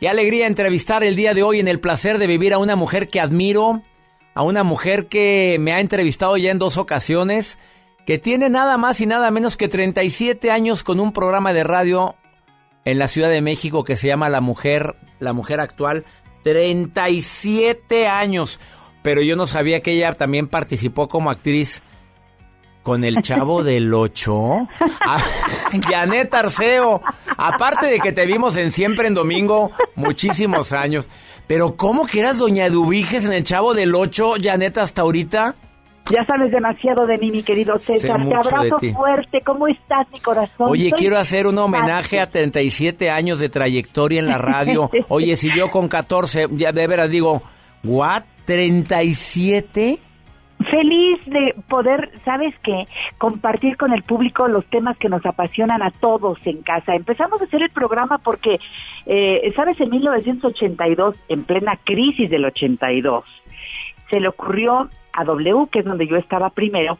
Qué 0.00 0.08
alegría 0.08 0.46
entrevistar 0.46 1.04
el 1.04 1.16
día 1.16 1.34
de 1.34 1.42
hoy 1.42 1.60
en 1.60 1.68
el 1.68 1.80
placer 1.80 2.18
de 2.18 2.26
vivir 2.26 2.54
a 2.54 2.58
una 2.58 2.76
mujer 2.76 3.08
que 3.08 3.20
admiro, 3.20 3.82
a 4.34 4.42
una 4.42 4.64
mujer 4.64 5.06
que 5.06 5.58
me 5.60 5.72
ha 5.72 5.80
entrevistado 5.80 6.36
ya 6.36 6.50
en 6.50 6.58
dos 6.58 6.76
ocasiones, 6.76 7.58
que 8.06 8.18
tiene 8.18 8.48
nada 8.48 8.78
más 8.78 9.00
y 9.00 9.06
nada 9.06 9.30
menos 9.30 9.56
que 9.56 9.68
37 9.68 10.50
años 10.50 10.82
con 10.82 10.98
un 10.98 11.12
programa 11.12 11.52
de 11.52 11.64
radio 11.64 12.16
en 12.84 12.98
la 12.98 13.08
Ciudad 13.08 13.30
de 13.30 13.42
México 13.42 13.84
que 13.84 13.96
se 13.96 14.08
llama 14.08 14.28
La 14.28 14.40
Mujer, 14.40 14.96
La 15.20 15.32
Mujer 15.32 15.60
Actual. 15.60 16.04
37 16.42 18.08
años. 18.08 18.58
Pero 19.02 19.20
yo 19.22 19.36
no 19.36 19.46
sabía 19.46 19.80
que 19.80 19.92
ella 19.92 20.14
también 20.14 20.48
participó 20.48 21.08
como 21.08 21.30
actriz 21.30 21.82
con 22.82 23.04
el 23.04 23.22
chavo 23.22 23.62
del 23.62 23.92
8. 23.92 24.68
Ah, 25.00 25.22
Janet 25.88 26.34
Arceo. 26.34 27.02
Aparte 27.36 27.86
de 27.86 28.00
que 28.00 28.12
te 28.12 28.26
vimos 28.26 28.56
en 28.56 28.70
Siempre 28.70 29.08
en 29.08 29.14
Domingo 29.14 29.70
muchísimos 29.94 30.72
años. 30.72 31.08
Pero 31.46 31.76
¿cómo 31.76 32.06
que 32.06 32.20
eras 32.20 32.38
doña 32.38 32.66
Eduviges 32.66 33.24
en 33.24 33.32
el 33.32 33.44
chavo 33.44 33.74
del 33.74 33.94
8, 33.94 34.34
Janet, 34.42 34.78
hasta 34.78 35.02
ahorita? 35.02 35.54
Ya 36.10 36.24
sabes 36.26 36.50
demasiado 36.50 37.06
de 37.06 37.16
mí, 37.18 37.30
mi 37.30 37.42
querido 37.42 37.78
César. 37.78 38.18
mucho 38.18 38.40
Te 38.40 38.56
abrazo 38.56 38.78
fuerte. 38.92 39.40
¿Cómo 39.42 39.68
estás, 39.68 40.06
mi 40.12 40.18
corazón? 40.18 40.66
Oye, 40.68 40.90
quiero 40.92 41.16
hacer 41.18 41.46
un 41.46 41.58
homenaje 41.58 42.20
a 42.20 42.28
37 42.28 43.08
años 43.10 43.38
de 43.38 43.48
trayectoria 43.48 44.18
en 44.18 44.26
la 44.26 44.38
radio. 44.38 44.90
Oye, 45.08 45.36
si 45.36 45.54
yo 45.56 45.70
con 45.70 45.88
14, 45.88 46.48
ya 46.52 46.72
de 46.72 46.86
veras 46.86 47.08
digo, 47.08 47.42
¿what? 47.84 48.24
¿37? 48.46 50.00
Feliz 50.70 51.18
de 51.26 51.54
poder, 51.68 52.10
¿sabes 52.24 52.54
qué? 52.62 52.86
Compartir 53.18 53.76
con 53.76 53.92
el 53.92 54.02
público 54.02 54.48
los 54.48 54.64
temas 54.66 54.96
que 54.98 55.08
nos 55.08 55.24
apasionan 55.24 55.82
a 55.82 55.90
todos 55.90 56.38
en 56.44 56.62
casa. 56.62 56.94
Empezamos 56.94 57.40
a 57.40 57.44
hacer 57.44 57.62
el 57.62 57.70
programa 57.70 58.18
porque, 58.18 58.58
eh, 59.06 59.52
¿sabes? 59.56 59.80
En 59.80 59.90
1982, 59.90 61.16
en 61.28 61.44
plena 61.44 61.78
crisis 61.82 62.28
del 62.30 62.44
82, 62.44 63.24
se 64.10 64.20
le 64.20 64.28
ocurrió 64.28 64.90
a 65.12 65.24
W, 65.24 65.68
que 65.70 65.80
es 65.80 65.84
donde 65.84 66.06
yo 66.06 66.16
estaba 66.16 66.50
primero, 66.50 66.98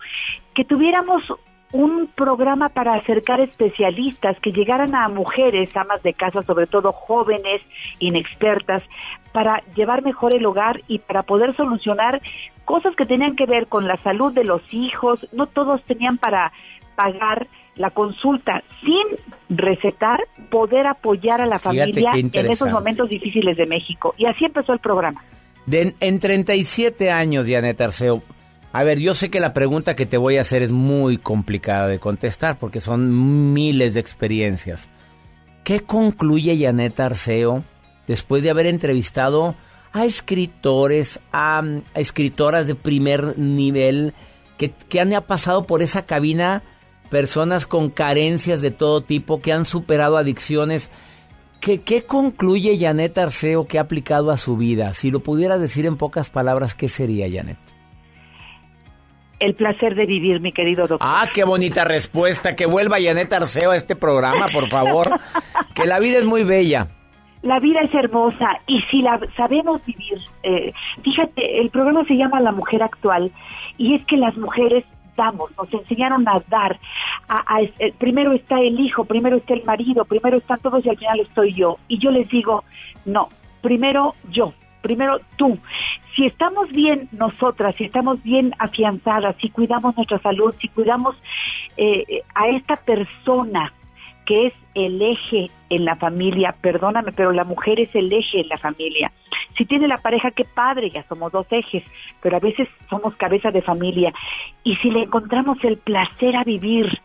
que 0.55 0.65
tuviéramos 0.65 1.33
un 1.73 2.07
programa 2.07 2.69
para 2.69 2.95
acercar 2.95 3.41
especialistas 3.41 4.39
que 4.41 4.53
llegaran 4.53 4.95
a 4.95 5.09
mujeres, 5.09 5.75
amas 5.77 6.03
de 6.03 6.13
casa, 6.13 6.43
sobre 6.43 6.67
todo 6.67 6.93
jóvenes, 6.93 7.63
inexpertas, 7.99 8.83
para 9.33 9.63
llevar 9.75 10.03
mejor 10.03 10.35
el 10.35 10.45
hogar 10.47 10.83
y 10.89 10.99
para 10.99 11.23
poder 11.23 11.55
solucionar 11.55 12.21
cosas 12.65 12.95
que 12.97 13.07
tenían 13.07 13.37
que 13.37 13.47
ver 13.47 13.67
con 13.67 13.89
la 13.89 13.97
salud 14.03 14.33
de 14.33 14.45
los 14.45 14.63
hijos. 14.73 15.27
No 15.33 15.47
todos 15.47 15.83
tenían 15.85 16.19
para 16.19 16.53
pagar 16.95 17.49
la 17.77 17.91
consulta 17.91 18.63
sin 18.85 19.03
recetar, 19.49 20.21
poder 20.51 20.87
apoyar 20.87 21.41
a 21.41 21.47
la 21.47 21.59
Fíjate 21.59 22.03
familia 22.03 22.13
en 22.15 22.51
esos 22.51 22.71
momentos 22.71 23.09
difíciles 23.09 23.57
de 23.57 23.67
México. 23.67 24.15
Y 24.19 24.27
así 24.27 24.45
empezó 24.45 24.73
el 24.73 24.79
programa. 24.79 25.25
De, 25.67 25.95
en 26.01 26.19
37 26.19 27.11
años, 27.11 27.47
Janet 27.49 27.81
Arceo. 27.81 28.23
A 28.73 28.85
ver, 28.85 28.99
yo 28.99 29.15
sé 29.15 29.31
que 29.31 29.41
la 29.41 29.53
pregunta 29.53 29.97
que 29.97 30.07
te 30.07 30.17
voy 30.17 30.39
a 30.39 30.43
hacer 30.43 30.63
es 30.63 30.73
muy 30.73 31.19
complicada 31.19 31.87
de 31.89 31.99
contestar 31.99 32.59
porque 32.59 32.81
son 32.81 33.53
miles 33.53 33.95
de 33.95 34.01
experiencias. 34.01 34.89
¿Qué 35.63 35.81
concluye 35.81 36.59
Janet 36.59 36.99
Arceo 36.99 37.63
después 38.07 38.43
de 38.43 38.51
haber 38.51 38.67
entrevistado 38.67 39.55
a 39.93 40.05
escritores, 40.05 41.21
a, 41.33 41.59
a 41.61 42.01
escritoras 42.01 42.67
de 42.67 42.75
primer 42.75 43.39
nivel 43.39 44.15
que, 44.57 44.71
que 44.71 45.01
han 45.01 45.11
pasado 45.23 45.67
por 45.67 45.83
esa 45.83 46.07
cabina, 46.07 46.63
personas 47.11 47.67
con 47.67 47.91
carencias 47.91 48.61
de 48.63 48.71
todo 48.71 49.03
tipo, 49.03 49.41
que 49.41 49.53
han 49.53 49.65
superado 49.65 50.17
adicciones? 50.17 50.91
¿Qué, 51.61 51.81
qué 51.81 52.05
concluye 52.05 52.79
Janet 52.79 53.17
Arceo 53.19 53.67
que 53.67 53.79
ha 53.79 53.83
aplicado 53.83 54.31
a 54.31 54.37
su 54.37 54.57
vida? 54.57 54.95
Si 54.95 55.11
lo 55.11 55.21
pudiera 55.21 55.59
decir 55.59 55.87
en 55.87 55.97
pocas 55.97 56.31
palabras, 56.31 56.75
¿qué 56.75 56.89
sería, 56.89 57.27
Janet? 57.31 57.59
El 59.39 59.55
placer 59.57 59.95
de 59.95 60.07
vivir, 60.07 60.41
mi 60.41 60.53
querido 60.53 60.87
doctor. 60.87 61.01
Ah, 61.01 61.27
qué 61.33 61.45
bonita 61.45 61.85
respuesta. 61.85 62.55
Que 62.55 62.65
vuelva 62.65 62.99
Janet 63.01 63.33
Arceo 63.33 63.73
a 63.73 63.77
este 63.77 63.97
programa, 63.97 64.47
por 64.47 64.69
favor. 64.69 65.09
que 65.75 65.85
la 65.85 65.99
vida 65.99 66.19
es 66.19 66.25
muy 66.25 66.45
bella. 66.45 66.89
La 67.43 67.59
vida 67.59 67.81
es 67.81 67.93
hermosa 67.95 68.47
y 68.67 68.81
si 68.83 69.03
la 69.03 69.19
sabemos 69.37 69.85
vivir, 69.85 70.19
eh, 70.45 70.73
fíjate, 71.03 71.61
el 71.61 71.71
programa 71.71 72.05
se 72.05 72.15
llama 72.17 72.41
La 72.41 72.53
Mujer 72.53 72.83
Actual 72.83 73.33
y 73.79 73.95
es 73.95 74.05
que 74.07 74.17
las 74.17 74.37
mujeres 74.37 74.85
damos, 75.17 75.51
nos 75.57 75.73
enseñaron 75.75 76.27
a 76.29 76.41
dar. 76.49 76.79
A, 77.29 77.57
a- 77.57 77.63
eh, 77.63 77.93
primero 77.99 78.33
está 78.33 78.61
el 78.61 78.79
hijo, 78.79 79.05
primero 79.05 79.37
está 79.37 79.55
el 79.55 79.65
marido, 79.65 80.05
primero 80.05 80.39
están 80.39 80.61
todos 80.61 80.85
y 80.87 80.89
al 80.89 80.97
final 80.99 81.21
estoy 81.21 81.53
yo. 81.55 81.79
Y 81.89 81.99
yo 81.99 82.11
les 82.13 82.29
digo, 82.29 82.65
no, 83.05 83.29
primero 83.61 84.15
yo, 84.31 84.55
primero 84.81 85.19
tú. 85.37 85.59
Si 86.15 86.27
estamos 86.27 86.71
bien 86.71 87.09
nosotras, 87.13 87.75
si 87.77 87.85
estamos 87.85 88.23
bien 88.23 88.55
afianzadas, 88.59 89.35
si 89.41 89.51
cuidamos 89.51 89.97
nuestra 89.97 90.19
salud, 90.21 90.55
si 90.61 90.69
cuidamos 90.69 91.17
eh, 91.77 92.05
eh, 92.09 92.23
a 92.35 92.49
esta 92.49 92.77
persona 92.77 93.73
que 94.27 94.49
es 94.49 94.55
el 94.75 95.01
eje 95.03 95.51
en 95.69 95.85
la 95.85 95.97
familia, 95.97 96.55
perdóname, 96.61 97.13
pero 97.13 97.33
la 97.33 97.45
mujer 97.45 97.81
es 97.81 97.95
el 97.95 98.13
eje 98.13 98.41
en 98.41 98.49
la 98.49 98.59
familia. 98.59 99.13
Si 99.57 99.67
tiene 99.67 99.87
la 99.87 99.99
pareja, 99.99 100.31
qué 100.31 100.45
padre, 100.45 100.91
ya 100.91 101.05
somos 101.09 101.31
dos 101.33 101.47
ejes, 101.51 101.83
pero 102.23 102.37
a 102.37 102.41
veces 102.41 102.69
somos 102.89 103.15
cabeza 103.17 103.51
de 103.51 103.63
familia. 103.63 104.13
Y 104.65 104.77
si 104.77 104.91
le 104.91 105.03
encontramos 105.03 105.59
el 105.63 105.77
placer 105.77 106.37
a 106.37 106.45
vivir, 106.45 107.01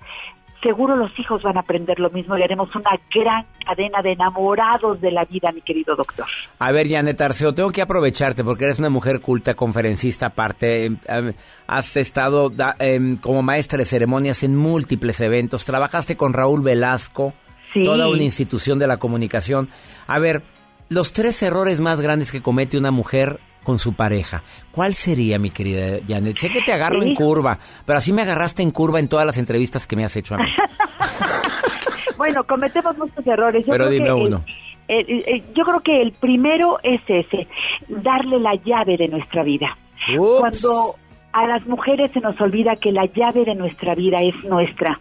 seguro 0.61 0.95
los 0.95 1.11
hijos 1.19 1.43
van 1.43 1.57
a 1.57 1.61
aprender 1.61 1.99
lo 1.99 2.09
mismo 2.09 2.38
y 2.38 2.43
haremos 2.43 2.73
una 2.75 2.91
gran 3.13 3.45
cadena 3.65 4.01
de 4.01 4.13
enamorados 4.13 4.99
de 5.01 5.11
la 5.11 5.25
vida, 5.25 5.51
mi 5.53 5.61
querido 5.61 5.95
doctor. 5.95 6.25
A 6.59 6.71
ver, 6.71 6.89
Janet 6.89 7.19
Arceo, 7.21 7.53
tengo 7.53 7.71
que 7.71 7.81
aprovecharte 7.81 8.43
porque 8.43 8.65
eres 8.65 8.79
una 8.79 8.89
mujer 8.89 9.21
culta, 9.21 9.53
conferencista 9.53 10.27
aparte. 10.27 10.85
eh, 10.85 11.34
has 11.67 11.95
estado 11.97 12.51
em, 12.79 13.17
como 13.17 13.43
maestra 13.43 13.77
de 13.79 13.85
ceremonias 13.85 14.43
en 14.43 14.55
múltiples 14.55 15.19
eventos. 15.21 15.65
Trabajaste 15.65 16.17
con 16.17 16.34
Raúl 16.34 16.61
Velasco, 16.61 17.34
Sí. 17.73 17.84
toda 17.84 18.07
una 18.07 18.23
institución 18.23 18.79
de 18.79 18.88
la 18.88 18.97
comunicación. 18.97 19.69
A 20.07 20.19
ver, 20.19 20.41
los 20.89 21.11
tres 21.13 21.41
errores 21.43 21.79
más 21.81 21.99
grandes 21.99 22.31
que 22.31 22.41
comete 22.41 22.77
una 22.77 22.91
mujer 22.91 23.39
con 23.68 23.80
su 23.80 23.91
pareja. 23.91 24.44
¿Cuál 24.72 24.94
sería, 24.94 25.38
mi 25.39 25.49
querida 25.49 25.98
Janet? 26.07 26.38
Sé 26.38 26.49
que 26.49 26.61
te 26.61 26.72
agarro 26.72 27.02
en 27.03 27.14
curva, 27.14 27.60
pero 27.85 27.98
así 27.98 28.14
me 28.14 28.22
agarraste 28.22 28.64
en 28.64 28.72
curva 28.72 28.98
en 29.02 29.10
todas 29.10 29.26
las 29.26 29.38
entrevistas 29.38 29.85
que 29.85 29.98
me 29.98 30.06
has 30.06 30.15
hecho 30.15 30.35
a 30.35 30.38
mí. 30.38 30.45
Bueno, 32.18 32.44
cometemos 32.45 32.98
muchos 32.98 33.27
errores. 33.27 33.65
Yo 33.65 33.73
Pero 33.73 33.89
dime 33.89 34.06
que 34.06 34.11
el- 34.11 34.26
uno. 34.27 34.44
el- 34.88 35.23
el- 35.27 35.53
yo 35.53 35.64
creo 35.65 35.81
que 35.81 36.02
el 36.02 36.14
primero 36.14 36.80
es 36.81 37.02
ese, 37.07 37.48
darle 37.89 38.39
la 38.39 38.56
llave 38.56 38.98
de 38.98 39.07
nuestra 39.10 39.44
vida. 39.44 39.77
Ups. 40.18 40.39
Cuando 40.39 40.95
a 41.34 41.45
las 41.45 41.68
mujeres 41.68 42.10
se 42.14 42.19
nos 42.22 42.39
olvida 42.41 42.76
que 42.77 42.91
la 42.91 43.06
llave 43.06 43.45
de 43.45 43.53
nuestra 43.53 43.94
vida 43.95 44.22
es 44.23 44.34
nuestra 44.45 44.99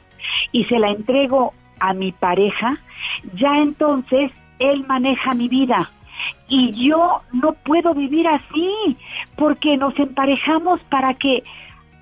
y 0.53 0.65
se 0.65 0.79
la 0.79 0.91
entrego 0.91 1.55
a 1.81 1.95
mi 1.95 2.13
pareja, 2.13 2.77
ya 3.35 3.57
entonces 3.63 4.31
él 4.59 4.85
maneja 4.87 5.33
mi 5.35 5.49
vida. 5.49 5.91
Y 6.49 6.89
yo 6.89 7.23
no 7.33 7.53
puedo 7.53 7.95
vivir 7.95 8.27
así, 8.29 8.97
porque 9.37 9.77
nos 9.77 9.99
emparejamos 9.99 10.81
para 10.91 11.15
que 11.15 11.43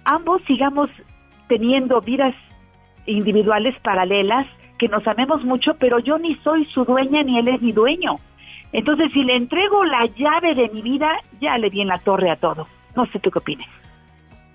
ambos 0.05 0.43
sigamos 0.47 0.91
teniendo 1.49 2.01
vidas 2.01 2.35
individuales 3.07 3.74
paralelas, 3.82 4.47
que 4.78 4.89
nos 4.89 5.07
amemos 5.07 5.45
mucho, 5.45 5.74
pero 5.78 5.99
yo 5.99 6.19
ni 6.19 6.35
soy 6.36 6.65
su 6.66 6.85
dueña 6.85 7.23
ni 7.23 7.39
él 7.39 7.49
es 7.49 7.62
mi 7.62 7.73
dueño. 7.73 8.19
Entonces, 8.73 9.12
si 9.12 9.23
le 9.23 9.36
entrego 9.36 9.85
la 9.85 10.07
llave 10.07 10.55
de 10.55 10.69
mi 10.69 10.82
vida, 10.82 11.09
ya 11.41 11.57
le 11.59 11.70
di 11.70 11.81
en 11.81 11.89
la 11.89 11.99
torre 11.99 12.31
a 12.31 12.36
todo. 12.36 12.66
No 12.97 13.07
sé 13.07 13.20
tú 13.20 13.31
qué 13.31 13.39
opinas. 13.39 13.69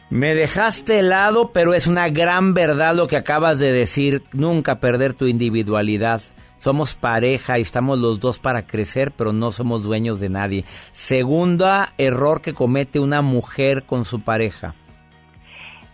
Me 0.09 0.33
dejaste 0.33 0.99
helado, 0.99 1.51
pero 1.53 1.73
es 1.73 1.87
una 1.87 2.09
gran 2.09 2.53
verdad 2.53 2.95
lo 2.95 3.07
que 3.07 3.15
acabas 3.15 3.59
de 3.59 3.71
decir. 3.71 4.23
Nunca 4.33 4.79
perder 4.79 5.13
tu 5.13 5.27
individualidad. 5.27 6.21
Somos 6.59 6.93
pareja 6.93 7.57
y 7.57 7.63
estamos 7.63 7.97
los 7.97 8.19
dos 8.19 8.39
para 8.39 8.67
crecer, 8.67 9.11
pero 9.17 9.33
no 9.33 9.51
somos 9.51 9.81
dueños 9.83 10.19
de 10.19 10.29
nadie. 10.29 10.65
Segunda 10.91 11.89
error 11.97 12.41
que 12.41 12.53
comete 12.53 12.99
una 12.99 13.21
mujer 13.23 13.83
con 13.83 14.05
su 14.05 14.21
pareja. 14.21 14.75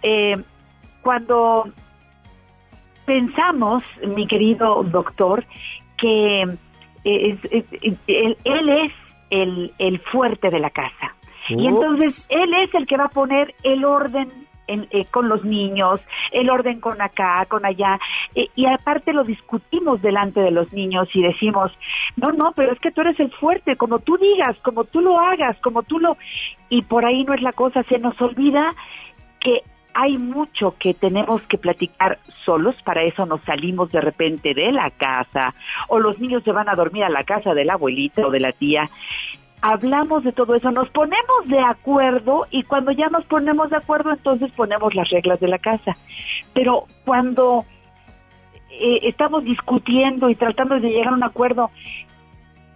Eh, 0.03 0.35
cuando 1.01 1.69
pensamos, 3.05 3.83
mi 4.15 4.27
querido 4.27 4.83
doctor, 4.83 5.45
que 5.97 6.41
eh, 6.41 7.37
es- 7.51 7.51
es- 7.81 7.97
él, 8.07 8.37
él 8.43 8.69
es 8.69 8.91
el, 9.29 9.73
el 9.77 9.99
fuerte 9.99 10.49
de 10.49 10.59
la 10.59 10.71
casa. 10.71 11.15
Y 11.47 11.67
entonces 11.67 12.25
él 12.29 12.51
es 12.55 12.73
el 12.73 12.87
que 12.87 12.97
va 12.97 13.05
a 13.05 13.09
poner 13.09 13.53
el 13.61 13.85
orden 13.85 14.44
en- 14.67 14.87
eh, 14.91 15.05
con 15.11 15.29
los 15.29 15.43
niños, 15.43 15.99
el 16.31 16.49
orden 16.49 16.79
con 16.79 17.01
acá, 17.01 17.45
con 17.47 17.65
allá, 17.65 17.99
eh, 18.33 18.47
y 18.55 18.65
aparte 18.65 19.13
lo 19.13 19.23
discutimos 19.23 20.01
delante 20.01 20.39
de 20.41 20.51
los 20.51 20.71
niños 20.73 21.07
y 21.13 21.21
decimos, 21.21 21.71
no, 22.15 22.31
no, 22.31 22.51
pero 22.55 22.71
es 22.73 22.79
que 22.79 22.91
tú 22.91 23.01
eres 23.01 23.19
el 23.19 23.31
fuerte, 23.31 23.75
como 23.75 23.99
tú 23.99 24.17
digas, 24.17 24.57
como 24.61 24.83
tú 24.85 25.01
lo 25.01 25.19
hagas, 25.19 25.57
como 25.59 25.83
tú 25.83 25.99
lo... 25.99 26.17
Y 26.69 26.81
por 26.83 27.05
ahí 27.05 27.23
no 27.23 27.33
es 27.33 27.41
la 27.41 27.53
cosa, 27.53 27.83
se 27.83 27.99
nos 27.99 28.19
olvida 28.21 28.73
que 29.39 29.61
hay 29.93 30.17
mucho 30.17 30.75
que 30.77 30.93
tenemos 30.93 31.41
que 31.43 31.57
platicar 31.57 32.19
solos, 32.43 32.75
para 32.83 33.03
eso 33.03 33.25
nos 33.25 33.41
salimos 33.43 33.91
de 33.93 34.01
repente 34.01 34.53
de 34.53 34.71
la 34.73 34.89
casa, 34.91 35.53
o 35.87 35.99
los 35.99 36.19
niños 36.19 36.43
se 36.43 36.51
van 36.51 36.67
a 36.67 36.75
dormir 36.75 37.05
a 37.05 37.09
la 37.09 37.23
casa 37.23 37.53
de 37.53 37.63
la 37.63 37.73
abuelita 37.73 38.27
o 38.27 38.29
de 38.31 38.41
la 38.41 38.51
tía. 38.51 38.89
Hablamos 39.67 40.23
de 40.23 40.31
todo 40.31 40.53
eso, 40.53 40.69
nos 40.69 40.87
ponemos 40.91 41.47
de 41.47 41.59
acuerdo 41.59 42.45
y 42.51 42.61
cuando 42.61 42.91
ya 42.91 43.07
nos 43.07 43.25
ponemos 43.25 43.71
de 43.71 43.77
acuerdo 43.77 44.11
entonces 44.11 44.51
ponemos 44.51 44.93
las 44.93 45.09
reglas 45.09 45.39
de 45.39 45.47
la 45.47 45.57
casa. 45.57 45.97
Pero 46.53 46.85
cuando 47.03 47.65
eh, 48.69 48.99
estamos 49.01 49.43
discutiendo 49.43 50.29
y 50.29 50.35
tratando 50.35 50.79
de 50.79 50.89
llegar 50.89 51.07
a 51.07 51.15
un 51.15 51.23
acuerdo 51.23 51.71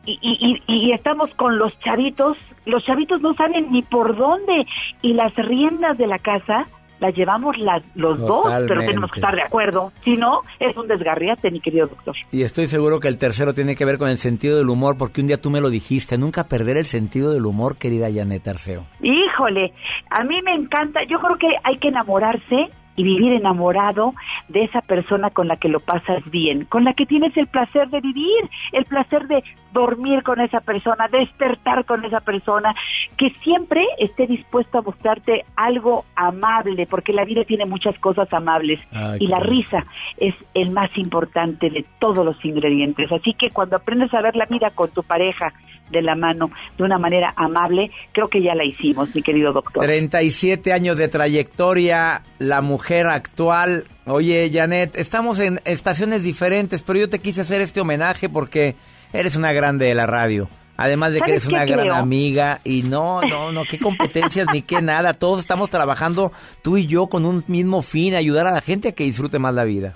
y, 0.04 0.18
y, 0.20 0.64
y, 0.66 0.88
y 0.88 0.92
estamos 0.92 1.32
con 1.36 1.60
los 1.60 1.80
chavitos, 1.82 2.38
los 2.66 2.84
chavitos 2.84 3.22
no 3.22 3.36
saben 3.36 3.72
ni 3.72 3.84
por 3.84 4.18
dónde 4.18 4.66
y 5.04 5.14
las 5.14 5.36
riendas 5.36 5.96
de 5.96 6.08
la 6.08 6.18
casa 6.18 6.66
las 7.00 7.16
llevamos 7.16 7.58
las, 7.58 7.84
los 7.96 8.20
dos, 8.20 8.46
pero 8.68 8.82
tenemos 8.82 9.12
que 9.12 9.20
estar 9.20 9.36
de 9.36 9.42
acuerdo. 9.42 9.92
Si 10.04 10.16
no, 10.16 10.42
es 10.60 10.76
un 10.76 10.88
desgarriate, 10.88 11.52
mi 11.52 11.60
querido 11.60 11.88
doctor. 11.88 12.16
Y 12.32 12.44
estoy 12.44 12.68
seguro 12.68 13.00
que 13.00 13.08
el 13.08 13.18
tercero 13.18 13.54
tiene 13.54 13.76
que 13.76 13.86
ver 13.86 13.98
con 13.98 14.10
el 14.10 14.18
sentido 14.18 14.58
del 14.58 14.70
humor, 14.70 14.98
porque 14.98 15.22
un 15.22 15.28
día 15.28 15.42
tú 15.42 15.50
me 15.50 15.62
lo 15.62 15.70
dijiste, 15.70 16.18
nunca 16.18 16.46
perder 16.46 16.78
el 16.78 16.86
sentido 16.86 17.32
del 17.32 17.46
humor, 17.46 17.78
querida 17.78 18.08
Janet 18.14 18.48
Arceo. 18.48 18.86
Híjole, 19.02 19.74
a 20.10 20.24
mí 20.24 20.42
me 20.44 20.54
encanta, 20.54 21.02
yo 21.10 21.20
creo 21.20 21.38
que 21.38 21.48
hay 21.64 21.78
que 21.80 21.90
enamorarse 21.90 22.70
y 23.00 23.04
vivir 23.04 23.32
enamorado 23.32 24.14
de 24.50 24.66
esa 24.66 24.82
persona 24.82 25.30
con 25.30 25.48
la 25.48 25.56
que 25.56 25.70
lo 25.70 25.80
pasas 25.80 26.22
bien, 26.30 26.66
con 26.66 26.84
la 26.84 26.94
que 26.94 27.06
tienes 27.06 27.36
el 27.38 27.48
placer 27.48 27.88
de 27.88 28.02
vivir, 28.02 28.50
el 28.74 28.84
placer 28.84 29.26
de 29.30 29.42
dormir 29.72 30.22
con 30.22 30.42
esa 30.42 30.60
persona, 30.60 31.08
despertar 31.08 31.86
con 31.86 32.04
esa 32.04 32.20
persona, 32.20 32.76
que 33.16 33.30
siempre 33.42 33.86
esté 34.00 34.28
dispuesto 34.28 34.80
a 34.80 34.82
mostrarte 34.82 35.46
algo 35.56 36.04
amable, 36.14 36.88
porque 36.88 37.14
la 37.14 37.24
vida 37.24 37.46
tiene 37.46 37.66
muchas 37.66 37.98
cosas 38.00 38.28
amables 38.34 38.82
Ay, 38.92 39.20
y 39.22 39.28
la 39.28 39.40
risa 39.40 39.86
es 40.18 40.36
el 40.54 40.72
más 40.72 40.90
importante 40.98 41.70
de 41.70 41.86
todos 42.00 42.26
los 42.26 42.44
ingredientes. 42.44 43.10
Así 43.14 43.34
que 43.34 43.52
cuando 43.52 43.78
aprendes 43.78 44.14
a 44.14 44.22
ver 44.22 44.36
la 44.36 44.46
vida 44.46 44.72
con 44.72 44.90
tu 44.90 45.04
pareja 45.04 45.54
de 45.92 46.02
la 46.02 46.16
mano 46.16 46.50
de 46.78 46.84
una 46.84 46.98
manera 46.98 47.34
amable, 47.36 47.92
creo 48.12 48.28
que 48.28 48.42
ya 48.42 48.56
la 48.56 48.66
hicimos, 48.66 49.14
mi 49.16 49.22
querido 49.22 49.54
doctor. 49.54 49.84
37 49.84 50.74
años 50.74 50.98
de 50.98 51.08
trayectoria, 51.08 52.24
la 52.38 52.62
mujer 52.62 53.08
actual. 53.08 53.86
Oye, 54.06 54.50
Janet, 54.54 54.96
estamos 54.96 55.40
en 55.40 55.60
estaciones 55.66 56.24
diferentes, 56.24 56.84
pero 56.84 57.00
yo 57.00 57.10
te 57.10 57.20
quise 57.20 57.42
hacer 57.42 57.62
este 57.62 57.82
homenaje 57.82 58.30
porque 58.30 58.76
eres 59.14 59.36
una 59.36 59.54
grande 59.54 59.86
de 59.86 59.96
la 59.96 60.06
radio. 60.06 60.50
Además 60.78 61.12
de 61.12 61.20
que 61.20 61.32
¿Sabes 61.32 61.44
eres 61.44 61.48
una 61.50 61.66
gran 61.66 61.88
creo? 61.88 61.96
amiga 61.96 62.62
y 62.64 62.84
no, 62.84 63.22
no, 63.22 63.52
no, 63.52 63.64
qué 63.70 63.78
competencias 63.78 64.48
ni 64.54 64.62
qué 64.62 64.82
nada. 64.82 65.14
Todos 65.14 65.42
estamos 65.42 65.70
trabajando, 65.70 66.32
tú 66.62 66.78
y 66.78 66.88
yo, 66.88 67.08
con 67.08 67.26
un 67.26 67.44
mismo 67.48 67.82
fin, 67.82 68.16
ayudar 68.16 68.48
a 68.48 68.52
la 68.52 68.62
gente 68.62 68.88
a 68.88 68.92
que 68.94 69.04
disfrute 69.04 69.40
más 69.40 69.54
la 69.54 69.66
vida. 69.66 69.96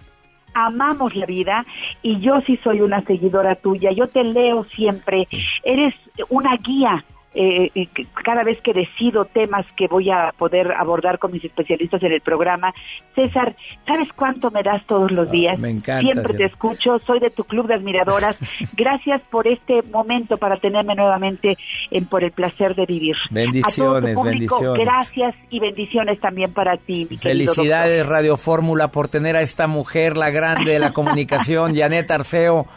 Amamos 0.53 1.15
la 1.15 1.25
vida 1.25 1.65
y 2.01 2.19
yo 2.19 2.41
sí 2.45 2.57
soy 2.63 2.81
una 2.81 3.03
seguidora 3.05 3.55
tuya, 3.55 3.91
yo 3.91 4.07
te 4.07 4.23
leo 4.23 4.65
siempre, 4.75 5.27
eres 5.63 5.93
una 6.29 6.55
guía. 6.57 7.03
Eh, 7.35 7.87
cada 8.23 8.43
vez 8.43 8.61
que 8.61 8.73
decido 8.73 9.25
temas 9.25 9.65
que 9.75 9.87
voy 9.87 10.09
a 10.09 10.31
poder 10.37 10.71
abordar 10.73 11.19
con 11.19 11.31
mis 11.31 11.43
especialistas 11.43 12.01
en 12.03 12.11
el 12.11 12.21
programa, 12.21 12.73
César, 13.15 13.55
¿sabes 13.85 14.07
cuánto 14.15 14.51
me 14.51 14.63
das 14.63 14.85
todos 14.85 15.11
los 15.11 15.29
días? 15.31 15.55
Ah, 15.57 15.61
me 15.61 15.69
encanta, 15.69 16.01
Siempre 16.01 16.33
te 16.33 16.45
escucho, 16.45 16.99
soy 16.99 17.19
de 17.19 17.29
tu 17.29 17.43
club 17.43 17.67
de 17.67 17.75
admiradoras. 17.75 18.37
Gracias 18.77 19.21
por 19.29 19.47
este 19.47 19.81
momento 19.91 20.37
para 20.37 20.57
tenerme 20.57 20.95
nuevamente 20.95 21.57
en 21.91 22.05
Por 22.05 22.23
el 22.23 22.31
placer 22.31 22.75
de 22.75 22.85
vivir. 22.85 23.15
a 23.15 23.29
todo 23.29 23.29
tu 23.29 23.33
Bendiciones, 23.35 24.15
público, 24.15 24.55
bendiciones. 24.59 24.79
gracias 24.85 25.35
y 25.49 25.59
bendiciones 25.59 26.19
también 26.19 26.53
para 26.53 26.77
ti, 26.77 27.07
mi 27.09 27.15
doctor. 27.15 27.31
Felicidades 27.31 28.05
Radio 28.05 28.37
Fórmula 28.37 28.89
por 28.89 29.07
tener 29.07 29.35
a 29.35 29.41
esta 29.41 29.67
mujer, 29.67 30.17
la 30.17 30.29
grande 30.29 30.71
de 30.71 30.79
la 30.79 30.91
comunicación, 30.93 31.73
Janet 31.75 32.09
Arceo. 32.11 32.67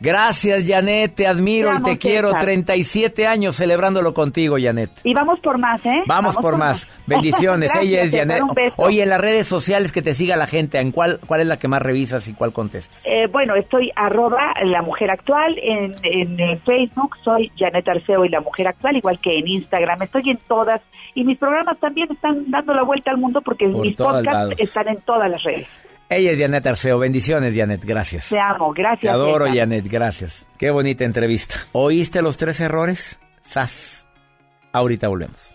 Gracias, 0.00 0.68
Janet, 0.68 1.14
te 1.14 1.26
admiro 1.26 1.68
Te 1.68 1.74
y 1.74 1.76
amo, 1.76 1.86
te 1.86 1.98
quiero. 1.98 2.28
César. 2.28 2.42
37 2.42 3.26
años 3.26 3.56
celebrándolo 3.56 4.12
contigo, 4.14 4.56
Janet. 4.60 4.90
Y 5.04 5.14
vamos 5.14 5.40
por 5.40 5.58
más, 5.58 5.84
¿eh? 5.86 6.02
Vamos, 6.06 6.36
por 6.36 6.56
más. 6.56 6.86
Bendiciones. 7.06 7.70
Gracias, 7.72 7.84
Ella 7.92 8.02
es 8.02 8.10
Janet. 8.10 8.42
Oye, 8.76 9.02
en 9.02 9.08
las 9.08 9.20
redes 9.20 9.46
sociales 9.46 9.92
que 9.92 10.02
te 10.02 10.14
siga 10.14 10.36
la 10.36 10.46
gente, 10.46 10.78
¿en 10.78 10.90
cuál, 10.90 11.18
cuál 11.26 11.40
es 11.40 11.46
la 11.46 11.58
que 11.58 11.68
más 11.68 11.82
revisas 11.82 12.28
y 12.28 12.34
cuál 12.34 12.52
contestas? 12.52 13.04
Eh, 13.06 13.26
bueno, 13.30 13.54
estoy 13.54 13.90
arroba 13.96 14.52
la 14.64 14.82
mujer 14.82 15.10
actual 15.10 15.58
en, 15.62 15.94
en, 16.02 16.40
eh, 16.40 16.60
Facebook, 16.64 17.16
soy 17.24 17.50
Janet 17.56 17.88
Arceo 17.88 18.24
y 18.24 18.28
la 18.28 18.40
mujer 18.40 18.68
actual, 18.68 18.96
igual 18.96 19.18
que 19.20 19.38
en 19.38 19.46
Instagram, 19.48 20.02
estoy 20.02 20.30
en 20.30 20.38
todas 20.48 20.80
y 21.14 21.24
mis 21.24 21.38
programas 21.38 21.78
también 21.80 22.12
están 22.12 22.50
dando 22.50 22.74
la 22.74 22.82
vuelta 22.82 23.10
al 23.10 23.18
mundo 23.18 23.40
porque 23.40 23.66
Por 23.68 23.80
mis 23.82 23.96
podcasts 23.96 24.26
lados. 24.26 24.60
están 24.60 24.88
en 24.88 25.00
todas 25.00 25.30
las 25.30 25.42
redes. 25.42 25.66
Ella 26.08 26.32
es 26.32 26.38
Janet 26.38 26.66
Arceo. 26.66 26.98
Bendiciones, 26.98 27.54
Janet. 27.56 27.84
Gracias. 27.84 28.28
Te 28.28 28.38
amo, 28.38 28.72
Te 28.74 28.82
gracias. 28.82 29.12
adoro, 29.12 29.44
César. 29.46 29.58
Janet. 29.58 29.86
Gracias. 29.88 30.46
Qué 30.58 30.70
bonita 30.70 31.04
entrevista. 31.04 31.56
¿Oíste 31.72 32.22
los 32.22 32.36
tres 32.36 32.60
errores? 32.60 33.18
Sas. 33.40 34.06
Ahorita 34.72 35.08
volvemos. 35.08 35.52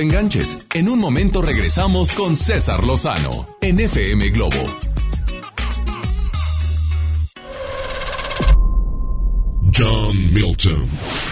Te 0.00 0.04
enganches. 0.04 0.58
En 0.72 0.88
un 0.88 0.98
momento 0.98 1.42
regresamos 1.42 2.12
con 2.12 2.34
César 2.34 2.84
Lozano 2.84 3.44
en 3.60 3.78
FM 3.80 4.30
Globo. 4.30 4.56
John 9.76 10.32
Milton. 10.32 10.88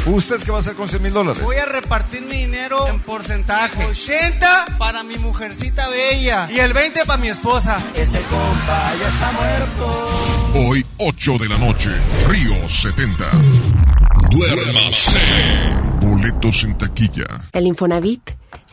¿Usted 0.06 0.42
qué 0.42 0.50
va 0.50 0.58
a 0.58 0.60
hacer 0.60 0.74
con 0.74 0.88
100 0.88 1.02
mil 1.02 1.12
dólares? 1.12 1.42
Voy 1.42 1.56
a 1.56 1.64
repartir 1.64 2.22
mi 2.22 2.36
dinero 2.36 2.86
en 2.88 2.98
porcentaje. 3.00 3.86
80 3.86 4.76
para 4.78 5.02
mi 5.02 5.16
mujercita 5.16 5.88
bella 5.88 6.48
y 6.50 6.58
el 6.58 6.72
20 6.74 7.06
para 7.06 7.18
mi 7.18 7.28
esposa. 7.28 7.82
Ese 7.94 8.20
compa 8.22 8.92
ya 9.00 9.08
está 9.08 9.32
muerto. 9.32 10.68
Hoy, 10.68 10.84
8 10.98 11.38
de 11.38 11.48
la 11.48 11.58
noche, 11.58 11.90
Río 12.28 12.68
70. 12.68 13.24
Duérmase. 14.30 15.18
Boletos 16.00 16.64
en 16.64 16.76
taquilla. 16.76 17.26
El 17.52 17.66
Infonavit 17.66 18.27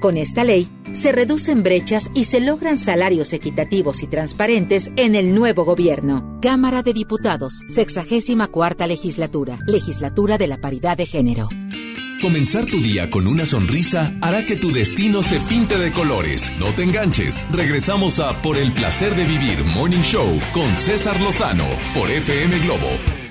Con 0.00 0.18
esta 0.18 0.44
ley 0.44 0.68
se 0.92 1.12
reducen 1.12 1.62
brechas 1.62 2.10
y 2.14 2.24
se 2.24 2.40
logran 2.40 2.78
salarios 2.78 3.32
equitativos 3.32 4.02
y 4.02 4.06
transparentes 4.06 4.92
en 4.96 5.14
el 5.14 5.34
nuevo 5.34 5.64
gobierno. 5.64 6.38
Cámara 6.42 6.82
de 6.82 6.92
Diputados, 6.92 7.62
64 7.68 8.86
legislatura, 8.86 9.58
legislatura 9.66 10.38
de 10.38 10.46
la 10.46 10.58
paridad 10.58 10.96
de 10.96 11.06
género. 11.06 11.48
Comenzar 12.20 12.64
tu 12.66 12.78
día 12.78 13.10
con 13.10 13.26
una 13.26 13.44
sonrisa 13.44 14.14
hará 14.22 14.44
que 14.44 14.56
tu 14.56 14.72
destino 14.72 15.22
se 15.22 15.38
pinte 15.40 15.78
de 15.78 15.92
colores. 15.92 16.50
No 16.58 16.66
te 16.66 16.82
enganches. 16.82 17.46
Regresamos 17.50 18.20
a 18.20 18.40
Por 18.42 18.56
el 18.56 18.72
placer 18.72 19.14
de 19.14 19.24
vivir 19.24 19.62
Morning 19.64 20.02
Show 20.02 20.40
con 20.52 20.76
César 20.76 21.20
Lozano 21.20 21.66
por 21.94 22.10
FM 22.10 22.58
Globo 22.60 23.25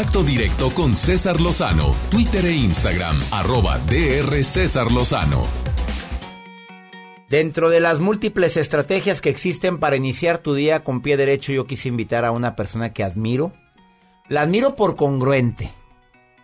contacto 0.00 0.22
directo 0.22 0.70
con 0.70 0.96
César 0.96 1.42
Lozano, 1.42 1.94
Twitter 2.08 2.46
e 2.46 2.52
Instagram, 2.52 3.20
arroba 3.32 3.78
DR 3.80 4.42
César 4.42 4.90
Lozano. 4.90 5.42
Dentro 7.28 7.68
de 7.68 7.80
las 7.80 8.00
múltiples 8.00 8.56
estrategias 8.56 9.20
que 9.20 9.28
existen 9.28 9.78
para 9.78 9.96
iniciar 9.96 10.38
tu 10.38 10.54
día 10.54 10.84
con 10.84 11.02
pie 11.02 11.18
derecho, 11.18 11.52
yo 11.52 11.66
quise 11.66 11.88
invitar 11.88 12.24
a 12.24 12.30
una 12.30 12.56
persona 12.56 12.94
que 12.94 13.04
admiro. 13.04 13.52
La 14.30 14.40
admiro 14.40 14.74
por 14.74 14.96
congruente, 14.96 15.70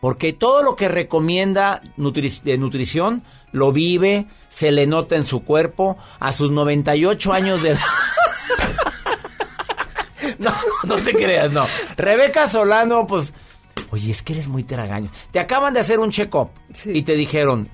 porque 0.03 0.35
todo 0.35 0.63
lo 0.63 0.77
que 0.77 0.89
recomienda 0.89 1.81
de 1.97 2.59
nutrición 2.59 3.23
lo 3.53 3.73
vive, 3.73 4.27
se 4.51 4.71
le 4.71 4.87
nota 4.87 5.17
en 5.17 5.25
su 5.25 5.45
cuerpo 5.45 5.97
a 6.21 6.33
sus 6.33 6.51
98 6.51 7.33
años 7.33 7.63
de 7.63 7.71
edad. 7.71 7.81
No, 10.39 10.53
no 10.85 10.97
te 10.97 11.15
creas, 11.15 11.51
no. 11.53 11.67
Rebeca 11.97 12.47
Solano, 12.47 13.07
pues, 13.07 13.33
oye, 13.91 14.11
es 14.11 14.23
que 14.23 14.35
eres 14.35 14.49
muy 14.49 14.63
tragaño. 14.65 15.11
Te 15.31 15.41
acaban 15.41 15.75
de 15.75 15.81
hacer 15.81 15.99
un 15.99 16.11
check-up 16.11 16.51
y 16.85 17.03
te 17.03 17.15
dijeron, 17.15 17.69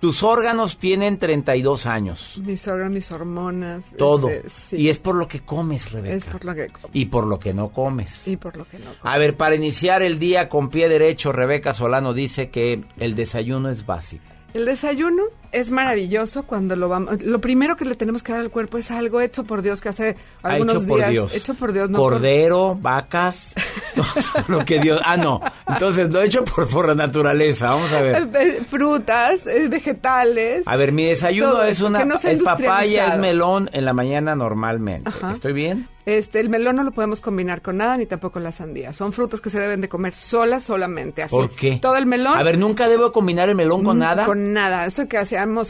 tus 0.00 0.22
órganos 0.22 0.78
tienen 0.78 1.18
32 1.18 1.86
años. 1.86 2.40
Mis 2.44 2.68
órganos, 2.68 2.94
mis 2.94 3.10
hormonas. 3.10 3.94
Todo. 3.98 4.28
este, 4.28 4.48
sí. 4.48 4.76
Y 4.76 4.88
es 4.90 4.98
por 4.98 5.16
lo 5.16 5.26
que 5.26 5.40
comes, 5.40 5.90
Rebeca. 5.90 6.14
Es 6.14 6.26
por 6.26 6.44
lo 6.44 6.54
que 6.54 6.68
como. 6.68 6.88
Y 6.92 7.06
por 7.06 7.26
lo 7.26 7.40
que 7.40 7.52
no 7.52 7.70
comes. 7.70 8.28
Y 8.28 8.36
por 8.36 8.56
lo 8.56 8.64
que 8.68 8.78
no. 8.78 8.90
A 9.02 9.18
ver, 9.18 9.36
para 9.36 9.56
iniciar 9.56 10.02
el 10.02 10.18
día 10.18 10.48
con 10.48 10.70
pie 10.70 10.88
derecho, 10.88 11.32
Rebeca 11.32 11.74
Solano 11.74 12.14
dice 12.14 12.50
que 12.50 12.84
el 12.98 13.14
desayuno 13.16 13.70
es 13.70 13.86
básico. 13.86 14.24
El 14.54 14.64
desayuno 14.66 15.24
es 15.52 15.70
maravilloso 15.70 16.44
cuando 16.44 16.76
lo 16.76 16.88
vamos. 16.88 17.22
Lo 17.22 17.40
primero 17.40 17.76
que 17.76 17.84
le 17.84 17.94
tenemos 17.94 18.22
que 18.22 18.32
dar 18.32 18.40
al 18.42 18.50
cuerpo 18.50 18.78
es 18.78 18.90
algo 18.90 19.20
hecho 19.20 19.44
por 19.44 19.62
Dios 19.62 19.80
que 19.80 19.88
hace 19.88 20.16
Ha 20.42 20.48
algunos 20.48 20.76
hecho 20.76 20.86
por 20.88 20.98
días. 20.98 21.10
Dios. 21.10 21.34
Hecho 21.34 21.54
por 21.54 21.72
Dios, 21.72 21.90
no 21.90 21.98
por- 21.98 22.12
Cordero, 22.14 22.76
vacas, 22.80 23.54
lo 24.48 24.64
que 24.64 24.80
Dios... 24.80 25.00
Ah, 25.04 25.16
no. 25.16 25.40
Entonces, 25.66 26.10
lo 26.12 26.22
hecho 26.22 26.44
por, 26.44 26.68
por 26.68 26.88
la 26.88 26.94
naturaleza. 26.94 27.70
Vamos 27.70 27.92
a 27.92 28.00
ver. 28.00 28.28
Eh, 28.34 28.62
frutas, 28.68 29.46
eh, 29.46 29.68
vegetales. 29.68 30.66
A 30.66 30.76
ver, 30.76 30.92
mi 30.92 31.04
desayuno 31.04 31.52
Todo 31.52 31.64
es 31.64 31.80
una 31.80 32.04
no 32.04 32.14
es 32.16 32.42
papaya, 32.42 33.14
es 33.14 33.18
melón 33.18 33.70
en 33.72 33.84
la 33.84 33.92
mañana 33.92 34.34
normalmente. 34.36 35.08
Ajá. 35.08 35.32
¿Estoy 35.32 35.52
bien? 35.52 35.88
Este, 36.06 36.40
el 36.40 36.48
melón 36.48 36.76
no 36.76 36.84
lo 36.84 36.92
podemos 36.92 37.20
combinar 37.20 37.60
con 37.60 37.76
nada 37.76 37.98
ni 37.98 38.06
tampoco 38.06 38.40
la 38.40 38.50
sandía. 38.50 38.94
Son 38.94 39.12
frutas 39.12 39.42
que 39.42 39.50
se 39.50 39.60
deben 39.60 39.82
de 39.82 39.90
comer 39.90 40.14
solas, 40.14 40.64
solamente. 40.64 41.22
Así. 41.22 41.36
¿Por 41.36 41.50
qué? 41.50 41.76
Todo 41.76 41.96
el 41.96 42.06
melón. 42.06 42.38
A 42.38 42.42
ver, 42.42 42.56
nunca 42.56 42.88
debo 42.88 43.12
combinar 43.12 43.50
el 43.50 43.54
melón 43.54 43.84
con 43.84 43.98
nada. 43.98 44.24
Con 44.24 44.54
nada. 44.54 44.86
Eso 44.86 45.06
que 45.06 45.18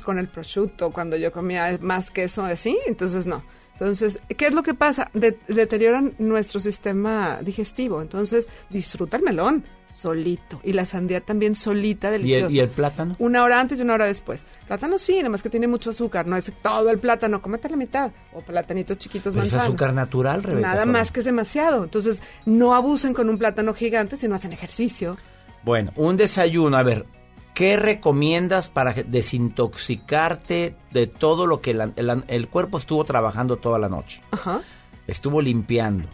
con 0.03 0.19
el 0.19 0.29
prosciutto 0.29 0.91
cuando 0.91 1.17
yo 1.17 1.33
comía 1.33 1.79
más 1.81 2.11
queso 2.11 2.43
así, 2.43 2.79
entonces 2.87 3.27
no. 3.27 3.43
Entonces, 3.75 4.19
¿qué 4.37 4.49
es 4.49 4.55
lo 4.55 4.65
que 4.65 4.75
pasa? 4.75 5.09
De- 5.15 5.39
deterioran 5.47 6.13
nuestro 6.19 6.59
sistema 6.59 7.39
digestivo. 7.43 8.03
Entonces, 8.03 8.49
disfruta 8.71 9.19
el 9.19 9.23
melón 9.23 9.65
solito. 9.87 10.61
Y 10.65 10.73
la 10.73 10.85
sandía 10.85 11.21
también 11.21 11.55
solita, 11.55 12.09
¿Y 12.09 12.13
deliciosa. 12.13 12.47
el, 12.49 12.57
y 12.57 12.59
el 12.61 12.69
plátano? 12.71 13.15
Una 13.21 13.45
hora 13.45 13.61
antes 13.61 13.79
y 13.79 13.83
una 13.83 13.95
hora 13.95 14.07
después. 14.07 14.45
Plátano 14.67 14.99
sí, 14.99 15.19
nada 15.19 15.29
más 15.29 15.45
que 15.45 15.49
tiene 15.51 15.69
mucho 15.69 15.91
azúcar. 15.91 16.27
No 16.27 16.37
es 16.37 16.53
todo 16.61 16.91
el 16.91 16.99
plátano, 16.99 17.41
cómete 17.41 17.69
la 17.69 17.77
mitad. 17.77 18.11
O 18.33 18.41
platanitos 18.41 18.99
chiquitos 18.99 19.35
Pero 19.35 19.47
es 19.47 19.55
azúcar 19.55 19.95
natural, 19.95 20.43
Rebeca. 20.43 20.67
Nada 20.67 20.85
más 20.85 21.13
que 21.13 21.21
es 21.21 21.27
demasiado. 21.27 21.85
Entonces, 21.85 22.21
no 22.47 22.75
abusen 22.75 23.15
con 23.15 23.29
un 23.29 23.39
plátano 23.39 23.75
gigante 23.75 24.17
si 24.17 24.27
no 24.27 24.35
hacen 24.35 24.53
ejercicio. 24.53 25.17
Bueno, 25.63 25.93
un 25.95 26.17
desayuno, 26.17 26.77
a 26.77 26.83
ver, 26.83 27.07
¿qué 27.55 27.77
recomiendas 27.77 28.69
para 28.71 28.93
desintoxicarte 28.93 30.77
de 30.91 31.07
todo 31.07 31.47
lo 31.47 31.61
que 31.61 31.73
el, 31.73 32.25
el 32.29 32.49
cuerpo 32.49 32.79
estuvo 32.79 33.05
trabajando 33.05 33.57
toda 33.57 33.79
la 33.79 33.89
noche? 33.89 34.23
Ajá. 34.31 34.61
Estuvo 35.07 35.41
limpiando. 35.41 36.07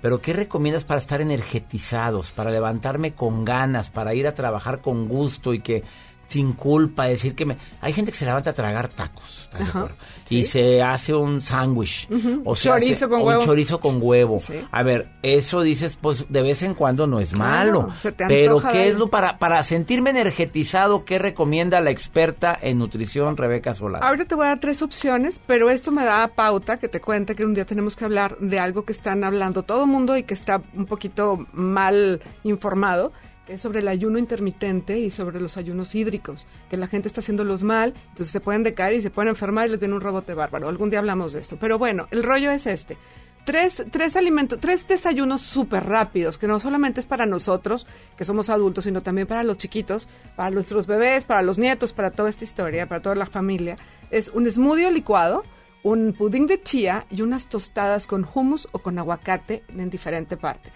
Pero 0.00 0.20
¿qué 0.20 0.32
recomiendas 0.32 0.82
para 0.82 1.00
estar 1.00 1.20
energetizados, 1.20 2.32
para 2.32 2.50
levantarme 2.50 3.14
con 3.14 3.44
ganas, 3.44 3.88
para 3.88 4.14
ir 4.14 4.26
a 4.26 4.34
trabajar 4.34 4.80
con 4.80 5.06
gusto 5.06 5.54
y 5.54 5.60
que 5.60 5.84
sin 6.32 6.52
culpa, 6.52 7.04
decir 7.06 7.34
que 7.34 7.44
me... 7.46 7.56
Hay 7.80 7.92
gente 7.92 8.10
que 8.12 8.18
se 8.18 8.24
levanta 8.24 8.50
a 8.50 8.52
tragar 8.52 8.88
tacos, 8.88 9.42
¿estás 9.42 9.60
de 9.60 9.66
Ajá, 9.66 9.78
acuerdo? 9.78 9.96
sí. 10.24 10.38
Y 10.38 10.44
se 10.44 10.82
hace 10.82 11.14
un 11.14 11.42
sándwich. 11.42 12.08
O 12.44 12.56
se 12.56 12.68
chorizo 12.68 12.94
hace 12.94 13.08
con 13.08 13.20
un 13.20 13.26
huevo. 13.28 13.42
chorizo 13.44 13.80
con 13.80 13.98
huevo. 14.00 14.40
Sí. 14.40 14.54
A 14.70 14.82
ver, 14.82 15.08
eso 15.22 15.60
dices, 15.62 15.96
pues 16.00 16.26
de 16.28 16.42
vez 16.42 16.62
en 16.62 16.74
cuando 16.74 17.06
no 17.06 17.20
es 17.20 17.32
Claro, 17.32 17.82
malo. 17.82 17.94
se 18.00 18.12
te 18.12 18.26
Pero 18.26 18.60
¿qué 18.62 18.88
es 18.88 18.96
lo 18.96 19.08
para, 19.08 19.38
para 19.38 19.62
sentirme 19.62 20.10
energetizado? 20.10 21.04
¿Qué 21.04 21.18
recomienda 21.18 21.80
la 21.80 21.90
experta 21.90 22.58
en 22.60 22.78
nutrición 22.78 23.36
Rebeca 23.36 23.74
Solano? 23.74 24.04
Ahorita 24.04 24.24
te 24.24 24.34
voy 24.34 24.46
a 24.46 24.48
dar 24.50 24.60
tres 24.60 24.82
opciones, 24.82 25.42
pero 25.46 25.70
esto 25.70 25.90
me 25.92 26.04
da 26.04 26.26
pauta 26.28 26.78
que 26.78 26.88
te 26.88 27.00
cuente 27.00 27.34
que 27.34 27.44
un 27.44 27.54
día 27.54 27.64
tenemos 27.66 27.94
que 27.96 28.04
hablar 28.04 28.38
de 28.38 28.58
algo 28.58 28.84
que 28.84 28.92
están 28.92 29.22
hablando 29.24 29.62
todo 29.64 29.82
el 29.84 29.90
mundo 29.90 30.16
y 30.16 30.22
que 30.22 30.34
está 30.34 30.62
un 30.74 30.86
poquito 30.86 31.46
mal 31.52 32.20
informado, 32.44 33.12
es 33.48 33.60
sobre 33.60 33.80
el 33.80 33.88
ayuno 33.88 34.18
intermitente 34.18 34.98
y 34.98 35.10
sobre 35.10 35.40
los 35.40 35.56
ayunos 35.56 35.94
hídricos, 35.94 36.46
que 36.70 36.76
la 36.76 36.86
gente 36.86 37.08
está 37.08 37.20
haciéndolos 37.20 37.62
mal, 37.62 37.94
entonces 38.10 38.30
se 38.30 38.40
pueden 38.40 38.62
decaer 38.62 38.94
y 38.94 39.02
se 39.02 39.10
pueden 39.10 39.30
enfermar 39.30 39.66
y 39.66 39.72
les 39.72 39.80
viene 39.80 39.94
un 39.94 40.00
rebote 40.00 40.34
bárbaro. 40.34 40.68
Algún 40.68 40.90
día 40.90 41.00
hablamos 41.00 41.32
de 41.32 41.40
esto. 41.40 41.56
Pero 41.58 41.78
bueno, 41.78 42.06
el 42.10 42.22
rollo 42.22 42.50
es 42.50 42.66
este. 42.66 42.96
Tres, 43.44 43.82
tres 43.90 44.14
alimentos, 44.14 44.60
tres 44.60 44.86
desayunos 44.86 45.40
súper 45.40 45.84
rápidos, 45.84 46.38
que 46.38 46.46
no 46.46 46.60
solamente 46.60 47.00
es 47.00 47.06
para 47.06 47.26
nosotros, 47.26 47.88
que 48.16 48.24
somos 48.24 48.48
adultos, 48.48 48.84
sino 48.84 49.00
también 49.00 49.26
para 49.26 49.42
los 49.42 49.58
chiquitos, 49.58 50.06
para 50.36 50.50
nuestros 50.50 50.86
bebés, 50.86 51.24
para 51.24 51.42
los 51.42 51.58
nietos, 51.58 51.92
para 51.92 52.12
toda 52.12 52.30
esta 52.30 52.44
historia, 52.44 52.86
para 52.86 53.02
toda 53.02 53.16
la 53.16 53.26
familia. 53.26 53.76
Es 54.12 54.28
un 54.28 54.48
smoothie 54.48 54.92
licuado, 54.92 55.42
un 55.82 56.12
pudín 56.12 56.46
de 56.46 56.62
chía 56.62 57.06
y 57.10 57.22
unas 57.22 57.48
tostadas 57.48 58.06
con 58.06 58.24
hummus 58.32 58.68
o 58.70 58.78
con 58.78 58.98
aguacate 58.98 59.64
en 59.76 59.90
diferente 59.90 60.36
parte. 60.36 60.70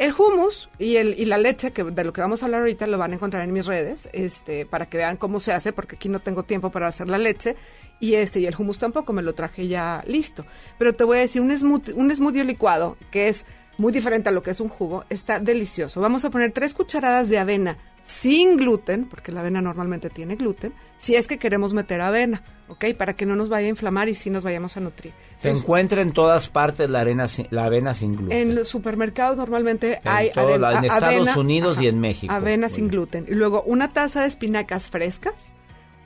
El 0.00 0.14
hummus 0.18 0.70
y, 0.78 0.96
el, 0.96 1.20
y 1.20 1.26
la 1.26 1.36
leche, 1.36 1.72
que 1.72 1.84
de 1.84 2.04
lo 2.04 2.14
que 2.14 2.22
vamos 2.22 2.42
a 2.42 2.46
hablar 2.46 2.62
ahorita, 2.62 2.86
lo 2.86 2.96
van 2.96 3.12
a 3.12 3.16
encontrar 3.16 3.44
en 3.44 3.52
mis 3.52 3.66
redes, 3.66 4.08
este, 4.14 4.64
para 4.64 4.86
que 4.86 4.96
vean 4.96 5.18
cómo 5.18 5.40
se 5.40 5.52
hace, 5.52 5.74
porque 5.74 5.96
aquí 5.96 6.08
no 6.08 6.20
tengo 6.20 6.42
tiempo 6.42 6.70
para 6.70 6.88
hacer 6.88 7.10
la 7.10 7.18
leche. 7.18 7.54
Y 8.00 8.14
este, 8.14 8.40
y 8.40 8.46
el 8.46 8.56
hummus 8.58 8.78
tampoco, 8.78 9.12
me 9.12 9.20
lo 9.20 9.34
traje 9.34 9.68
ya 9.68 10.02
listo. 10.06 10.46
Pero 10.78 10.94
te 10.94 11.04
voy 11.04 11.18
a 11.18 11.20
decir, 11.20 11.42
un 11.42 11.54
smoothie, 11.54 11.92
un 11.92 12.16
smoothie 12.16 12.44
licuado, 12.44 12.96
que 13.10 13.28
es 13.28 13.44
muy 13.76 13.92
diferente 13.92 14.30
a 14.30 14.32
lo 14.32 14.42
que 14.42 14.52
es 14.52 14.60
un 14.60 14.68
jugo, 14.68 15.04
está 15.10 15.38
delicioso. 15.38 16.00
Vamos 16.00 16.24
a 16.24 16.30
poner 16.30 16.52
tres 16.52 16.72
cucharadas 16.72 17.28
de 17.28 17.38
avena 17.38 17.76
sin 18.10 18.56
gluten, 18.56 19.06
porque 19.08 19.32
la 19.32 19.40
avena 19.40 19.62
normalmente 19.62 20.10
tiene 20.10 20.36
gluten, 20.36 20.72
si 20.98 21.14
es 21.14 21.28
que 21.28 21.38
queremos 21.38 21.72
meter 21.72 22.00
avena, 22.00 22.42
¿ok? 22.68 22.86
Para 22.96 23.14
que 23.14 23.24
no 23.24 23.36
nos 23.36 23.48
vaya 23.48 23.66
a 23.66 23.70
inflamar 23.70 24.08
y 24.08 24.14
sí 24.14 24.28
nos 24.30 24.42
vayamos 24.44 24.76
a 24.76 24.80
nutrir. 24.80 25.12
Se 25.38 25.48
Entonces, 25.48 25.62
encuentra 25.62 26.02
en 26.02 26.12
todas 26.12 26.48
partes 26.48 26.90
la, 26.90 27.00
arena 27.00 27.28
sin- 27.28 27.46
la 27.50 27.64
avena 27.66 27.94
sin 27.94 28.16
gluten. 28.16 28.36
en 28.36 28.54
los 28.54 28.68
supermercados 28.68 29.38
normalmente 29.38 29.94
En 30.02 30.08
hay 30.08 30.30
todo 30.32 30.58
la- 30.58 30.78
en 30.78 30.84
Estados 30.84 31.36
Unidos 31.36 31.80
y 31.80 31.86
en 31.88 32.00
México. 32.00 32.32
Avena 32.32 32.68
sin 32.68 32.88
gluten. 32.88 33.26
Y 33.28 33.34
luego 33.34 33.62
una 33.62 33.88
taza 33.88 34.22
de 34.22 34.26
espinacas 34.26 34.90
frescas, 34.90 35.52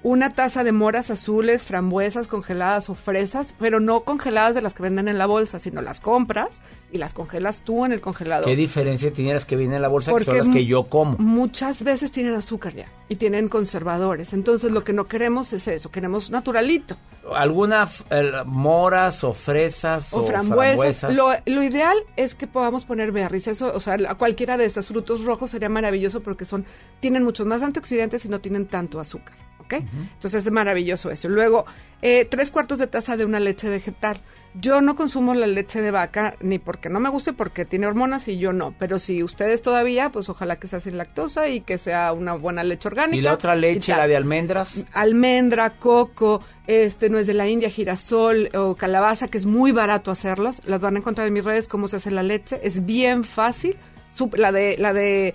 una 0.04 0.34
taza 0.34 0.64
de 0.64 0.70
moras 0.70 1.10
azules, 1.10 1.62
frambuesas 1.62 2.28
congeladas 2.28 2.90
o 2.90 2.94
fresas, 2.94 3.54
pero 3.58 3.80
no 3.80 4.02
congeladas 4.02 4.54
de 4.54 4.60
las 4.60 4.74
que 4.74 4.82
venden 4.82 5.08
en 5.08 5.16
la 5.16 5.24
bolsa, 5.24 5.58
sino 5.58 5.80
las 5.80 6.00
compras 6.00 6.60
y 6.92 6.98
las 6.98 7.14
congelas 7.14 7.64
tú 7.64 7.86
en 7.86 7.92
el 7.92 8.02
congelador. 8.02 8.44
¿Qué 8.44 8.54
diferencia 8.54 9.10
tiene 9.10 9.32
las 9.32 9.46
que 9.46 9.56
vienen 9.56 9.76
en 9.76 9.82
la 9.82 9.88
bolsa 9.88 10.12
que 10.12 10.18
son 10.18 10.24
Porque 10.26 10.46
las 10.46 10.54
que 10.54 10.66
yo 10.66 10.84
como? 10.84 11.16
Muchas 11.16 11.82
veces 11.82 12.12
tienen 12.12 12.34
azúcar 12.34 12.74
ya 12.74 12.86
y 13.08 13.16
tienen 13.16 13.48
conservadores. 13.48 14.34
Entonces 14.34 14.72
lo 14.72 14.84
que 14.84 14.92
no 14.92 15.06
queremos 15.06 15.54
es 15.54 15.66
eso, 15.68 15.90
queremos 15.90 16.30
naturalito. 16.30 16.98
¿Algunas 17.34 18.04
moras 18.44 19.24
o 19.24 19.32
fresas 19.32 20.12
o, 20.12 20.18
o 20.18 20.26
frambuesas. 20.26 20.98
frambuesas? 21.00 21.16
Lo, 21.16 21.30
lo 21.46 21.62
ideal 21.62 21.96
es 22.16 22.34
que 22.34 22.46
podamos 22.46 22.84
poner 22.84 23.10
berries. 23.10 23.48
Eso, 23.48 23.72
o 23.74 23.80
sea, 23.80 23.96
cualquiera 24.16 24.58
de 24.58 24.66
estos 24.66 24.86
frutos 24.86 25.24
rojos 25.24 25.50
sería 25.50 25.70
maravilloso 25.70 26.20
porque 26.20 26.44
son, 26.44 26.66
tienen 27.00 27.24
muchos 27.24 27.46
más 27.46 27.62
antioxidantes 27.62 28.26
y 28.26 28.28
no 28.28 28.42
tienen 28.42 28.66
tanto 28.66 29.00
azúcar. 29.00 29.38
¿Ok? 29.64 29.74
Entonces 30.14 30.46
es 30.46 30.52
maravilloso 30.52 31.10
eso. 31.10 31.28
Luego, 31.28 31.66
eh, 32.02 32.26
tres 32.28 32.50
cuartos 32.50 32.78
de 32.78 32.86
taza 32.86 33.16
de 33.16 33.24
una 33.24 33.40
leche 33.40 33.68
vegetal. 33.68 34.20
Yo 34.56 34.80
no 34.80 34.94
consumo 34.94 35.34
la 35.34 35.48
leche 35.48 35.80
de 35.80 35.90
vaca 35.90 36.36
ni 36.40 36.60
porque 36.60 36.88
no 36.88 37.00
me 37.00 37.08
guste, 37.08 37.32
porque 37.32 37.64
tiene 37.64 37.88
hormonas 37.88 38.28
y 38.28 38.38
yo 38.38 38.52
no. 38.52 38.72
Pero 38.78 39.00
si 39.00 39.22
ustedes 39.22 39.62
todavía, 39.62 40.10
pues 40.10 40.28
ojalá 40.28 40.60
que 40.60 40.68
sea 40.68 40.78
sin 40.78 40.96
lactosa 40.96 41.48
y 41.48 41.60
que 41.60 41.76
sea 41.76 42.12
una 42.12 42.34
buena 42.34 42.62
leche 42.62 42.86
orgánica. 42.86 43.16
¿Y 43.16 43.20
la 43.20 43.32
otra 43.32 43.56
leche, 43.56 43.96
la 43.96 44.06
de 44.06 44.16
almendras? 44.16 44.84
almendra, 44.92 45.78
coco, 45.78 46.40
este 46.68 47.10
no 47.10 47.18
es 47.18 47.26
de 47.26 47.34
la 47.34 47.48
India, 47.48 47.68
girasol 47.68 48.50
o 48.54 48.76
calabaza, 48.76 49.26
que 49.26 49.38
es 49.38 49.46
muy 49.46 49.72
barato 49.72 50.12
hacerlas. 50.12 50.62
Las 50.66 50.80
van 50.80 50.94
a 50.94 50.98
encontrar 50.98 51.26
en 51.26 51.32
mis 51.32 51.44
redes 51.44 51.66
cómo 51.66 51.88
se 51.88 51.96
hace 51.96 52.12
la 52.12 52.22
leche. 52.22 52.60
Es 52.62 52.84
bien 52.86 53.24
fácil. 53.24 53.76
La 54.36 54.52
de 54.52 54.76
la 54.78 54.92
de 54.92 55.34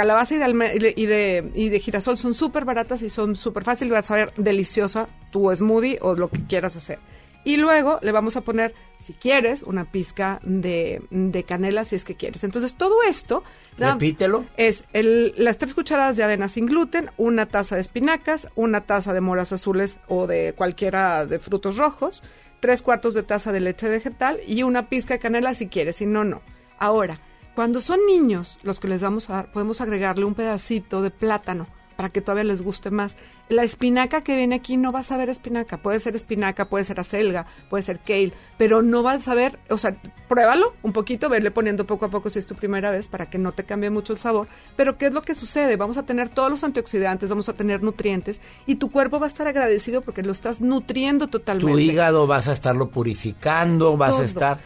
calabaza 0.00 0.34
y 0.34 0.38
de, 0.38 0.44
alme- 0.44 0.74
y 0.74 0.78
de, 0.78 0.94
y 0.96 1.06
de, 1.06 1.50
y 1.54 1.68
de 1.68 1.78
girasol 1.80 2.16
son 2.16 2.32
súper 2.34 2.64
baratas 2.64 3.02
y 3.02 3.10
son 3.10 3.36
súper 3.36 3.64
fáciles. 3.64 3.92
Vas 3.92 4.10
a 4.10 4.14
ver 4.14 4.32
deliciosa 4.36 5.08
tu 5.30 5.54
smoothie 5.54 5.98
o 6.00 6.14
lo 6.14 6.28
que 6.28 6.40
quieras 6.46 6.76
hacer. 6.76 6.98
Y 7.42 7.56
luego 7.56 7.98
le 8.02 8.12
vamos 8.12 8.36
a 8.36 8.42
poner, 8.42 8.74
si 9.02 9.14
quieres, 9.14 9.62
una 9.62 9.90
pizca 9.90 10.40
de, 10.42 11.00
de 11.10 11.44
canela, 11.44 11.86
si 11.86 11.96
es 11.96 12.04
que 12.04 12.14
quieres. 12.14 12.44
Entonces, 12.44 12.74
todo 12.74 12.96
esto... 13.08 13.42
Repítelo. 13.78 14.44
es 14.58 14.84
el- 14.92 15.32
las 15.38 15.56
tres 15.56 15.72
cucharadas 15.74 16.16
de 16.18 16.22
avena 16.24 16.48
sin 16.48 16.66
gluten, 16.66 17.10
una 17.16 17.46
taza 17.46 17.76
de 17.76 17.80
espinacas, 17.80 18.48
una 18.56 18.82
taza 18.82 19.14
de 19.14 19.22
moras 19.22 19.52
azules 19.54 20.00
o 20.06 20.26
de 20.26 20.52
cualquiera 20.54 21.24
de 21.24 21.38
frutos 21.38 21.78
rojos, 21.78 22.22
tres 22.60 22.82
cuartos 22.82 23.14
de 23.14 23.22
taza 23.22 23.52
de 23.52 23.60
leche 23.60 23.88
vegetal 23.88 24.38
y 24.46 24.62
una 24.62 24.90
pizca 24.90 25.14
de 25.14 25.20
canela 25.20 25.54
si 25.54 25.66
quieres, 25.68 25.96
si 25.96 26.04
no, 26.04 26.24
no. 26.24 26.42
Ahora, 26.78 27.20
Cuando 27.54 27.80
son 27.80 28.00
niños, 28.06 28.58
los 28.62 28.80
que 28.80 28.88
les 28.88 29.02
vamos 29.02 29.28
a 29.28 29.34
dar, 29.34 29.52
podemos 29.52 29.80
agregarle 29.80 30.24
un 30.24 30.34
pedacito 30.34 31.02
de 31.02 31.10
plátano 31.10 31.66
para 32.00 32.08
que 32.08 32.22
todavía 32.22 32.44
les 32.44 32.62
guste 32.62 32.90
más. 32.90 33.18
La 33.50 33.62
espinaca 33.62 34.22
que 34.22 34.34
viene 34.34 34.54
aquí 34.54 34.78
no 34.78 34.90
vas 34.90 35.12
a 35.12 35.18
ver 35.18 35.28
espinaca. 35.28 35.76
Puede 35.76 36.00
ser 36.00 36.16
espinaca, 36.16 36.64
puede 36.64 36.84
ser 36.84 36.98
acelga, 36.98 37.44
puede 37.68 37.82
ser 37.82 37.98
kale, 37.98 38.32
pero 38.56 38.80
no 38.80 39.02
vas 39.02 39.28
a 39.28 39.34
ver, 39.34 39.58
o 39.68 39.76
sea, 39.76 39.94
pruébalo 40.26 40.72
un 40.82 40.94
poquito, 40.94 41.28
verle 41.28 41.50
poniendo 41.50 41.84
poco 41.84 42.06
a 42.06 42.08
poco 42.08 42.30
si 42.30 42.38
es 42.38 42.46
tu 42.46 42.54
primera 42.54 42.90
vez 42.90 43.08
para 43.08 43.28
que 43.28 43.36
no 43.36 43.52
te 43.52 43.64
cambie 43.64 43.90
mucho 43.90 44.14
el 44.14 44.18
sabor. 44.18 44.48
Pero 44.76 44.96
¿qué 44.96 45.08
es 45.08 45.12
lo 45.12 45.20
que 45.20 45.34
sucede? 45.34 45.76
Vamos 45.76 45.98
a 45.98 46.06
tener 46.06 46.30
todos 46.30 46.48
los 46.48 46.64
antioxidantes, 46.64 47.28
vamos 47.28 47.50
a 47.50 47.52
tener 47.52 47.82
nutrientes 47.82 48.40
y 48.64 48.76
tu 48.76 48.88
cuerpo 48.88 49.20
va 49.20 49.26
a 49.26 49.28
estar 49.28 49.46
agradecido 49.46 50.00
porque 50.00 50.22
lo 50.22 50.32
estás 50.32 50.62
nutriendo 50.62 51.28
totalmente. 51.28 51.70
Tu 51.70 51.78
hígado 51.80 52.26
vas 52.26 52.48
a 52.48 52.54
estarlo 52.54 52.88
purificando, 52.88 53.98
vas 53.98 54.12
Todo. 54.12 54.22
a 54.22 54.24
estar 54.24 54.58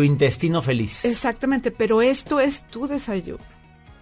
tu 0.00 0.04
intestino 0.04 0.62
feliz. 0.62 1.04
Exactamente, 1.04 1.70
pero 1.70 2.00
esto 2.00 2.40
es 2.40 2.62
tu 2.64 2.86
desayuno. 2.86 3.44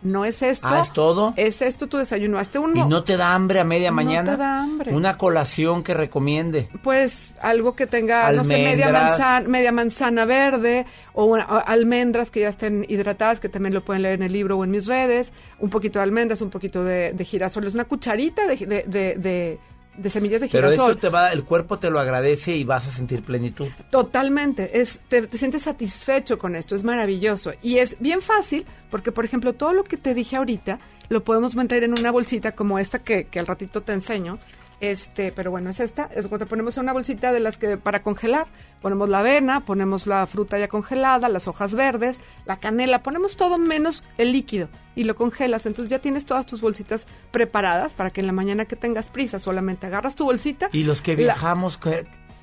No 0.01 0.25
es 0.25 0.43
esto. 0.43 0.65
Ah, 0.69 0.79
¿es 0.81 0.93
todo? 0.93 1.35
Es 1.37 1.61
esto 1.61 1.89
tu 1.89 1.97
desayuno. 1.97 2.39
Hazte 2.39 2.61
uno. 2.61 2.87
¿Y 2.87 2.89
no 2.89 3.03
te 3.03 3.17
da 3.17 3.35
hambre 3.35 3.59
a 3.59 3.65
media 3.65 3.91
No 3.91 3.97
mañana? 3.97 4.31
te 4.31 4.37
da 4.37 4.61
hambre. 4.61 4.95
Una 4.95 5.19
colación 5.19 5.83
que 5.83 5.93
recomiende. 5.93 6.69
Pues 6.85 7.35
algo 7.43 7.75
que 7.75 7.89
tenga, 7.89 8.31
no 8.31 8.45
sé, 8.45 8.63
media 8.63 8.91
manzana, 8.91 9.49
media 9.49 9.73
manzana 9.73 10.25
verde 10.25 10.87
o, 11.15 11.25
una- 11.25 11.47
o 11.47 11.63
almendras 11.67 12.31
que 12.31 12.39
ya 12.41 12.49
estén 12.51 12.87
hidratadas, 12.89 13.41
que 13.41 13.49
también 13.49 13.75
lo 13.75 13.85
pueden 13.85 14.03
leer 14.03 14.15
en 14.15 14.23
el 14.23 14.33
libro 14.33 14.57
o 14.57 14.63
en 14.63 14.71
mis 14.71 14.87
redes. 14.87 15.33
Un 15.59 15.69
poquito 15.69 15.99
de 15.99 16.05
almendras, 16.05 16.43
un 16.43 16.51
poquito 16.51 16.85
de, 16.85 17.13
de 17.13 17.25
girasoles, 17.25 17.75
una 17.75 17.87
cucharita 17.87 18.47
de, 18.47 18.55
de, 18.87 19.15
de- 19.17 19.59
de- 19.99 20.11
semillas 20.11 20.41
de 20.41 20.49
Pero 20.49 20.71
girasol. 20.71 20.93
esto 20.93 21.01
te 21.01 21.09
va, 21.11 21.33
el 21.33 21.45
cuerpo 21.45 21.79
te 21.79 21.91
lo 21.91 21.99
agradece 22.01 22.57
y 22.57 22.65
vas 22.65 22.87
a 22.89 22.93
sentir 22.93 23.23
plenitud. 23.23 23.67
Totalmente, 23.91 24.81
es, 24.81 25.01
te, 25.09 25.23
te 25.27 25.37
sientes 25.37 25.63
satisfecho 25.63 26.39
con 26.39 26.55
esto, 26.55 26.75
es 26.75 26.85
maravilloso. 26.85 27.53
Y 27.63 27.79
es 27.79 27.97
bien 28.01 28.23
fácil, 28.23 28.65
porque 28.91 29.13
por 29.13 29.25
ejemplo, 29.25 29.53
todo 29.53 29.73
lo 29.73 29.85
que 29.85 29.97
te 29.97 30.15
dije 30.15 30.37
ahorita, 30.37 30.79
lo 31.09 31.25
podemos 31.25 31.57
meter 31.57 31.85
en 31.85 31.99
una 31.99 32.11
bolsita 32.11 32.53
como 32.53 32.79
esta 32.79 33.01
que, 33.01 33.25
que 33.25 33.39
al 33.39 33.47
ratito 33.47 33.83
te 33.83 33.93
enseño. 33.93 34.39
Este, 34.81 35.33
pero 35.33 35.51
bueno, 35.51 35.71
es 35.71 35.81
esta, 35.81 36.09
es 36.15 36.29
cuando 36.29 36.47
ponemos 36.47 36.77
en 36.77 36.85
una 36.85 36.93
bolsita 36.93 37.33
de 37.33 37.41
las 37.41 37.59
que 37.59 37.77
para 37.77 38.03
congelar, 38.03 38.47
ponemos 38.81 39.09
la 39.09 39.21
avena, 39.21 39.65
ponemos 39.65 40.07
la 40.07 40.27
fruta 40.27 40.59
ya 40.59 40.69
congelada, 40.69 41.29
las 41.29 41.49
hojas 41.49 41.75
verdes, 41.75 42.21
la 42.47 42.59
canela, 42.59 43.03
ponemos 43.03 43.37
todo 43.37 43.59
menos 43.59 44.05
el 44.19 44.33
líquido 44.33 44.69
y 44.95 45.05
lo 45.05 45.17
congelas, 45.17 45.67
entonces 45.67 45.91
ya 45.91 45.99
tienes 45.99 46.27
todas 46.27 46.47
tus 46.47 46.61
bolsitas 46.61 47.07
preparadas 47.33 47.95
para 47.95 48.11
que 48.11 48.21
en 48.21 48.29
la 48.29 48.33
mañana 48.33 48.67
que 48.67 48.77
tengas 48.77 49.11
prisa 49.11 49.39
solamente 49.39 49.87
agarras 49.87 50.15
tu 50.15 50.25
bolsita. 50.25 50.69
Y 50.73 50.85
los 50.85 51.03
que 51.03 51.17
viajamos, 51.17 51.79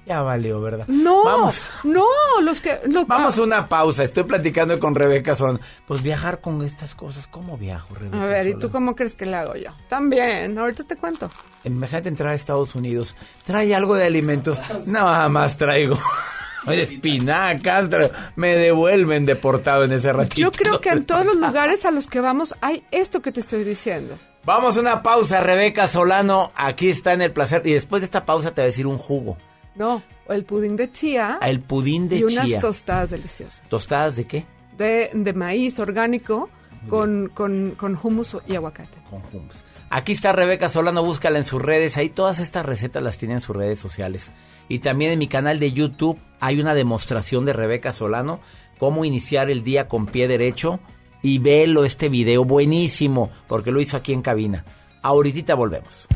ya 0.05 0.21
valió, 0.21 0.61
¿verdad? 0.61 0.85
no, 0.87 1.23
Vamos. 1.23 1.61
no, 1.83 2.05
los 2.41 2.61
que... 2.61 2.79
lo- 2.87 3.05
Vamos 3.05 3.37
a 3.37 3.41
una 3.43 3.67
pausa. 3.67 4.03
Estoy 4.03 4.23
platicando 4.23 4.79
con 4.79 4.93
Rebeca 4.95 5.35
Son. 5.35 5.59
Pues 5.87 6.01
viajar 6.03 6.41
con 6.41 6.61
estas 6.63 6.93
cosas, 6.95 7.27
¿cómo 7.27 7.57
viajo, 7.57 7.95
Rebeca? 7.95 8.21
A 8.21 8.25
ver, 8.25 8.47
¿y 8.47 8.51
Solano? 8.51 8.59
tú 8.59 8.71
cómo 8.71 8.95
crees 8.95 9.15
que 9.15 9.25
le 9.25 9.35
hago 9.35 9.55
yo? 9.55 9.71
También, 9.89 10.57
ahorita 10.57 10.83
te 10.83 10.95
cuento. 10.95 11.29
Imagínate 11.63 12.09
entrar 12.09 12.29
a 12.29 12.35
Estados 12.35 12.75
Unidos. 12.75 13.15
Trae 13.45 13.73
algo 13.73 13.95
de 13.95 14.05
alimentos. 14.05 14.61
Nada 14.85 15.27
más 15.29 15.57
traigo. 15.57 15.97
Espinacas, 16.67 17.89
me 18.35 18.55
devuelven 18.55 19.25
deportado 19.25 19.83
en 19.83 19.91
ese 19.91 20.11
ratito. 20.13 20.41
Yo 20.41 20.51
creo 20.51 20.79
que 20.81 20.89
en 20.89 21.05
todos 21.05 21.25
los 21.25 21.35
lugares 21.35 21.85
a 21.85 21.91
los 21.91 22.07
que 22.07 22.19
vamos 22.21 22.55
hay 22.61 22.83
esto 22.91 23.21
que 23.21 23.31
te 23.31 23.39
estoy 23.39 23.63
diciendo. 23.63 24.17
Vamos 24.43 24.77
a 24.77 24.81
una 24.81 25.01
pausa, 25.01 25.39
Rebeca 25.39 25.87
Solano. 25.87 26.51
Aquí 26.55 26.89
está 26.89 27.13
en 27.13 27.21
el 27.23 27.31
placer. 27.31 27.61
Y 27.65 27.73
después 27.73 28.01
de 28.01 28.05
esta 28.05 28.25
pausa 28.25 28.51
te 28.53 28.61
voy 28.61 28.63
a 28.63 28.71
decir 28.71 28.85
un 28.87 28.97
jugo. 28.97 29.37
No, 29.75 30.01
el 30.29 30.45
pudín 30.45 30.75
de 30.77 30.91
chía 30.91 31.37
El 31.41 31.59
pudín 31.59 32.07
de 32.07 32.17
y 32.19 32.23
unas 32.23 32.45
chía. 32.45 32.59
tostadas 32.59 33.09
deliciosas. 33.09 33.61
¿Tostadas 33.69 34.15
de 34.15 34.25
qué? 34.25 34.45
De, 34.77 35.09
de 35.13 35.33
maíz 35.33 35.79
orgánico 35.79 36.49
con, 36.89 37.29
con, 37.33 37.75
con 37.77 37.97
hummus 38.01 38.37
y 38.47 38.55
aguacate. 38.55 38.97
Con 39.09 39.21
hummus. 39.33 39.63
Aquí 39.89 40.11
está 40.13 40.31
Rebeca 40.31 40.67
Solano, 40.69 41.03
búscala 41.03 41.37
en 41.37 41.45
sus 41.45 41.61
redes. 41.61 41.97
Ahí 41.97 42.09
todas 42.09 42.39
estas 42.39 42.65
recetas 42.65 43.03
las 43.03 43.17
tiene 43.17 43.35
en 43.35 43.41
sus 43.41 43.55
redes 43.55 43.79
sociales. 43.79 44.31
Y 44.67 44.79
también 44.79 45.11
en 45.11 45.19
mi 45.19 45.27
canal 45.27 45.59
de 45.59 45.71
YouTube 45.71 46.17
hay 46.39 46.59
una 46.59 46.73
demostración 46.73 47.45
de 47.45 47.53
Rebeca 47.53 47.93
Solano, 47.93 48.39
cómo 48.79 49.05
iniciar 49.05 49.49
el 49.49 49.63
día 49.63 49.87
con 49.87 50.05
pie 50.07 50.27
derecho. 50.27 50.79
Y 51.21 51.39
velo 51.39 51.85
este 51.85 52.07
video, 52.09 52.43
buenísimo, 52.43 53.31
porque 53.47 53.71
lo 53.71 53.81
hizo 53.81 53.97
aquí 53.97 54.13
en 54.13 54.21
cabina. 54.21 54.63
Ahorita 55.01 55.55
volvemos. 55.55 56.07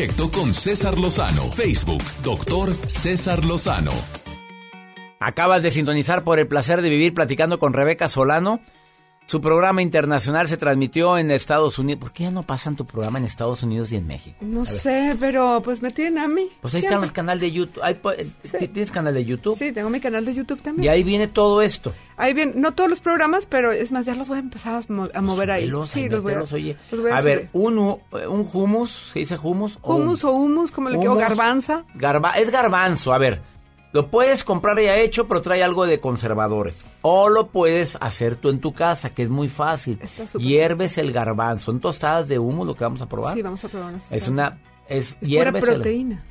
Directo 0.00 0.30
con 0.30 0.54
César 0.54 0.96
Lozano. 0.96 1.52
Facebook, 1.52 2.02
doctor 2.24 2.72
César 2.88 3.44
Lozano. 3.44 3.92
Acabas 5.18 5.62
de 5.62 5.70
sintonizar 5.70 6.24
por 6.24 6.38
el 6.38 6.48
placer 6.48 6.80
de 6.80 6.88
vivir 6.88 7.12
platicando 7.12 7.58
con 7.58 7.74
Rebeca 7.74 8.08
Solano. 8.08 8.62
Su 9.30 9.40
programa 9.40 9.80
internacional 9.80 10.48
se 10.48 10.56
transmitió 10.56 11.16
en 11.16 11.30
Estados 11.30 11.78
Unidos. 11.78 12.00
¿Por 12.00 12.10
qué 12.10 12.24
ya 12.24 12.32
no 12.32 12.42
pasan 12.42 12.74
tu 12.74 12.84
programa 12.84 13.20
en 13.20 13.26
Estados 13.26 13.62
Unidos 13.62 13.92
y 13.92 13.94
en 13.94 14.04
México? 14.04 14.36
No 14.40 14.64
sé, 14.64 15.16
pero 15.20 15.62
pues 15.62 15.82
me 15.82 15.92
tienen 15.92 16.18
a 16.18 16.26
mí. 16.26 16.48
Pues 16.60 16.74
ahí 16.74 16.80
están 16.80 17.00
los 17.00 17.12
canales 17.12 17.40
de 17.40 17.52
YouTube. 17.52 17.80
Ahí, 17.80 17.96
¿Tienes 18.72 18.90
canal 18.90 19.14
de 19.14 19.24
YouTube? 19.24 19.56
Sí, 19.56 19.70
tengo 19.70 19.88
mi 19.88 20.00
canal 20.00 20.24
de 20.24 20.34
YouTube 20.34 20.60
también. 20.60 20.84
Y 20.84 20.88
ahí 20.88 21.04
viene 21.04 21.28
todo 21.28 21.62
esto. 21.62 21.92
Ahí 22.16 22.34
viene, 22.34 22.54
no 22.56 22.72
todos 22.72 22.90
los 22.90 23.00
programas, 23.00 23.46
pero 23.46 23.70
es 23.70 23.92
más, 23.92 24.04
ya 24.04 24.16
los 24.16 24.26
voy 24.26 24.38
a 24.38 24.40
empezar 24.40 24.82
a, 25.14 25.20
mover 25.20 25.52
ahí. 25.52 25.72
sí, 25.86 26.08
los 26.08 26.22
voy 26.24 26.32
a, 26.32 26.40
los 26.40 26.52
oye. 26.52 26.76
a, 27.12 27.20
ver, 27.20 27.50
un, 27.52 27.78
un 27.78 28.48
hummus, 28.52 29.12
¿se 29.12 29.20
dice 29.20 29.38
hummus? 29.40 29.78
Hummus 29.80 30.24
o, 30.24 30.32
hummus, 30.32 30.72
como 30.72 30.88
le 30.88 30.98
quiero, 30.98 31.14
garbanza. 31.14 31.84
Garba, 31.94 32.32
es 32.32 32.50
garbanzo, 32.50 33.12
a 33.12 33.18
ver. 33.18 33.40
Lo 33.92 34.08
puedes 34.08 34.44
comprar 34.44 34.78
ya 34.80 34.96
hecho, 34.96 35.26
pero 35.26 35.42
trae 35.42 35.64
algo 35.64 35.84
de 35.84 35.98
conservadores. 35.98 36.84
O 37.02 37.28
lo 37.28 37.48
puedes 37.48 37.96
hacer 38.00 38.36
tú 38.36 38.48
en 38.48 38.60
tu 38.60 38.72
casa, 38.72 39.10
que 39.10 39.22
es 39.22 39.30
muy 39.30 39.48
fácil. 39.48 39.98
Hierves 40.38 40.96
el 40.98 41.12
garbanzo. 41.12 41.72
¿En 41.72 41.80
tostadas 41.80 42.28
de 42.28 42.38
humo 42.38 42.64
lo 42.64 42.76
que 42.76 42.84
vamos 42.84 43.02
a 43.02 43.08
probar? 43.08 43.34
Sí, 43.34 43.42
vamos 43.42 43.64
a 43.64 43.68
probar 43.68 43.94
Es 44.10 44.28
una... 44.28 44.60
Es, 44.86 45.18
es 45.20 45.28
hierves 45.28 45.64
proteína. 45.64 46.24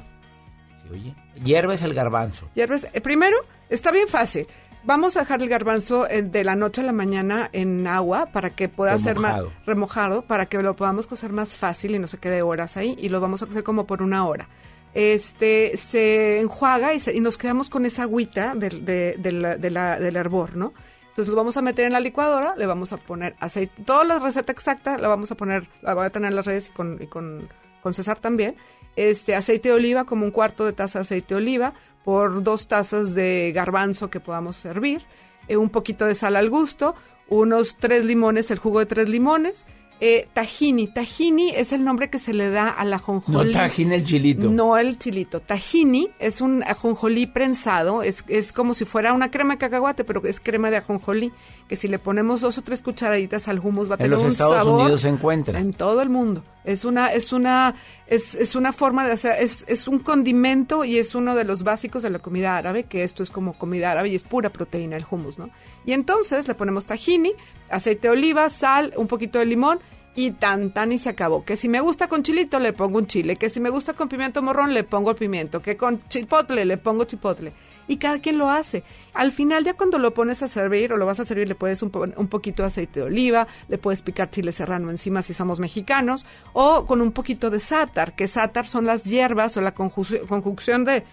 Sí, 0.84 0.90
oye. 0.91 1.15
Hierves 1.44 1.84
el 1.84 1.94
garbanzo. 1.94 2.48
Hierves... 2.56 2.88
Eh, 2.94 3.02
primero, 3.02 3.38
está 3.69 3.91
bien 3.91 4.07
fácil. 4.07 4.48
Vamos 4.86 5.18
a 5.18 5.22
dejar 5.22 5.41
el 5.41 5.49
garbanzo 5.49 6.10
eh, 6.10 6.22
de 6.22 6.45
la 6.45 6.56
noche 6.56 6.80
a 6.80 6.86
la 6.86 6.94
mañana 6.94 7.49
en 7.52 7.86
agua 7.88 8.27
para 8.27 8.52
que 8.52 8.69
pueda 8.69 8.98
ser 8.99 9.19
más 9.19 9.41
remojado, 9.65 10.22
para 10.22 10.45
que 10.45 10.61
lo 10.61 10.77
podamos 10.77 11.07
cocer 11.07 11.34
más 11.34 11.56
fácil 11.56 11.95
y 11.95 11.99
no 11.99 12.07
se 12.07 12.18
quede 12.18 12.41
horas 12.41 12.77
ahí. 12.77 12.95
Y 12.98 13.10
lo 13.10 13.19
vamos 13.19 13.44
a 13.44 13.45
cocer 13.45 13.64
como 13.64 13.86
por 13.86 14.02
una 14.02 14.26
hora 14.26 14.48
este 14.94 15.78
se 15.78 16.40
enjuaga 16.40 16.91
y, 16.94 17.20
nos 17.20 17.38
quedamos 17.38 17.70
con 17.70 17.86
esa 17.86 18.03
agüita 18.03 18.56
del, 18.56 18.86
del 18.86 20.16
hervor, 20.16 20.56
¿no? 20.56 20.74
Entonces 21.10 21.28
lo 21.28 21.36
vamos 21.36 21.57
a 21.57 21.61
meter 21.61 21.86
en 21.86 21.94
la 21.94 21.99
licuadora, 21.99 22.56
le 22.56 22.66
vamos 22.66 22.94
a 22.94 22.98
poner 22.98 23.36
aceite, 23.40 23.84
toda 23.84 24.03
la 24.06 24.20
receta 24.20 24.53
exacta 24.53 24.98
la 24.98 25.10
vamos 25.10 25.32
a 25.32 25.36
poner, 25.36 25.68
la 25.82 25.94
voy 25.94 26.06
a 26.06 26.10
tener 26.11 26.30
en 26.30 26.36
las 26.36 26.45
redes 26.45 26.70
y 26.70 26.72
con, 26.72 26.98
con, 27.07 27.49
con 27.82 27.94
César 27.94 28.20
también. 28.20 28.56
Este 28.95 29.36
aceite 29.36 29.70
de 29.70 29.76
oliva, 29.76 30.06
como 30.06 30.24
un 30.24 30.32
cuarto 30.32 30.66
de 30.66 30.74
taza 30.74 30.99
de 30.99 31.02
aceite 31.02 31.34
de 31.34 31.41
oliva, 31.41 31.74
por 32.03 32.41
dos 32.41 32.68
tazas 32.68 33.16
de 33.16 33.52
garbanzo 33.53 34.10
que 34.10 34.20
podamos 34.20 34.56
servir, 34.56 35.03
eh, 35.48 35.57
un 35.57 35.70
poquito 35.70 36.06
de 36.06 36.16
sal 36.16 36.36
al 36.36 36.49
gusto, 36.49 36.95
unos 37.28 37.76
tres 37.78 38.06
limones, 38.06 38.49
el 38.52 38.57
jugo 38.60 38.80
de 38.80 38.86
tres 38.86 39.10
limones, 39.10 39.68
eh, 40.00 40.28
tahini. 40.34 40.88
Tahini 40.88 41.50
es 41.50 41.74
el 41.74 41.84
nombre 41.84 42.10
que 42.10 42.20
se 42.20 42.34
le 42.34 42.50
da 42.50 42.70
al 42.70 42.94
ajonjolí. 42.94 43.52
No 43.52 43.60
tahini 43.60 43.96
el 43.96 44.04
chilito. 44.04 44.50
No 44.50 44.78
el 44.78 44.98
chilito. 44.98 45.42
Tahini 45.42 46.10
es 46.20 46.42
un 46.42 46.64
ajonjolí 46.64 47.28
prensado. 47.28 48.02
Es, 48.02 48.24
es 48.28 48.54
como 48.54 48.74
si 48.74 48.86
fuera 48.86 49.14
una 49.14 49.30
crema 49.32 49.56
de 49.56 49.60
cacahuate, 49.60 50.04
pero 50.04 50.24
es 50.24 50.40
crema 50.40 50.70
de 50.70 50.78
ajonjolí. 50.78 51.32
Que 51.68 51.76
si 51.76 51.88
le 51.88 52.00
ponemos 52.00 52.42
dos 52.42 52.58
o 52.58 52.62
tres 52.62 52.82
cucharaditas 52.82 53.48
al 53.48 53.60
hummus 53.60 53.90
va 53.90 53.96
a 53.96 53.98
tener 53.98 54.18
un 54.18 54.20
sabor. 54.20 54.30
En 54.30 54.30
los 54.30 54.62
Estados 54.62 54.82
Unidos 54.82 55.02
se 55.02 55.10
encuentra. 55.10 55.60
En 55.60 55.74
todo 55.74 56.02
el 56.02 56.10
mundo. 56.10 56.44
Es 56.64 56.86
una, 56.86 57.14
es 57.14 57.34
una, 57.34 57.74
es, 58.06 58.36
es 58.36 58.56
una 58.56 58.74
forma 58.74 59.06
de 59.06 59.14
hacer, 59.14 59.42
es, 59.42 59.66
es 59.68 59.88
un 59.88 60.00
condimento 60.00 60.84
y 60.84 60.98
es 60.98 61.16
uno 61.16 61.34
de 61.34 61.44
los 61.44 61.64
básicos 61.64 62.04
de 62.04 62.10
la 62.10 62.20
comida 62.20 62.58
árabe, 62.58 62.84
que 62.84 63.04
esto 63.04 63.24
es 63.24 63.32
como 63.32 63.54
comida 63.54 63.92
árabe 63.92 64.10
y 64.10 64.16
es 64.16 64.24
pura 64.24 64.50
proteína 64.50 64.98
el 64.98 65.06
hummus, 65.10 65.40
¿no? 65.40 65.50
Y 65.85 65.93
entonces 65.93 66.47
le 66.47 66.56
ponemos 66.56 66.85
tahini, 66.85 67.34
aceite 67.69 68.07
de 68.07 68.11
oliva, 68.11 68.49
sal, 68.49 68.93
un 68.97 69.07
poquito 69.07 69.39
de 69.39 69.45
limón 69.45 69.80
y 70.15 70.31
tan 70.31 70.72
tan 70.72 70.91
y 70.91 70.97
se 70.97 71.10
acabó. 71.10 71.45
Que 71.45 71.56
si 71.56 71.69
me 71.69 71.80
gusta 71.81 72.07
con 72.07 72.23
chilito 72.23 72.60
le 72.60 72.73
pongo 72.73 72.97
un 72.97 73.07
chile, 73.07 73.35
que 73.35 73.49
si 73.49 73.60
me 73.60 73.69
gusta 73.69 73.93
con 73.93 74.10
pimiento 74.10 74.41
morrón 74.41 74.73
le 74.73 74.84
pongo 74.84 75.11
el 75.11 75.15
pimiento, 75.15 75.61
que 75.61 75.77
con 75.77 76.01
chipotle 76.07 76.65
le 76.65 76.77
pongo 76.77 77.06
chipotle. 77.06 77.53
Y 77.88 77.97
cada 77.97 78.19
quien 78.19 78.38
lo 78.38 78.49
hace. 78.49 78.84
Al 79.14 79.31
final 79.31 79.64
ya 79.64 79.73
cuando 79.73 79.97
lo 79.97 80.14
pones 80.14 80.43
a 80.43 80.47
servir 80.47 80.93
o 80.93 80.97
lo 80.97 81.06
vas 81.06 81.19
a 81.19 81.26
servir 81.26 81.47
le 81.47 81.56
puedes 81.56 81.81
un, 81.81 81.91
un 82.15 82.27
poquito 82.27 82.64
de 82.64 82.68
aceite 82.68 82.99
de 82.99 83.06
oliva, 83.06 83.47
le 83.68 83.77
puedes 83.77 84.01
picar 84.01 84.30
chile 84.30 84.51
serrano 84.51 84.89
encima 84.89 85.22
si 85.22 85.34
somos 85.34 85.60
mexicanos 85.60 86.26
o 86.53 86.85
con 86.85 87.01
un 87.01 87.11
poquito 87.11 87.49
de 87.49 87.60
sátar, 87.60 88.15
que 88.15 88.27
sátar 88.27 88.68
son 88.68 88.85
las 88.85 89.06
hierbas 89.06 89.57
o 89.57 89.61
la 89.61 89.73
conjunción 89.73 90.85
de 90.85 91.03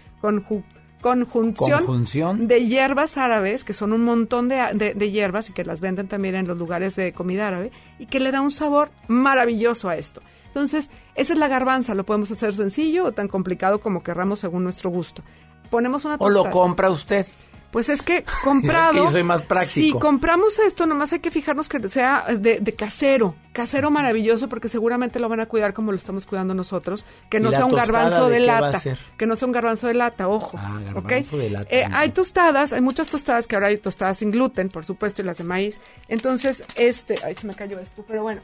conjunción, 1.01 2.47
de 2.47 2.65
hierbas 2.65 3.17
árabes, 3.17 3.63
que 3.63 3.73
son 3.73 3.93
un 3.93 4.03
montón 4.03 4.49
de, 4.49 4.93
de, 4.95 5.11
hierbas 5.11 5.49
y 5.49 5.53
que 5.53 5.63
las 5.63 5.81
venden 5.81 6.07
también 6.07 6.35
en 6.35 6.47
los 6.47 6.57
lugares 6.57 6.95
de 6.95 7.13
comida 7.13 7.47
árabe, 7.47 7.71
y 7.99 8.07
que 8.07 8.19
le 8.19 8.31
da 8.31 8.41
un 8.41 8.51
sabor 8.51 8.89
maravilloso 9.07 9.89
a 9.89 9.95
esto. 9.95 10.21
Entonces, 10.47 10.89
esa 11.15 11.33
es 11.33 11.39
la 11.39 11.47
garbanza, 11.47 11.93
lo 11.93 12.05
podemos 12.05 12.31
hacer 12.31 12.53
sencillo 12.53 13.05
o 13.05 13.11
tan 13.11 13.27
complicado 13.27 13.79
como 13.79 14.01
querramos 14.01 14.39
según 14.39 14.63
nuestro 14.63 14.89
gusto. 14.89 15.23
Ponemos 15.69 16.05
una 16.05 16.17
tostada. 16.17 16.41
O 16.41 16.45
lo 16.45 16.51
compra 16.51 16.89
usted. 16.89 17.27
Pues 17.77 17.89
es 17.89 18.01
que 18.01 18.25
comprado. 18.43 18.89
es 18.93 18.97
que 18.97 19.03
yo 19.05 19.11
soy 19.11 19.23
más 19.23 19.43
práctico. 19.43 19.99
Si 19.99 20.01
compramos 20.01 20.57
esto, 20.57 20.87
nomás 20.87 21.13
hay 21.13 21.19
que 21.19 21.29
fijarnos 21.29 21.69
que 21.69 21.87
sea 21.89 22.25
de, 22.25 22.59
casero, 22.75 23.35
casero 23.53 23.91
maravilloso, 23.91 24.49
porque 24.49 24.67
seguramente 24.67 25.19
lo 25.19 25.29
van 25.29 25.41
a 25.41 25.45
cuidar 25.45 25.75
como 25.75 25.91
lo 25.91 25.97
estamos 25.99 26.25
cuidando 26.25 26.55
nosotros. 26.55 27.05
Que 27.29 27.39
no 27.39 27.51
sea 27.51 27.65
un 27.65 27.75
garbanzo 27.75 28.29
de, 28.29 28.39
lata. 28.39 28.81
Que 29.15 29.27
no 29.27 29.35
sea 29.35 29.45
un 29.45 29.51
garbanzo 29.51 29.85
de 29.85 29.93
lata, 29.93 30.27
ojo. 30.27 30.57
Ah, 30.59 30.79
garbanzo 30.91 31.37
de 31.37 31.51
lata. 31.51 31.67
Eh, 31.69 31.85
hay 31.91 32.09
tostadas, 32.09 32.73
hay 32.73 32.81
muchas 32.81 33.09
tostadas 33.09 33.47
que 33.47 33.55
ahora 33.55 33.67
hay 33.67 33.77
tostadas 33.77 34.17
sin 34.17 34.31
gluten, 34.31 34.69
por 34.69 34.83
supuesto, 34.83 35.21
y 35.21 35.25
las 35.25 35.37
de 35.37 35.43
maíz. 35.43 35.79
Entonces, 36.07 36.63
este, 36.77 37.13
ay, 37.23 37.35
se 37.35 37.45
me 37.45 37.53
cayó 37.53 37.77
esto, 37.77 38.03
pero 38.07 38.23
bueno. 38.23 38.41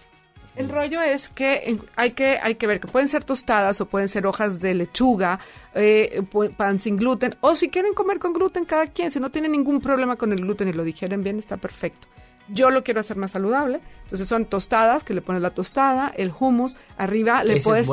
El 0.55 0.69
rollo 0.69 1.01
es 1.01 1.29
que 1.29 1.77
hay 1.95 2.11
que 2.11 2.37
hay 2.41 2.55
que 2.55 2.67
ver 2.67 2.79
que 2.79 2.87
pueden 2.87 3.07
ser 3.07 3.23
tostadas 3.23 3.81
o 3.81 3.87
pueden 3.87 4.07
ser 4.07 4.27
hojas 4.27 4.59
de 4.59 4.75
lechuga, 4.75 5.39
eh, 5.73 6.21
pan 6.55 6.79
sin 6.79 6.95
gluten, 6.95 7.35
o 7.41 7.55
si 7.55 7.69
quieren 7.69 7.93
comer 7.93 8.19
con 8.19 8.33
gluten 8.33 8.65
cada 8.65 8.87
quien, 8.87 9.11
si 9.11 9.19
no 9.19 9.31
tienen 9.31 9.51
ningún 9.51 9.81
problema 9.81 10.15
con 10.15 10.31
el 10.31 10.41
gluten 10.41 10.67
y 10.67 10.73
lo 10.73 10.83
digieren 10.83 11.23
bien, 11.23 11.39
está 11.39 11.57
perfecto. 11.57 12.07
Yo 12.49 12.69
lo 12.69 12.83
quiero 12.83 12.99
hacer 12.99 13.17
más 13.17 13.31
saludable. 13.31 13.79
Entonces 14.03 14.27
son 14.27 14.45
tostadas, 14.45 15.03
que 15.03 15.13
le 15.13 15.21
pones 15.21 15.41
la 15.41 15.51
tostada, 15.51 16.13
el 16.15 16.31
hummus, 16.37 16.75
arriba 16.97 17.43
le 17.43 17.61
puedes 17.61 17.87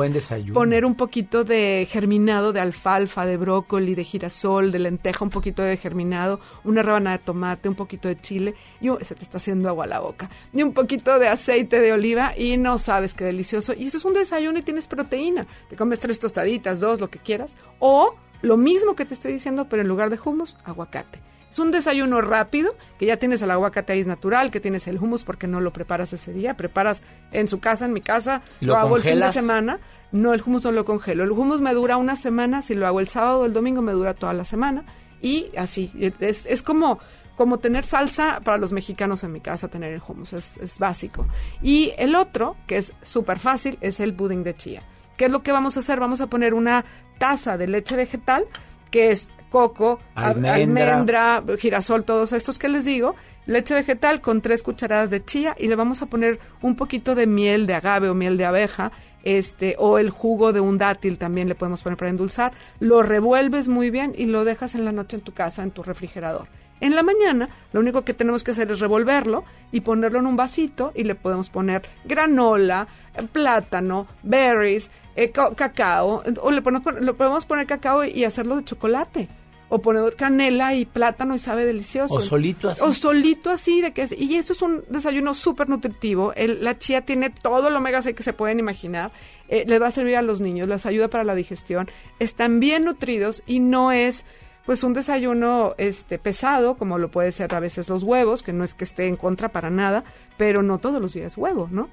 poner 0.53 0.85
un 0.85 0.93
poquito 0.93 1.43
de 1.43 1.87
germinado 1.89 2.53
de 2.53 2.59
alfalfa, 2.59 3.25
de 3.25 3.37
brócoli, 3.37 3.95
de 3.95 4.03
girasol, 4.03 4.71
de 4.71 4.79
lenteja, 4.79 5.23
un 5.23 5.31
poquito 5.31 5.63
de 5.63 5.77
germinado, 5.77 6.39
una 6.63 6.83
rebanada 6.83 7.17
de 7.17 7.23
tomate, 7.23 7.69
un 7.69 7.75
poquito 7.75 8.07
de 8.07 8.19
chile, 8.19 8.53
y 8.79 8.89
se 9.03 9.15
te 9.15 9.23
está 9.23 9.37
haciendo 9.37 9.67
agua 9.69 9.85
a 9.85 9.87
la 9.87 9.99
boca, 9.99 10.29
y 10.53 10.61
un 10.61 10.73
poquito 10.73 11.17
de 11.17 11.27
aceite 11.27 11.79
de 11.79 11.91
oliva, 11.93 12.37
y 12.37 12.57
no 12.57 12.77
sabes 12.77 13.15
qué 13.15 13.23
delicioso. 13.23 13.73
Y 13.73 13.87
eso 13.87 13.97
es 13.97 14.05
un 14.05 14.13
desayuno 14.13 14.59
y 14.59 14.61
tienes 14.61 14.85
proteína. 14.85 15.47
Te 15.69 15.75
comes 15.75 15.99
tres 15.99 16.19
tostaditas, 16.19 16.79
dos, 16.79 16.99
lo 16.99 17.09
que 17.09 17.17
quieras, 17.17 17.57
o 17.79 18.13
lo 18.43 18.57
mismo 18.57 18.95
que 18.95 19.05
te 19.05 19.15
estoy 19.15 19.33
diciendo, 19.33 19.67
pero 19.69 19.81
en 19.81 19.87
lugar 19.87 20.11
de 20.11 20.19
hummus, 20.23 20.55
aguacate. 20.65 21.19
Es 21.51 21.59
un 21.59 21.71
desayuno 21.71 22.21
rápido, 22.21 22.75
que 22.97 23.05
ya 23.05 23.17
tienes 23.17 23.41
el 23.41 23.51
aguacate 23.51 23.91
ahí 23.91 24.05
natural, 24.05 24.51
que 24.51 24.61
tienes 24.61 24.87
el 24.87 24.97
hummus 24.97 25.25
porque 25.25 25.47
no 25.47 25.59
lo 25.59 25.73
preparas 25.73 26.13
ese 26.13 26.31
día, 26.31 26.55
preparas 26.55 27.03
en 27.33 27.49
su 27.49 27.59
casa, 27.59 27.85
en 27.85 27.91
mi 27.91 27.99
casa, 27.99 28.41
lo, 28.61 28.77
hago 28.77 28.95
el 28.95 29.03
fin 29.03 29.19
de 29.19 29.33
semana. 29.33 29.79
No, 30.13 30.33
el 30.33 30.41
hummus 30.41 30.63
no 30.63 30.71
lo 30.71 30.85
congelo. 30.85 31.25
El 31.25 31.31
hummus 31.31 31.59
me 31.59 31.73
dura 31.73 31.97
una 31.97 32.15
semana, 32.15 32.61
si 32.61 32.73
lo 32.73 32.87
hago 32.87 33.01
el 33.01 33.09
sábado 33.09 33.41
o 33.41 33.45
el 33.45 33.51
domingo 33.51 33.81
me 33.81 33.91
dura 33.91 34.13
toda 34.13 34.31
la 34.31 34.45
semana 34.45 34.85
y 35.21 35.51
así. 35.57 35.91
Es, 36.19 36.45
es 36.45 36.63
como 36.63 36.99
como 37.35 37.57
tener 37.57 37.85
salsa 37.85 38.39
para 38.43 38.57
los 38.57 38.71
mexicanos 38.71 39.23
en 39.23 39.31
mi 39.31 39.41
casa, 39.41 39.67
tener 39.67 39.93
el 39.93 40.01
hummus, 40.05 40.31
es, 40.33 40.57
es 40.57 40.77
básico. 40.77 41.27
Y 41.61 41.91
el 41.97 42.15
otro, 42.15 42.55
que 42.67 42.77
es 42.77 42.93
súper 43.01 43.39
fácil, 43.39 43.77
es 43.81 43.99
el 43.99 44.13
pudding 44.13 44.43
de 44.43 44.55
chía. 44.55 44.83
¿Qué 45.17 45.25
es 45.25 45.31
lo 45.31 45.41
que 45.41 45.51
vamos 45.51 45.75
a 45.75 45.79
hacer? 45.79 45.99
Vamos 45.99 46.21
a 46.21 46.27
poner 46.27 46.53
una 46.53 46.85
taza 47.17 47.57
de 47.57 47.67
leche 47.67 47.95
vegetal, 47.95 48.45
que 48.91 49.11
es 49.11 49.31
coco, 49.51 49.99
almendra. 50.15 51.43
girasol, 51.59 52.03
todos 52.05 52.31
estos 52.33 52.57
que 52.57 52.69
les 52.69 52.85
digo, 52.85 53.15
leche 53.45 53.75
vegetal 53.75 54.21
con 54.21 54.41
tres 54.41 54.63
cucharadas 54.63 55.09
de 55.11 55.23
chía 55.23 55.55
y 55.59 55.67
le 55.67 55.75
vamos 55.75 56.01
a 56.01 56.05
poner 56.07 56.39
un 56.61 56.75
poquito 56.75 57.13
de 57.13 57.27
miel 57.27 57.67
de 57.67 57.75
agave 57.75 58.09
o 58.09 58.15
miel 58.15 58.37
de 58.37 58.45
abeja, 58.45 58.91
este, 59.23 59.75
o 59.77 59.99
el 59.99 60.09
jugo 60.09 60.53
de 60.53 60.61
un 60.61 60.79
dátil 60.79 61.19
también 61.19 61.47
le 61.49 61.55
podemos 61.55 61.83
poner 61.83 61.97
para 61.97 62.09
endulzar. 62.09 62.53
Lo 62.79 63.03
revuelves 63.03 63.67
muy 63.67 63.91
bien 63.91 64.15
y 64.17 64.25
lo 64.25 64.45
dejas 64.45 64.73
en 64.73 64.85
la 64.85 64.93
noche 64.93 65.17
en 65.17 65.21
tu 65.21 65.33
casa, 65.33 65.61
en 65.61 65.71
tu 65.71 65.83
refrigerador. 65.83 66.47
En 66.79 66.95
la 66.95 67.03
mañana, 67.03 67.49
lo 67.73 67.79
único 67.79 68.03
que 68.03 68.15
tenemos 68.15 68.43
que 68.43 68.51
hacer 68.51 68.71
es 68.71 68.79
revolverlo 68.79 69.43
y 69.71 69.81
ponerlo 69.81 70.17
en 70.17 70.25
un 70.25 70.35
vasito 70.35 70.91
y 70.95 71.03
le 71.03 71.13
podemos 71.13 71.51
poner 71.51 71.83
granola, 72.05 72.87
plátano, 73.31 74.07
berries, 74.23 74.89
eh, 75.15 75.31
cacao, 75.31 76.23
o 76.41 76.51
le 76.51 76.61
le 77.01 77.13
podemos 77.13 77.45
poner 77.45 77.67
cacao 77.67 78.03
y 78.03 78.23
hacerlo 78.23 78.55
de 78.55 78.63
chocolate 78.63 79.29
o 79.73 79.79
poner 79.79 80.17
canela 80.17 80.75
y 80.75 80.83
plátano 80.83 81.33
y 81.33 81.39
sabe 81.39 81.65
delicioso. 81.65 82.15
O 82.15 82.19
solito 82.19 82.69
así. 82.69 82.81
O 82.83 82.91
solito 82.91 83.49
así, 83.49 83.79
de 83.79 83.93
que 83.93 84.05
y 84.17 84.35
esto 84.35 84.51
es 84.51 84.61
un 84.61 84.83
desayuno 84.89 85.33
súper 85.33 85.69
nutritivo. 85.69 86.33
la 86.35 86.77
chía 86.77 87.05
tiene 87.05 87.29
todo 87.29 87.69
el 87.69 87.75
omega 87.77 88.01
6 88.01 88.13
que 88.13 88.21
se 88.21 88.33
pueden 88.33 88.59
imaginar. 88.59 89.13
Eh, 89.47 89.63
le 89.65 89.79
va 89.79 89.87
a 89.87 89.91
servir 89.91 90.17
a 90.17 90.21
los 90.21 90.41
niños, 90.41 90.67
les 90.67 90.85
ayuda 90.85 91.07
para 91.07 91.23
la 91.23 91.35
digestión. 91.35 91.89
Están 92.19 92.59
bien 92.59 92.83
nutridos 92.83 93.43
y 93.47 93.61
no 93.61 93.93
es 93.93 94.25
pues 94.65 94.83
un 94.83 94.93
desayuno 94.93 95.73
este 95.77 96.19
pesado 96.19 96.75
como 96.75 96.97
lo 96.97 97.09
puede 97.09 97.31
ser 97.31 97.55
a 97.55 97.61
veces 97.61 97.87
los 97.87 98.03
huevos, 98.03 98.43
que 98.43 98.51
no 98.51 98.65
es 98.65 98.75
que 98.75 98.83
esté 98.83 99.07
en 99.07 99.15
contra 99.15 99.53
para 99.53 99.69
nada, 99.69 100.03
pero 100.35 100.63
no 100.63 100.79
todos 100.79 101.01
los 101.01 101.13
días 101.13 101.37
huevo, 101.37 101.69
¿no? 101.71 101.89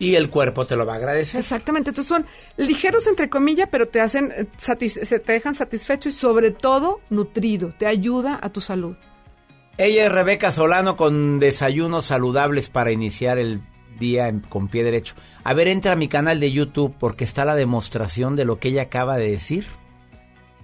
Y 0.00 0.14
el 0.14 0.30
cuerpo 0.30 0.64
te 0.66 0.76
lo 0.76 0.86
va 0.86 0.92
a 0.94 0.96
agradecer. 0.96 1.40
Exactamente, 1.40 1.90
entonces 1.90 2.08
son 2.08 2.24
ligeros 2.56 3.06
entre 3.08 3.28
comillas, 3.28 3.68
pero 3.70 3.88
te 3.88 4.00
hacen 4.00 4.32
eh, 4.36 4.46
se 4.56 5.18
te 5.18 5.32
dejan 5.32 5.54
satisfecho 5.56 6.08
y 6.08 6.12
sobre 6.12 6.52
todo 6.52 7.00
nutrido, 7.10 7.74
te 7.76 7.86
ayuda 7.86 8.38
a 8.40 8.50
tu 8.50 8.60
salud. 8.60 8.96
Ella 9.76 10.06
es 10.06 10.12
Rebeca 10.12 10.50
Solano 10.52 10.96
con 10.96 11.38
desayunos 11.38 12.04
saludables 12.06 12.68
para 12.68 12.92
iniciar 12.92 13.38
el 13.38 13.60
día 13.98 14.28
en- 14.28 14.40
con 14.40 14.68
pie 14.68 14.84
derecho. 14.84 15.14
A 15.42 15.54
ver, 15.54 15.66
entra 15.66 15.92
a 15.92 15.96
mi 15.96 16.06
canal 16.08 16.38
de 16.38 16.52
YouTube 16.52 16.94
porque 16.98 17.24
está 17.24 17.44
la 17.44 17.56
demostración 17.56 18.36
de 18.36 18.44
lo 18.44 18.58
que 18.60 18.68
ella 18.68 18.82
acaba 18.82 19.16
de 19.16 19.30
decir. 19.30 19.66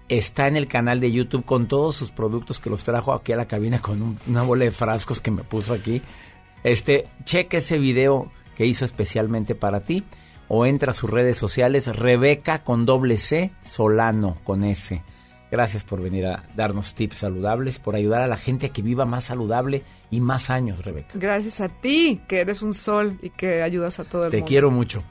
Está 0.09 0.48
en 0.48 0.56
el 0.56 0.69
canal 0.69 1.01
de 1.01 1.11
YouTube 1.11 1.44
con 1.44 1.66
todos 1.66 1.97
sus 1.97 2.11
productos 2.11 2.61
que 2.61 2.70
los 2.70 2.85
trajo 2.85 3.12
aquí 3.12 3.32
a 3.32 3.36
la 3.36 3.48
cabina 3.48 3.81
con 3.81 4.02
un- 4.02 4.19
una 4.28 4.43
bola 4.43 4.65
de 4.65 4.70
frascos 4.70 5.20
que 5.20 5.31
me 5.31 5.43
puso 5.44 5.73
aquí. 5.73 6.02
Este, 6.62 7.09
cheque 7.24 7.56
ese 7.59 7.78
video 7.78 8.31
que 8.56 8.66
hizo 8.66 8.85
especialmente 8.85 9.55
para 9.55 9.81
ti 9.81 10.05
o 10.48 10.66
entra 10.66 10.90
a 10.90 10.94
sus 10.94 11.10
redes 11.10 11.39
sociales 11.39 11.86
Rebeca 11.86 12.62
con 12.62 12.85
doble 12.86 13.18
C, 13.18 13.51
Solano 13.62 14.36
con 14.44 14.62
S. 14.64 15.02
Gracias 15.51 15.85
por 15.85 16.02
venir 16.02 16.26
a 16.26 16.43
darnos 16.56 16.94
tips 16.94 17.18
saludables, 17.18 17.78
por 17.78 17.94
ayudar 17.94 18.22
a 18.22 18.26
la 18.26 18.36
gente 18.36 18.66
a 18.66 18.68
que 18.70 18.82
viva 18.82 19.05
más 19.05 19.24
saludable 19.24 19.85
y 20.10 20.20
más 20.20 20.51
años, 20.51 20.85
Rebeca. 20.85 21.12
Gracias 21.14 21.60
a 21.60 21.68
ti, 21.68 22.20
que 22.26 22.40
eres 22.40 22.60
un 22.60 22.74
sol 22.74 23.18
y 23.22 23.31
que 23.31 23.62
ayudas 23.62 24.01
a 24.01 24.05
todo 24.05 24.24
el 24.24 24.31
Te 24.32 24.39
mundo. 24.39 24.48
quiero 24.48 24.70
mucho. 24.70 25.02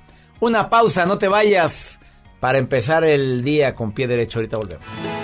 Una 0.42 0.70
pausa, 0.70 1.06
no 1.06 1.18
te 1.18 1.30
vayas 1.30 2.00
para 2.42 2.58
empezar 2.58 3.06
el 3.06 3.42
día 3.44 3.74
con 3.74 3.94
pie 3.94 4.08
derecho. 4.08 4.40
Ahorita 4.40 4.58
volvemos. 4.58 5.23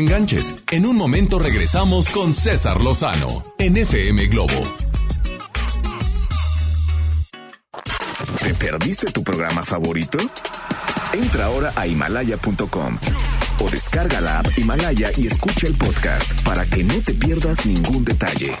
Enganches. 0.00 0.56
En 0.70 0.86
un 0.86 0.96
momento 0.96 1.38
regresamos 1.38 2.10
con 2.10 2.34
César 2.34 2.80
Lozano 2.80 3.28
en 3.58 3.76
FM 3.76 4.26
Globo. 4.26 4.66
¿Te 8.42 8.54
perdiste 8.54 9.06
tu 9.12 9.22
programa 9.22 9.64
favorito? 9.64 10.18
Entra 11.12 11.46
ahora 11.46 11.72
a 11.76 11.86
himalaya.com 11.86 12.98
o 13.62 13.70
descarga 13.70 14.20
la 14.20 14.38
app 14.38 14.58
Himalaya 14.58 15.10
y 15.16 15.26
escucha 15.26 15.66
el 15.66 15.74
podcast 15.74 16.42
para 16.42 16.64
que 16.64 16.82
no 16.82 16.94
te 17.00 17.12
pierdas 17.12 17.66
ningún 17.66 18.04
detalle. 18.04 18.56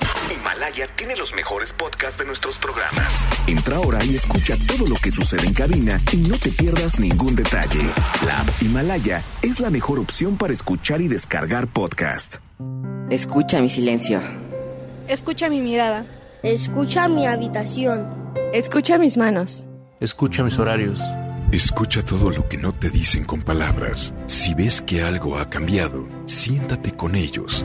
Tiene 1.00 1.16
los 1.16 1.34
mejores 1.34 1.72
podcasts 1.72 2.18
de 2.18 2.26
nuestros 2.26 2.58
programas. 2.58 3.22
Entra 3.46 3.76
ahora 3.76 4.04
y 4.04 4.16
escucha 4.16 4.54
todo 4.66 4.86
lo 4.86 4.96
que 4.96 5.10
sucede 5.10 5.46
en 5.46 5.54
cabina 5.54 5.98
y 6.12 6.18
no 6.18 6.36
te 6.36 6.50
pierdas 6.50 7.00
ningún 7.00 7.34
detalle. 7.34 7.80
La 8.26 8.38
app 8.38 8.48
Himalaya 8.60 9.22
es 9.40 9.60
la 9.60 9.70
mejor 9.70 9.98
opción 9.98 10.36
para 10.36 10.52
escuchar 10.52 11.00
y 11.00 11.08
descargar 11.08 11.68
podcast. 11.68 12.34
Escucha 13.08 13.62
mi 13.62 13.70
silencio. 13.70 14.20
Escucha 15.08 15.48
mi 15.48 15.62
mirada. 15.62 16.04
Escucha 16.42 17.08
mi 17.08 17.26
habitación. 17.26 18.06
Escucha 18.52 18.98
mis 18.98 19.16
manos. 19.16 19.64
Escucha 20.00 20.44
mis 20.44 20.58
horarios. 20.58 21.00
Escucha 21.50 22.02
todo 22.02 22.28
lo 22.30 22.46
que 22.46 22.58
no 22.58 22.74
te 22.74 22.90
dicen 22.90 23.24
con 23.24 23.40
palabras. 23.40 24.12
Si 24.26 24.52
ves 24.52 24.82
que 24.82 25.00
algo 25.00 25.38
ha 25.38 25.48
cambiado, 25.48 26.06
siéntate 26.26 26.92
con 26.94 27.14
ellos. 27.14 27.64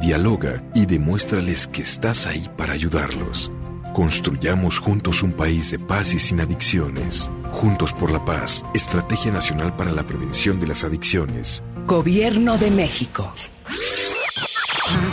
Dialoga 0.00 0.62
y 0.74 0.86
demuéstrales 0.86 1.66
que 1.66 1.82
estás 1.82 2.26
ahí 2.26 2.48
para 2.56 2.74
ayudarlos. 2.74 3.50
Construyamos 3.94 4.78
juntos 4.78 5.22
un 5.22 5.32
país 5.32 5.70
de 5.70 5.78
paz 5.78 6.12
y 6.12 6.18
sin 6.18 6.40
adicciones. 6.40 7.30
Juntos 7.52 7.92
por 7.94 8.10
la 8.10 8.24
paz, 8.24 8.64
Estrategia 8.74 9.32
Nacional 9.32 9.74
para 9.74 9.92
la 9.92 10.06
Prevención 10.06 10.60
de 10.60 10.66
las 10.66 10.84
Adicciones. 10.84 11.62
Gobierno 11.86 12.58
de 12.58 12.70
México. 12.70 13.32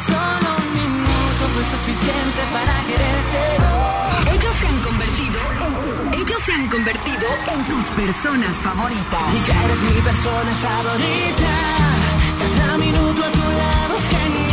Solo 0.06 0.50
un 0.58 0.74
minuto 0.74 1.44
fue 1.54 1.64
suficiente 1.64 2.42
para 2.52 2.74
quererte. 2.88 4.38
Ellos 4.38 4.56
se 4.56 4.68
han 4.68 4.80
convertido 4.82 5.84
ellos 6.24 6.42
se 6.42 6.54
han 6.54 6.70
convertido 6.70 7.28
en 7.54 7.64
tus 7.66 7.86
personas 7.96 8.56
favoritas. 8.58 9.48
Ya 9.48 9.64
eres 9.66 9.82
mi 9.82 10.02
persona 10.02 10.56
favorita. 10.56 11.52
Cada 12.58 12.78
minuto 12.78 13.24
a 13.26 13.32
tu 13.32 13.40
lado 13.40 13.98
es 13.98 14.08
genial. 14.08 14.53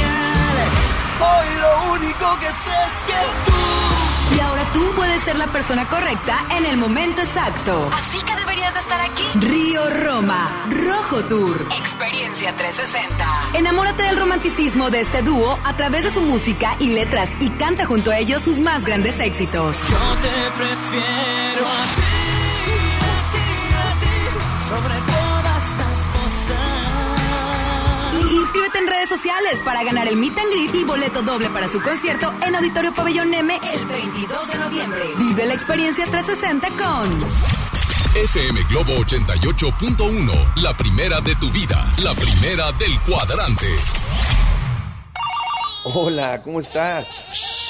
Hoy 1.23 1.49
lo 1.61 1.93
único 1.93 2.39
que 2.39 2.47
sé 2.47 2.71
es 2.71 3.03
que 3.07 3.21
tú. 3.51 4.37
Y 4.37 4.41
ahora 4.41 4.65
tú 4.73 4.91
puedes 4.97 5.21
ser 5.23 5.37
la 5.37 5.49
persona 5.49 5.87
correcta 5.87 6.47
en 6.57 6.65
el 6.65 6.79
momento 6.79 7.21
exacto. 7.21 7.91
Así 7.93 8.23
que 8.25 8.35
deberías 8.37 8.73
de 8.73 8.81
estar 8.81 9.01
aquí. 9.03 9.25
Río 9.35 9.83
Roma, 9.91 10.51
Rojo 10.71 11.23
Tour. 11.25 11.67
Experiencia 11.79 12.57
360. 12.57 13.59
Enamórate 13.59 14.03
del 14.05 14.17
romanticismo 14.19 14.91
de 14.91 15.01
este 15.01 15.21
dúo 15.21 15.59
a 15.65 15.77
través 15.77 16.05
de 16.05 16.11
su 16.11 16.23
música 16.23 16.77
y 16.79 16.95
letras 16.95 17.37
y 17.41 17.51
canta 17.51 17.85
junto 17.85 18.11
a 18.11 18.19
ellos 18.19 18.43
sus 18.43 18.59
más 18.61 18.85
grandes 18.87 19.21
éxitos. 19.21 19.77
Yo 19.91 20.17
te 20.23 20.51
prefiero 20.57 21.67
a 21.67 21.85
ti, 21.97 22.11
a 23.05 23.21
ti, 23.33 23.47
a 23.77 23.91
ti, 24.01 24.69
sobre 24.71 25.00
inscríbete 28.51 28.79
en 28.79 28.89
redes 28.89 29.09
sociales 29.09 29.63
para 29.65 29.85
ganar 29.85 30.09
el 30.09 30.17
Meet 30.17 30.37
and 30.37 30.53
Greet 30.53 30.75
y 30.75 30.85
boleto 30.85 31.23
doble 31.23 31.49
para 31.51 31.69
su 31.69 31.81
concierto 31.81 32.35
en 32.45 32.57
Auditorio 32.57 32.93
Pabellón 32.93 33.33
M 33.33 33.55
el 33.73 33.87
22 33.87 34.49
de 34.49 34.59
noviembre. 34.59 35.05
Vive 35.19 35.47
la 35.47 35.55
experiencia 35.55 36.05
360 36.05 36.69
con 36.71 37.09
FM 38.17 38.65
Globo 38.65 38.95
88.1, 39.05 40.63
la 40.63 40.77
primera 40.77 41.21
de 41.21 41.37
tu 41.37 41.49
vida, 41.51 41.87
la 42.03 42.13
primera 42.15 42.73
del 42.73 42.99
cuadrante. 43.03 43.69
Hola, 45.85 46.43
¿cómo 46.43 46.59
estás? 46.59 47.70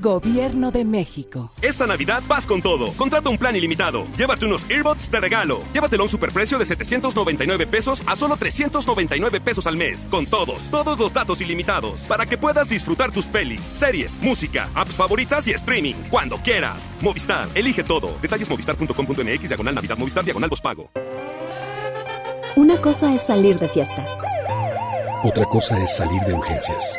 Gobierno 0.00 0.70
de 0.70 0.84
México. 0.84 1.50
Esta 1.62 1.86
Navidad 1.86 2.22
vas 2.28 2.46
con 2.46 2.62
todo. 2.62 2.92
Contrata 2.92 3.28
un 3.28 3.38
plan 3.38 3.56
ilimitado. 3.56 4.06
Llévate 4.16 4.46
unos 4.46 4.68
earbuds 4.70 5.10
de 5.10 5.20
regalo. 5.20 5.62
Llévatelo 5.72 6.02
a 6.02 6.06
un 6.06 6.10
superprecio 6.10 6.58
de 6.58 6.64
799 6.64 7.66
pesos 7.66 8.02
a 8.06 8.16
solo 8.16 8.36
399 8.36 9.40
pesos 9.40 9.66
al 9.66 9.76
mes. 9.76 10.06
Con 10.10 10.26
todos, 10.26 10.70
todos 10.70 10.98
los 10.98 11.12
datos 11.12 11.40
ilimitados. 11.40 12.00
Para 12.02 12.26
que 12.26 12.38
puedas 12.38 12.68
disfrutar 12.68 13.12
tus 13.12 13.26
pelis, 13.26 13.60
series, 13.60 14.20
música, 14.20 14.68
apps 14.74 14.94
favoritas 14.94 15.46
y 15.46 15.52
streaming. 15.52 15.94
Cuando 16.10 16.38
quieras. 16.38 16.82
Movistar, 17.00 17.48
elige 17.54 17.84
todo. 17.84 18.16
Detalles 18.20 18.48
movistar.com.mx, 18.48 19.48
diagonal 19.48 19.74
Navidad, 19.74 19.96
Movistar, 19.96 20.24
diagonal 20.24 20.50
pago. 20.62 20.90
Una 22.56 22.80
cosa 22.80 23.14
es 23.14 23.22
salir 23.22 23.58
de 23.58 23.68
fiesta. 23.68 24.04
Otra 25.22 25.44
cosa 25.44 25.82
es 25.82 25.94
salir 25.96 26.20
de 26.22 26.34
urgencias. 26.34 26.98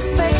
Fue 0.00 0.39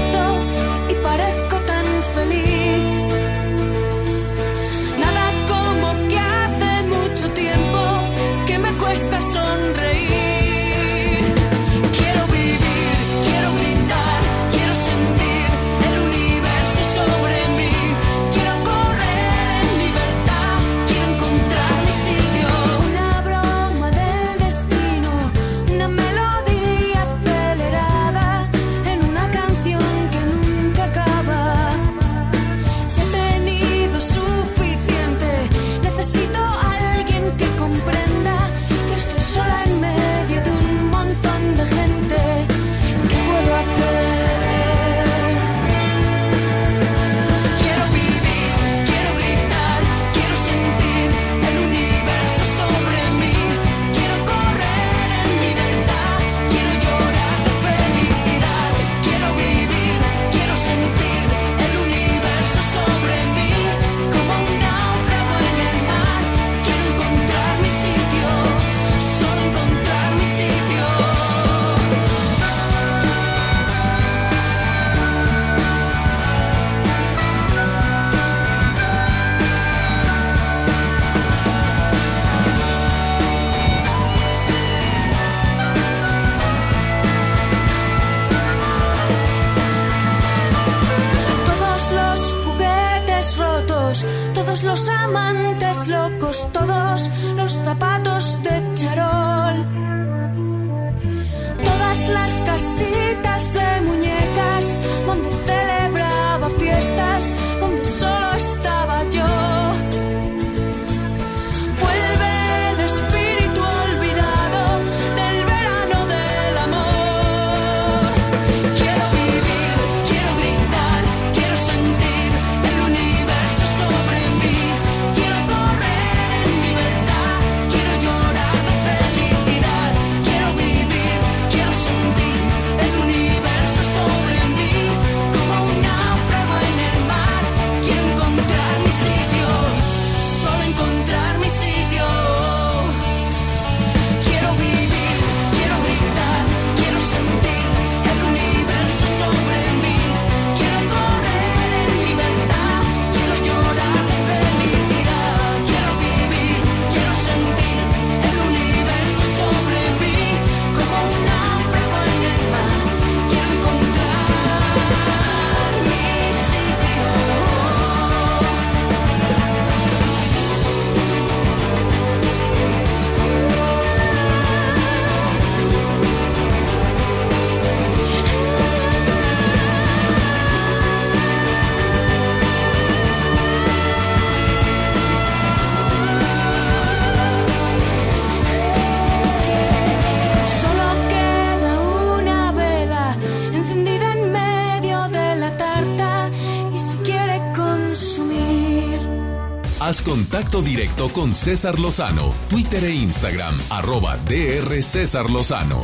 contacto 200.41 200.62
directo 200.62 201.09
con 201.11 201.35
César 201.35 201.79
Lozano, 201.79 202.33
Twitter 202.49 202.83
e 202.85 202.95
Instagram, 202.95 203.55
arroba 203.69 204.17
DR 204.17 204.83
César 204.83 205.29
Lozano. 205.29 205.83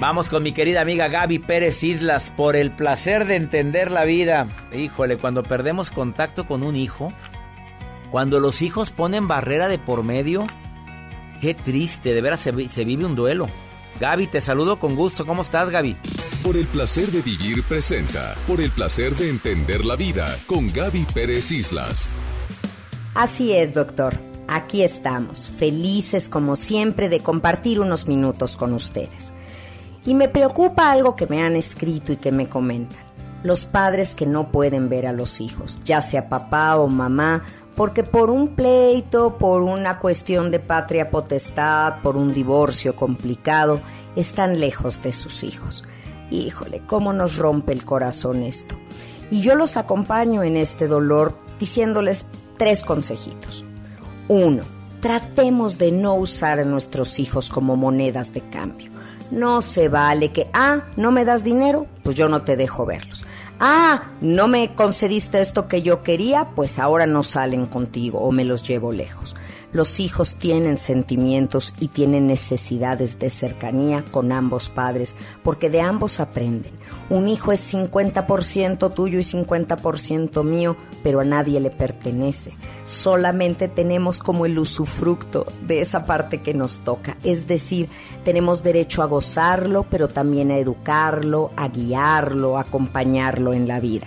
Vamos 0.00 0.28
con 0.28 0.42
mi 0.42 0.50
querida 0.50 0.80
amiga 0.80 1.06
Gaby 1.06 1.38
Pérez 1.38 1.84
Islas 1.84 2.32
por 2.36 2.56
el 2.56 2.72
placer 2.72 3.26
de 3.26 3.36
entender 3.36 3.92
la 3.92 4.04
vida. 4.04 4.48
Híjole, 4.72 5.18
cuando 5.18 5.44
perdemos 5.44 5.92
contacto 5.92 6.48
con 6.48 6.64
un 6.64 6.74
hijo, 6.74 7.12
cuando 8.10 8.40
los 8.40 8.60
hijos 8.60 8.90
ponen 8.90 9.28
barrera 9.28 9.68
de 9.68 9.78
por 9.78 10.02
medio, 10.02 10.48
qué 11.40 11.54
triste, 11.54 12.12
de 12.12 12.20
veras 12.20 12.40
se, 12.40 12.68
se 12.68 12.84
vive 12.84 13.04
un 13.04 13.14
duelo. 13.14 13.46
Gaby, 14.00 14.26
te 14.26 14.40
saludo 14.40 14.80
con 14.80 14.96
gusto. 14.96 15.24
¿Cómo 15.26 15.42
estás, 15.42 15.70
Gaby? 15.70 15.96
Por 16.42 16.56
el 16.56 16.66
placer 16.66 17.06
de 17.12 17.22
vivir 17.22 17.62
presenta, 17.62 18.34
por 18.48 18.60
el 18.60 18.72
placer 18.72 19.14
de 19.14 19.28
entender 19.28 19.84
la 19.84 19.94
vida, 19.94 20.36
con 20.46 20.72
Gaby 20.72 21.06
Pérez 21.14 21.52
Islas. 21.52 22.08
Así 23.14 23.52
es, 23.52 23.74
doctor. 23.74 24.14
Aquí 24.46 24.82
estamos, 24.82 25.50
felices 25.50 26.28
como 26.28 26.54
siempre 26.54 27.08
de 27.08 27.20
compartir 27.20 27.80
unos 27.80 28.06
minutos 28.06 28.56
con 28.56 28.72
ustedes. 28.72 29.34
Y 30.06 30.14
me 30.14 30.28
preocupa 30.28 30.92
algo 30.92 31.16
que 31.16 31.26
me 31.26 31.42
han 31.42 31.56
escrito 31.56 32.12
y 32.12 32.16
que 32.16 32.30
me 32.30 32.48
comentan. 32.48 32.98
Los 33.42 33.64
padres 33.64 34.14
que 34.14 34.26
no 34.26 34.52
pueden 34.52 34.88
ver 34.88 35.06
a 35.06 35.12
los 35.12 35.40
hijos, 35.40 35.80
ya 35.84 36.00
sea 36.00 36.28
papá 36.28 36.76
o 36.76 36.86
mamá, 36.86 37.42
porque 37.74 38.04
por 38.04 38.30
un 38.30 38.54
pleito, 38.54 39.38
por 39.38 39.62
una 39.62 39.98
cuestión 39.98 40.50
de 40.50 40.60
patria 40.60 41.10
potestad, 41.10 42.00
por 42.02 42.16
un 42.16 42.32
divorcio 42.32 42.94
complicado, 42.94 43.80
están 44.14 44.60
lejos 44.60 45.02
de 45.02 45.12
sus 45.12 45.42
hijos. 45.42 45.84
Híjole, 46.30 46.82
cómo 46.86 47.12
nos 47.12 47.38
rompe 47.38 47.72
el 47.72 47.84
corazón 47.84 48.44
esto. 48.44 48.76
Y 49.32 49.40
yo 49.40 49.56
los 49.56 49.76
acompaño 49.76 50.44
en 50.44 50.56
este 50.56 50.86
dolor 50.86 51.34
diciéndoles 51.58 52.26
tres 52.60 52.82
consejitos. 52.82 53.64
Uno, 54.28 54.64
tratemos 55.00 55.78
de 55.78 55.92
no 55.92 56.12
usar 56.12 56.60
a 56.60 56.64
nuestros 56.66 57.18
hijos 57.18 57.48
como 57.48 57.74
monedas 57.74 58.34
de 58.34 58.42
cambio. 58.42 58.90
No 59.30 59.62
se 59.62 59.88
vale 59.88 60.30
que, 60.30 60.50
ah, 60.52 60.82
no 60.98 61.10
me 61.10 61.24
das 61.24 61.42
dinero, 61.42 61.86
pues 62.02 62.16
yo 62.16 62.28
no 62.28 62.42
te 62.42 62.58
dejo 62.58 62.84
verlos. 62.84 63.24
Ah, 63.60 64.10
no 64.20 64.46
me 64.46 64.74
concediste 64.74 65.40
esto 65.40 65.68
que 65.68 65.80
yo 65.80 66.02
quería, 66.02 66.50
pues 66.54 66.78
ahora 66.78 67.06
no 67.06 67.22
salen 67.22 67.64
contigo 67.64 68.18
o 68.18 68.30
me 68.30 68.44
los 68.44 68.62
llevo 68.62 68.92
lejos. 68.92 69.34
Los 69.72 69.98
hijos 69.98 70.36
tienen 70.36 70.76
sentimientos 70.76 71.74
y 71.80 71.88
tienen 71.88 72.26
necesidades 72.26 73.18
de 73.18 73.30
cercanía 73.30 74.04
con 74.10 74.32
ambos 74.32 74.68
padres, 74.68 75.16
porque 75.42 75.70
de 75.70 75.80
ambos 75.80 76.20
aprenden. 76.20 76.72
Un 77.10 77.28
hijo 77.28 77.50
es 77.50 77.74
50% 77.74 78.94
tuyo 78.94 79.18
y 79.18 79.22
50% 79.22 80.44
mío, 80.44 80.76
pero 81.02 81.18
a 81.18 81.24
nadie 81.24 81.58
le 81.58 81.70
pertenece. 81.70 82.52
Solamente 82.84 83.66
tenemos 83.66 84.20
como 84.20 84.46
el 84.46 84.56
usufructo 84.58 85.44
de 85.66 85.80
esa 85.80 86.04
parte 86.04 86.40
que 86.40 86.54
nos 86.54 86.80
toca. 86.80 87.16
Es 87.24 87.48
decir, 87.48 87.88
tenemos 88.24 88.62
derecho 88.62 89.02
a 89.02 89.06
gozarlo, 89.06 89.86
pero 89.90 90.06
también 90.06 90.52
a 90.52 90.58
educarlo, 90.58 91.50
a 91.56 91.68
guiarlo, 91.68 92.56
a 92.56 92.62
acompañarlo 92.62 93.54
en 93.54 93.66
la 93.66 93.80
vida. 93.80 94.06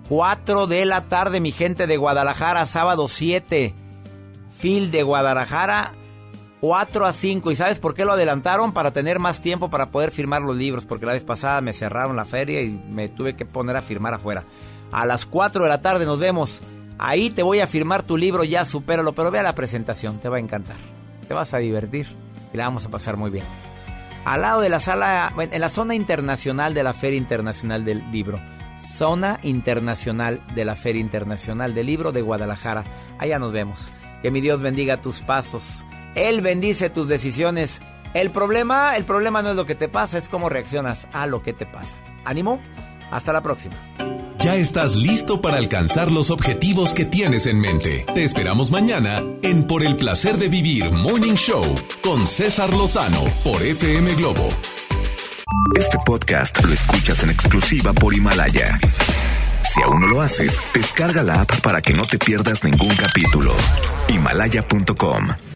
4 0.09 0.69
de 0.69 0.85
la 0.85 1.01
tarde, 1.09 1.41
mi 1.41 1.51
gente 1.51 1.89
de 1.89 1.97
Guadalajara, 1.97 2.67
sábado 2.67 3.09
7. 3.09 3.75
Fil 4.57 4.93
de 4.93 5.03
Guadalajara, 5.03 5.95
4 6.63 7.05
a 7.05 7.13
5. 7.13 7.51
¿Y 7.51 7.57
sabes 7.57 7.81
por 7.81 7.93
qué 7.93 8.05
lo 8.05 8.13
adelantaron? 8.13 8.73
Para 8.73 8.93
tener 8.93 9.19
más 9.19 9.41
tiempo 9.41 9.69
para 9.69 9.91
poder 9.91 10.13
firmar 10.13 10.43
los 10.43 10.57
libros, 10.57 10.85
porque 10.85 11.07
la 11.07 11.13
vez 11.13 11.25
pasada 11.25 11.61
me 11.61 11.73
cerraron 11.73 12.15
la 12.15 12.25
feria 12.25 12.63
y 12.63 12.71
me 12.71 13.09
tuve 13.09 13.35
que 13.35 13.45
poner 13.45 13.77
a 13.77 13.83
firmar 13.83 14.15
afuera. 14.15 14.45
A 14.93 15.05
las 15.05 15.27
4 15.27 15.65
de 15.65 15.69
la 15.69 15.83
tarde 15.83 16.07
nos 16.07 16.21
vemos. 16.21 16.63
Ahí 16.99 17.31
te 17.31 17.43
voy 17.43 17.59
a 17.59 17.67
firmar 17.67 18.05
tu 18.05 18.17
libro, 18.17 18.45
ya 18.45 18.65
supéralo, 18.65 19.13
pero 19.13 19.33
vea 19.33 19.43
la 19.43 19.57
presentación, 19.57 20.21
te 20.21 20.29
va 20.29 20.37
a 20.37 20.41
encantar. 20.41 20.77
Te 21.27 21.35
vas 21.35 21.53
a 21.53 21.59
divertir 21.59 22.07
y 22.55 22.57
la 22.57 22.67
vamos 22.67 22.87
a 22.87 22.91
pasar 22.91 23.17
muy 23.17 23.33
bien. 23.33 23.45
Al 24.25 24.43
lado 24.43 24.61
de 24.61 24.69
la 24.69 24.79
sala, 24.79 25.33
en 25.37 25.61
la 25.61 25.69
zona 25.69 25.97
internacional 25.97 26.75
de 26.75 26.85
la 26.85 26.93
Feria 26.93 27.19
Internacional 27.19 27.85
del 27.85 28.09
Libro. 28.13 28.41
Zona 28.79 29.41
Internacional 29.43 30.41
de 30.55 30.65
la 30.65 30.77
Feria 30.77 31.01
Internacional 31.01 31.75
del 31.75 31.87
Libro 31.87 32.13
de 32.13 32.23
Guadalajara. 32.23 32.85
Allá 33.19 33.41
nos 33.41 33.51
vemos. 33.51 33.91
Que 34.23 34.31
mi 34.31 34.41
Dios 34.41 34.63
bendiga 34.63 35.01
tus 35.01 35.21
pasos. 35.23 35.85
Él 36.15 36.41
bendice 36.41 36.91
tus 36.91 37.09
decisiones. 37.09 37.81
El 38.15 38.31
problema, 38.31 38.97
el 38.97 39.05
problema 39.05 39.43
no 39.43 39.51
es 39.51 39.57
lo 39.57 39.67
que 39.67 39.75
te 39.75 39.89
pasa, 39.89 40.19
es 40.19 40.29
cómo 40.29 40.49
reaccionas 40.49 41.09
a 41.13 41.27
lo 41.27 41.43
que 41.43 41.53
te 41.53 41.67
pasa. 41.67 41.97
¿Ánimo? 42.25 42.61
Hasta 43.11 43.33
la 43.33 43.43
próxima. 43.43 43.75
Ya 44.39 44.57
estás 44.57 44.97
listo 44.97 45.41
para 45.41 45.59
alcanzar 45.59 46.11
los 46.11 46.31
objetivos 46.31 46.95
que 46.95 47.05
tienes 47.05 47.47
en 47.47 47.61
mente. 47.61 48.05
Te 48.13 48.25
esperamos 48.25 48.73
mañana 48.73 49.23
en 49.43 49.65
Por 49.65 49.85
el 49.85 49.95
placer 49.97 50.37
de 50.37 50.49
vivir 50.49 50.91
Morning 50.91 51.35
Show 51.35 51.63
con 52.03 52.27
César 52.27 52.71
Lozano 52.71 53.23
por 53.45 53.63
FM 53.63 54.15
Globo. 54.17 54.49
Este 55.79 55.97
podcast 56.05 56.63
lo 56.65 56.73
escuchas 56.73 57.23
en 57.23 57.31
exclusiva 57.31 57.93
por 57.93 58.15
Himalaya. 58.15 58.81
Si 59.63 59.81
aún 59.83 60.01
no 60.01 60.07
lo 60.09 60.21
haces, 60.21 60.61
descarga 60.75 61.23
la 61.23 61.43
app 61.43 61.61
para 61.61 61.81
que 61.81 61.95
no 61.95 62.03
te 62.03 62.19
pierdas 62.19 62.65
ningún 62.65 62.95
capítulo. 62.97 63.55
Himalaya.com 64.09 65.29